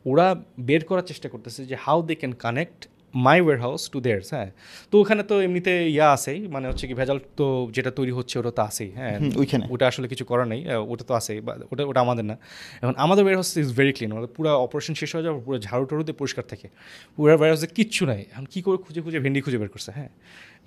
[0.07, 0.27] ওরা
[0.61, 2.81] বের করার চেষ্টা করতেছে যে how they can connect
[3.15, 4.51] my warehouse to theirs হ্যাঁ।
[4.91, 8.51] তো ওখানে তো এমনিতে ইয়া আছেই মানে হচ্ছে কি ভেজাল তো যেটা তৈরি হচ্ছে ওটা
[8.51, 12.01] তো আছেই হ্যাঁ। ওইখানে। ওটা আসলে কিছু করার নেই ওটা তো আছেই বা ওটা ওটা
[12.01, 12.37] আমাদের না।
[12.83, 15.85] এখন আমাদের warehouse is very clean আমাদের পুরো অপারেশন শেষ হয়ে যাবে পুরো ঝাড়ু
[15.87, 16.69] টাড়ু পরিষ্কার থাকে।
[17.17, 20.11] পুরো ওয়ার হাউসে কিচ্ছু নাই এখন কী করে খুঁজে খুঁজে ভেন্ডি খুঁজে বের করছে হ্যাঁ।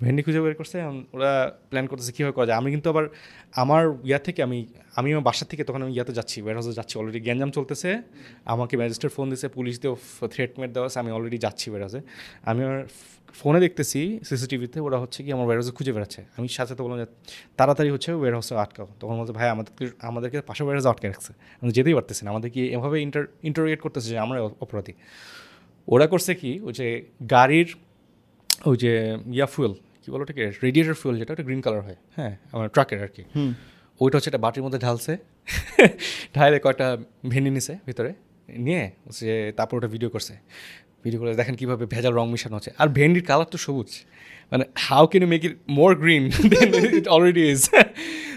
[0.02, 0.76] ভেন্ডি খুঁজে বের করছে
[1.16, 1.32] ওরা
[1.70, 3.04] প্ল্যান করতেছে কীভাবে করা যায়। আমি কিন্তু আবার
[3.62, 4.58] আমার ইয়া থেকে আমি
[4.98, 7.90] আমি আমার বাসা থেকে তখন আমি ইয়াতে যাচ্ছি হাউসে যাচ্ছি অলরেডি গ্যাঞ্জাম চলতেছে,
[8.52, 9.94] আমাকে ম্যাজিস্ট্রেট ফোন দিয়েছে পুলিশ দিয়েও
[10.34, 12.00] থ্রেট মেট দেওয়া আছে, আমি অলরেডি যাচ্ছি হাউসে
[12.50, 12.80] আমি আমার
[13.40, 17.06] ফোনে দেখতেছি সিসিটিভিতে ওরা হচ্ছে কি আমার হাউসে খুঁজে বেড়াচ্ছে। আমি সাথে সাথে বললাম যে,
[17.58, 21.94] তাড়াতাড়ি হচ্ছে হাউসে আটকাও। তখন বলছে, ভাই আমাদেরকে আমাদেরকে পাশে হাউসে আটকে রাখছে। আমি যেতেই
[21.98, 24.94] পারতেছি না। আমাদেরকে এভাবে ইন্টার ইন্টারোগেট করতেছে যে, আমরা অপরাধী।
[25.92, 26.86] ওরা করছে কি, ওই যে
[27.34, 27.68] গাড়ির,
[28.70, 28.92] ওই যে,
[29.38, 30.44] ইয়া ফুয়েল কী বলো ওটাকে?
[30.64, 33.22] রেডিয়েটার ফুয়েল যেটা ওটা গ্রিন কালার হয়। হ্যাঁ। আমার ট্রাকের আর কি।
[34.00, 35.12] ওইটা হচ্ছে এটা বাটির মধ্যে ঢালছে
[36.34, 36.86] ঢালে কয়টা
[37.28, 38.10] ভেন্ডি নিছে ভিতরে
[38.66, 38.84] নিয়ে
[39.18, 40.34] যে তারপর ওটা ভিডিও করছে।
[41.04, 43.90] ভিডিও করে দেখেন কীভাবে ভেজাল রং মিশানো হচ্ছে। আর ভেন্ডির কালার তো সবুজ।
[44.52, 47.60] মানে how can you make it more green than it already is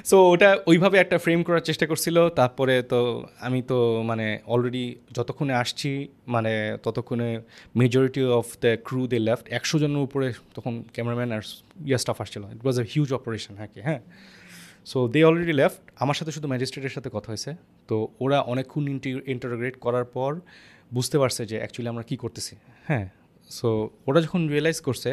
[0.10, 2.99] so ওটা ওইভাবে একটা ফ্রেম করার চেষ্টা করছিল। তারপরে তো
[3.47, 3.78] আমি তো
[4.10, 4.86] মানে অলরেডি
[5.18, 5.91] যতক্ষণে আসছি
[6.36, 6.53] মানে
[6.86, 7.30] ততক্ষণে
[7.82, 11.43] majority of the crew they left একশো জনের উপরে তখন ক্যামেরাম্যান আর
[11.89, 14.01] ইয়া স্টাফ আসছিল। ইট ওয়াজ এ হিউজ অপারেশন হ্যাঁ কি হ্যাঁ।
[14.91, 17.51] সো দে অলরেডি লেফট আমার সাথে শুধু ম্যাজিস্ট্রেটের সাথে কথা হয়েছে।
[17.89, 18.84] তো ওরা অনেকক্ষণ
[19.34, 20.32] ইন্টারোগ্রেট করার পর
[20.95, 22.53] বুঝতে পারছে যে অ্যাকচুয়ালি আমরা কী করতেছি।
[22.88, 23.06] হ্যাঁ
[23.50, 25.12] সো ওরা যখন রিয়েলাইজ করছে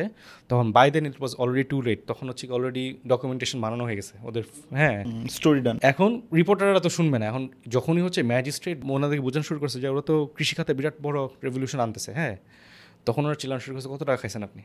[0.48, 4.14] তখন by then it was already too late তখন হচ্ছে অলরেডি ডকুমেন্টেশন বানানো হয়ে গেছে
[4.22, 9.44] ওদের হ্যাঁ। স্টোরি ডান এখন রিপোর্টাররা তো শুনবে না। এখন যখনই হচ্ছে ম্যাজিস্ট্রেট ওনাদেরকে বোঝানো
[9.44, 12.34] শুরু করছে যে ওরা তো কৃষিখাতে বিরাট বড় রেভলিউশন আনতেছে হ্যাঁ।
[13.06, 14.62] তখন ওরা চিল্লানো শুরু করছে কত টাকা খাইছেন আপনি?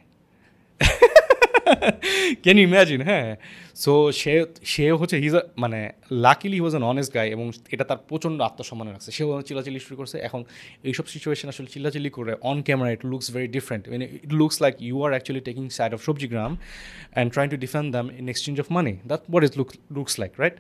[2.44, 3.36] ক্যান ইম্যাজিন হ্যাঁ।
[3.84, 4.34] সো সে
[4.74, 5.80] সে হচ্ছে হিজ মানে
[6.26, 10.18] luckily was an honest guy এবং এটা তার প্রচণ্ড আত্মসম্মানে রাখছে। সেও চিল্লাচিল্লি শুরু করছে।
[10.28, 10.42] এখন
[10.90, 14.74] এইসব সিচুয়েশন আসলে চিল্লাচিল্লি করে on camera it looks very different মানে it looks like
[14.88, 18.56] you are actually taking side of সবজি গ্রাম and trying to defend them in exchange
[18.64, 20.58] of money that what is look looks like right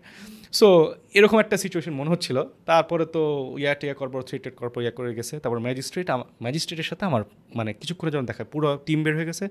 [0.59, 0.67] so
[1.17, 2.37] এরকম একটা situation মনে হচ্ছিল।
[2.69, 3.21] তারপরে তো
[3.61, 6.07] ইয়া টিয়া করব থ্রিটেড করব ইয়া করে গেছে। তারপর ম্যাজিস্ট্রেট
[6.45, 7.21] ম্যাজিস্ট্রেটের সাথে আমার
[7.59, 9.45] মানে কিছু করে যখন দেখায় পুরো টিম বের হয়ে গেছে।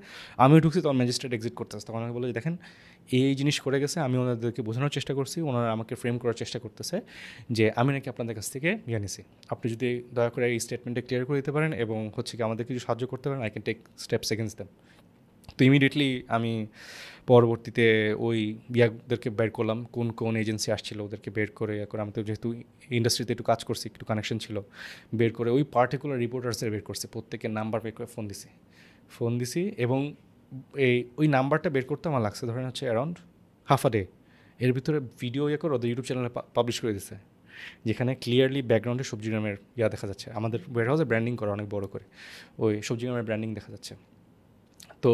[0.44, 2.54] আমিও ঢুকছি, তখন ম্যাজিস্ট্রেট এক্সিট করতেছে তখন আমি বলে দেখেন
[3.18, 6.96] এই জিনিস করে গেছে, আমি ওনাদেরকে বোঝানোর চেষ্টা করছি, ওনারা আমাকে ফ্রেম করার চেষ্টা করতেছে
[7.56, 8.70] যে আমি নাকি আপনাদের কাছ থেকে
[9.04, 9.22] নিছি।
[9.54, 12.80] আপনি যদি দয়া করে এই স্টেটমেন্টটা ক্লিয়ার করে দিতে পারেন এবং হচ্ছে কি আমাদের কিছু
[12.86, 14.68] সাহায্য করতে পারেন I can take steps against them
[15.56, 16.52] তো ইমিডিয়েটলি আমি
[17.30, 17.86] পরবর্তীতে
[18.26, 18.38] ওই
[18.78, 22.48] ইয়াদেরকে বের করলাম, কোন কোন এজেন্সি আসছিল ওদেরকে বের করে ইয়ে করে আমি তো যেহেতু
[22.98, 24.56] ইন্ডাস্ট্রিতে একটু কাজ করছি, একটু কানেকশন ছিল,
[25.18, 28.48] বের করে ওই পার্টিকুলার রিপোর্টার্সের বের করছি, প্রত্যেকের নাম্বার বের করে ফোন দিছি।
[29.14, 30.00] ফোন দিছি এবং
[30.86, 33.16] এই, ওই নাম্বারটা বের করতে আমার লাগছে। ধরেন হচ্ছে অ্যারাউন্ড
[33.68, 34.02] হাফ আ ডে
[34.60, 37.14] এর ভিতরে ভিডিও ইয়ে করে ওদের ইউটিউব চ্যানেলে পাবলিশ করে দিছে।
[37.88, 41.86] যেখানে ক্লিয়ারলি ব্যাকগ্রাউন্ডে সবজি গ্রামের ইয়া দেখা যাচ্ছে। আমাদের ওয়ার হাউসে ব্র্যান্ডিং করা অনেক বড়
[41.86, 42.04] করে।
[42.64, 43.92] ওই সবজি গ্রামের ব্র্যান্ডিং দেখা যাচ্ছে।
[45.02, 45.12] তো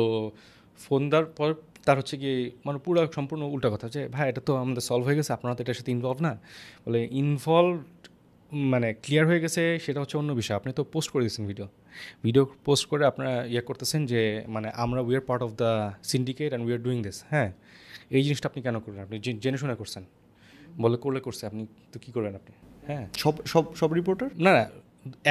[0.78, 1.48] ফোন দেওয়ার পর
[1.86, 2.32] তার হচ্ছে কি
[2.66, 5.60] মানে পুরো সম্পূর্ণ উল্টা কথা যে, ভাই, এটা তো আমাদের সলভ হয়ে গেছে। আপনারা তো
[5.64, 6.32] এটার সাথে ইনভলভ না।
[6.84, 7.74] বলে ইনভলভ
[8.72, 11.66] মানে ক্লিয়ার হয়ে গেছে সেটা হচ্ছে অন্য বিষয়। আপনি তো পোস্ট করে দিয়েছেন ভিডিও
[12.24, 14.20] ভিডিও পোস্ট করে আপনারা ইয়ে করতেছেন যে
[14.54, 15.70] মানে আমরা we are part of the
[16.10, 17.48] syndicate and we are doing this হ্যাঁ
[18.16, 19.00] এই জিনিসটা আপনি কেন করলেন?
[19.06, 20.02] আপনি জেনে শুনে করছেন।
[20.82, 22.52] বলে করলে করছে। আপনি তো কী করবেন আপনি?
[22.88, 24.64] হ্যাঁ। সব সব সব রিপোর্টার না না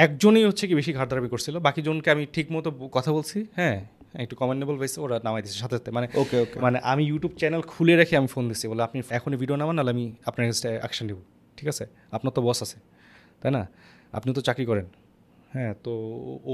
[0.04, 3.76] একজনই হচ্ছে কি বেশি ঘাটদারাবি করছিল। বাকি জনকে আমি ঠিক মতো কথা বলছি। হ্যাঁ
[4.24, 7.62] একটু কমেন্ডেবল হয়েছে ওরা নামাই দিচ্ছে সাথে সাথে। মানে ওকে ওকে মানে আমি ইউটিউব চ্যানেল
[7.72, 11.04] খুলে রেখে আমি ফোন দিচ্ছি বলে আপনি এখনই ভিডিও নামান নাহলে আমি আপনার কাছে অ্যাকশন
[11.08, 11.18] নেব।
[11.58, 11.84] ঠিক আছে?
[12.16, 12.76] আপনার তো বস আছে।
[13.42, 13.62] তাই না?
[14.18, 14.86] আপনি তো চাকরি করেন।
[15.54, 15.92] হ্যাঁ তো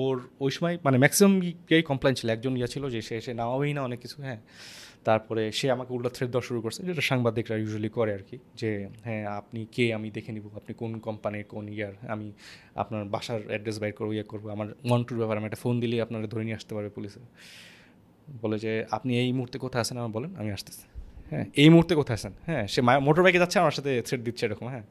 [0.01, 3.73] ওর, ওই সময় মানে ম্যাক্সিমাম ইয়েই কমপ্লেন ছিল। একজন ইয়া ছিল যে সে এসে নামাবেই
[3.77, 4.41] না অনেক কিছু হ্যাঁ।
[5.09, 8.71] তারপরে সে আমাকে উল্টো থ্রেড দেওয়া শুরু করছে, যেটা সাংবাদিকরা ইউজুয়ালি করে আর কি। যে
[9.07, 9.85] হ্যাঁ আপনি কে?
[9.97, 11.95] আমি দেখে নিব। আপনি কোন কোম্পানির কোন ইয়ার?
[12.15, 12.27] আমি
[12.83, 16.27] আপনার বাসার অ্যাড্রেস বাইর করব ইয়ে করব। আমার মন্টুর ব্যাপার আমি একটা ফোন দিলেই আপনারা
[16.33, 17.21] ধরে নিয়ে আসতে পারবে পুলিশে
[18.43, 19.97] বলে যে, আপনি এই মুহূর্তে কোথায় আছেন?
[20.03, 20.85] আমার বলেন, আমি আসতেছি।
[21.31, 22.33] হ্যাঁ এই মুহূর্তে কোথায় আছেন?
[22.47, 24.85] হ্যাঁ সে মোটর বাইকে যাচ্ছে, আমার সাথে থ্রেড দিচ্ছে এরকম হ্যাঁ।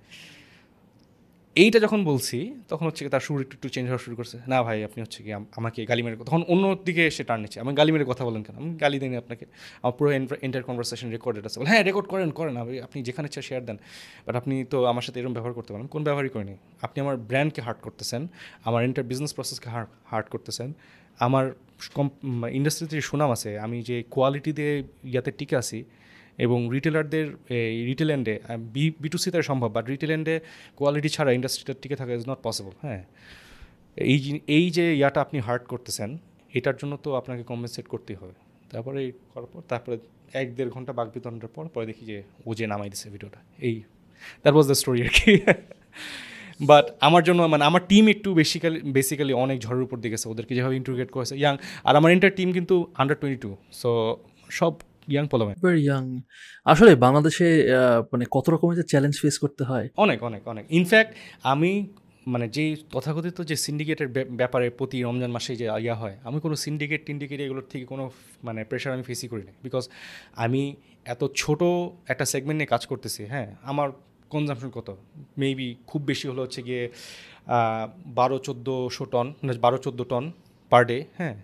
[1.57, 5.01] এইটা যখন বলছি, তখন হচ্ছে তার সুর একটু চেঞ্জ হওয়া শুরু করছে। না ভাই, আপনি
[5.01, 8.25] হচ্ছে কি আমাকে গালি মেরে তখন অন্য দিকে এসে টার্ন নিচ্ছে। আমি গালি মেরে কথা
[8.25, 8.55] বলেন কেন?
[8.55, 9.45] আমি গালি দিইনি আপনাকে।
[9.83, 13.77] আমার পুরো এন্টার কনভারসেশন রেকর্ডেড আছে। হ্যাঁ রেকর্ড করেন করেন। আপনি- যেখানে ইচ্ছা শেয়ার দেন।
[14.25, 17.61] বাট আপনি তো আমার সাথে এরকম ব্যবহার করতে পারেন। কোন ব্যবহারই করেনি। আপনি আমার ব্র্যান্ডকে
[17.61, 18.27] হার্ট করতেছেন।
[18.63, 19.69] আমার এন্টার বিজনেস প্রসেসকে
[20.05, 20.73] হার্ট করতেছেন।
[21.19, 21.51] আমার
[22.51, 25.83] ইন্ডাস্ট্রিতে সুনাম আছে, আমি যে কোয়ালিটি দিয়ে ইয়াতে টিকে আছি
[26.45, 27.25] এবং রিটেলারদের
[27.57, 28.35] এই রিটেল এন্ডে
[28.75, 30.35] বি বি টু সিতে সম্ভব বাট রিটেল এন্ডে
[30.77, 33.03] কোয়ালিটি ছাড়া ইন্ডাস্ট্রিটা টিকে থাকা ইজ নট পসিবল হ্যাঁ।
[34.11, 34.17] এই
[34.57, 36.09] এই যে ইয়াটা আপনি হার্ট করতেছেন,
[36.57, 38.35] এটার জন্য তো আপনাকে কম্পেনসেট করতেই হবে।
[38.71, 39.95] তারপরে এই করার পর, তারপরে
[40.41, 42.17] এক দেড় ঘণ্টা বাঘ বিতরণের পর, পরে দেখি যে
[42.47, 43.75] ও যে নামাই দিছে ভিডিওটা। এই
[44.43, 45.31] দ্যাট ওয়াজ দ্য স্টোরি আর কি।
[46.69, 50.53] বাট আমার জন্য মানে আমার টিম একটু বেসিক্যালি বেসিক্যালি অনেক ঝড়ের উপর দিয়ে গেছে, ওদেরকে
[50.57, 51.55] যেভাবে ইন্ট্রোগেট করেছে ইয়াং
[51.87, 53.89] আর আমার এন্টার টিম কিন্তু আন্ডার টোয়েন্টি টু সো
[54.59, 54.73] সব
[55.07, 56.03] ইয়াং পোলামেন ভেরি ইয়াং
[56.65, 57.47] আসলে বাংলাদেশে
[58.11, 59.85] মানে কত রকমের যে চ্যালেঞ্জ ফেস করতে হয়?
[59.97, 61.11] অনেক অনেক অনেক। ইনফ্যাক্ট
[61.43, 61.71] আমি
[62.27, 64.09] মানে যেই তথাকথিত যে সিন্ডিকেটের
[64.41, 68.03] ব্যাপারে প্রতি রমজান মাসে যে ইয়া হয় আমি কোনো সিন্ডিকেট টিন্ডিকেট এগুলোর থেকে কোনো
[68.43, 69.83] মানে প্রেশার আমি ফেসই করি না বিকজ
[70.35, 70.61] আমি
[71.05, 71.61] এত ছোট
[72.07, 73.47] একটা সেগমেন্ট নিয়ে কাজ করতেছি হ্যাঁ?
[73.63, 73.87] আমার
[74.31, 74.89] কনজামশন কত?
[75.37, 76.83] মেবি খুব বেশি হলো হচ্ছে গিয়ে
[78.19, 80.23] বারো চোদ্দোশো টন না বারো চোদ্দ টন
[80.71, 81.35] পার ডে হ্যাঁ?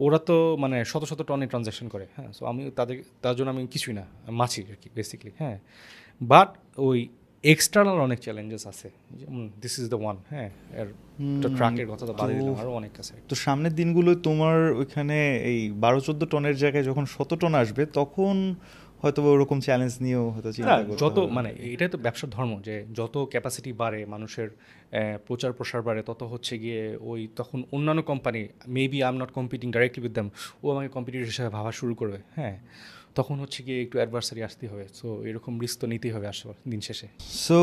[0.00, 3.62] ওরা তো মানে শত শত টনে ট্রানজ্যাকশন করে হ্যাঁ সো আমি তাদের তার জন্য আমি
[3.74, 5.56] কিছুই না মাছি আর কি বেসিক্যালি হ্যাঁ।
[6.20, 6.98] বাট ওই
[7.44, 8.88] এক্সটার্নাল অনেক চ্যালেঞ্জেস আছে
[9.20, 10.88] যেমন দিস ইজ দ্য ওয়ান হ্যাঁ এর
[11.56, 15.16] ট্রাকের কথা তো বাদে দিলাম আরও অনেক আছে তো সামনের দিনগুলো তোমার ওইখানে
[15.50, 18.34] এই বারো চোদ্দ টনের জায়গায় যখন শত টন আসবে তখন
[19.02, 20.50] হয়তো ওরকম চ্যালেঞ্জ নিয়েও হয়তো
[21.02, 24.48] যত মানে এটাই তো ব্যবসার ধর্ম যে যত ক্যাপাসিটি বাড়ে মানুষের
[25.26, 29.68] প্রচার প্রসার বাড়ে তত হচ্ছে গিয়ে ওই তখন অন্যান্য company maybe I am not competing
[29.74, 30.28] directly with them
[30.62, 32.56] ও আমাকে কম্পিটিটর হিসেবে ভাবা শুরু করবে হ্যাঁ?
[33.14, 36.80] তখন হচ্ছে গিয়ে একটু অ্যাডভার্সারি আসতে হবে। সো এরকম রিস্ক তো নিতেই হবে আসলে দিন
[36.80, 37.06] শেষে।
[37.46, 37.60] সো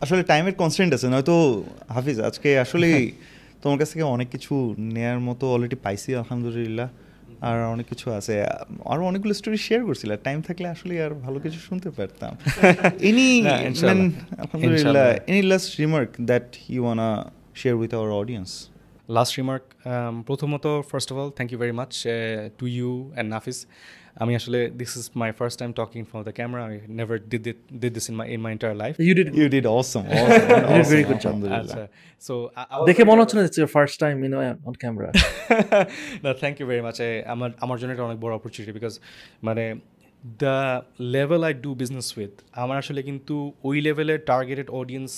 [0.00, 1.36] আসলে টাইমের কনস্ট্যান্ট আছে নয়তো
[1.94, 2.88] হাফিজ আজকে আসলে
[3.62, 4.54] তোমার কাছ থেকে অনেক কিছু
[4.94, 6.88] নেয়ার মতো অলরেডি পাইছি আলহামদুলিল্লাহ।
[7.48, 8.34] আর অনেক কিছু আছে।
[8.92, 12.32] আরও অনেকগুলো স্টোরি শেয়ার করছিল। টাইম থাকলে আসলে আর ভালো কিছু শুনতে পারতাম।
[13.08, 17.08] এনি আলহামদুলিল্লাহ ইনশাআল্লাহ। Any last remark that you wanna
[17.60, 18.50] share with our audience
[19.08, 19.64] last remark
[20.26, 21.92] প্রথমত first of all thank you very much
[22.58, 23.58] to you and Nafis
[24.22, 27.42] আমি আসলে this is my first time talking from the camera I never did
[27.82, 30.02] did this in my in my entire life you did you did awesome
[30.92, 31.34] very good job.
[31.60, 31.82] আচ্ছা
[32.24, 32.34] so
[32.88, 34.32] দেখে মনে হচ্ছে না it's your first time in
[34.68, 35.08] on camera
[36.24, 36.96] না thank you very much
[37.34, 38.94] আমার আমার জন্য এটা অনেক বড় অপরচুনিটি বিকজ
[39.46, 39.64] মানে
[40.44, 40.56] the
[41.16, 43.34] level I do business with আমার আসলে কিন্তু
[43.68, 45.12] ওই লেভেলের টার্গেটেড অডিয়েন্স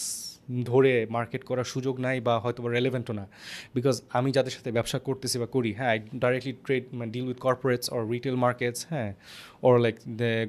[0.70, 3.24] ধরে মার্কেট করার সুযোগ নাই বা হয়তো বা রেলেভেন্টও না।
[3.74, 7.86] বিকজ আমি যাদের সাথে ব্যবসা করতেছি বা করি হ্যাঁ ডাইরেক্টলি ট্রেড মানে deal with corporates
[7.90, 9.10] or retail markets হ্যাঁ
[9.62, 9.96] or like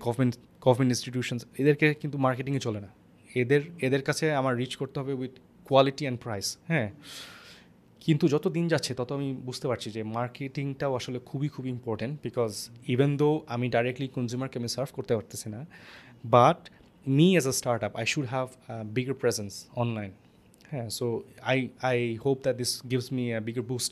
[0.05, 2.89] government government institutions এদেরকে কিন্তু মার্কেটিংয়ে চলে না।
[3.29, 5.33] এদের এদের কাছে আমার রিচ করতে হবে উইথ
[5.69, 6.89] কোয়ালিটি অ্যান্ড প্রাইস হ্যাঁ।
[8.01, 12.51] কিন্তু যত দিন যাচ্ছে, তত আমি বুঝতে পারছি যে মার্কেটিংটাও আসলে খুবই খুবই ইম্পর্টেন্ট বিকজ
[12.87, 15.65] ইভেন দো আমি ডাইরেক্টলি কনজিউমারকে আমি সার্ভ করতে পারতেছি না
[16.25, 16.59] but
[17.05, 17.53] me as a
[17.87, 18.47] startup I should have
[18.97, 20.11] bigger presence online
[20.71, 21.05] হ্যাঁ so
[21.43, 21.57] I
[21.89, 23.91] I hope that this gives me a bigger boost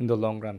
[0.00, 0.58] in the long run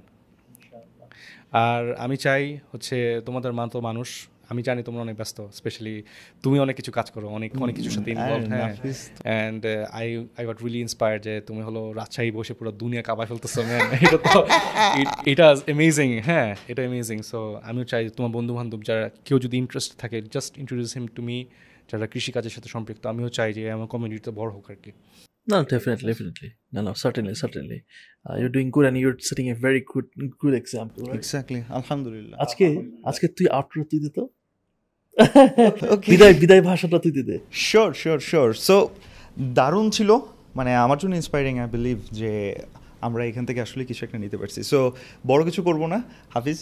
[1.64, 4.10] আর আমি চাই হচ্ছে তোমাদের মতো মানুষ
[4.52, 5.96] আমি জানি তোমরা অনেক ব্যস্ত স্পেশালি
[6.44, 9.62] তুমি অনেক কিছু কাজ করো অনেক অনেক কিছুর সাথে ইনভলভ হ্যাঁ। Nafis and
[9.94, 13.86] I I got really inspire যে তুমি হলো রাজশাহী বসে পুরো দুনিয়া কাবায় ফেলতেছো ম্যান
[14.06, 14.40] এটা তো
[15.32, 17.40] এটা অ্যামেজিং হ্যাঁ এটা অ্যামেজিং সো
[17.70, 21.38] আমিও চাই তোমার বন্ধু বান্ধব যারা কেউ যদি ইন্টারেস্ট থাকে just introduce him to me
[21.90, 24.94] যারা কৃষিকাজের সাথে সম্পৃক্ত আমিও চাই যে আমার কমিউনিটিতে বড় হোক আর কি।
[25.48, 26.50] No, definitely, definitely.
[26.74, 27.80] No, no, certainly, certainly.
[28.28, 30.08] Uh, you're doing good and you're setting a very good
[30.42, 31.18] good example, right?
[31.20, 32.66] Exactly আলহামদুলিল্লাহ আজকে
[33.10, 34.18] আজকে তুই আউটরো তুই দিত
[35.96, 36.12] Okay.
[36.14, 37.36] বিদায় বিদায় ভাষাটা তুই দিতে
[37.68, 38.78] শিওর শিওর শিওর সো
[39.58, 40.10] দারুণ ছিল।
[40.58, 42.32] মানে আমার জন্য ইন্সপায়ারিং আই বিলিভ যে
[43.08, 44.80] আমরা এখান থেকে আসলে কিছু একটা নিতে পারছি। সো
[45.30, 46.00] বড় কিছু করব না
[46.34, 46.60] হাফিজ।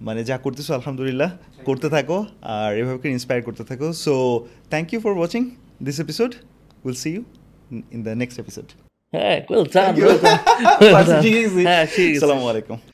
[0.00, 1.30] মানে যা করতেছো আলহামদুলিল্লাহ
[1.64, 4.14] করতে থাকো আর এভাবে ইন্সপায়ার করতে থাকো। So
[4.70, 5.42] thank you for watching
[5.86, 6.30] this episode
[6.84, 7.22] will see you
[7.96, 8.66] in the next episode
[9.12, 9.36] হ্যাঁ
[11.68, 12.93] হ্যাঁ ঠিক আছে। আসসালামু আলাইকুম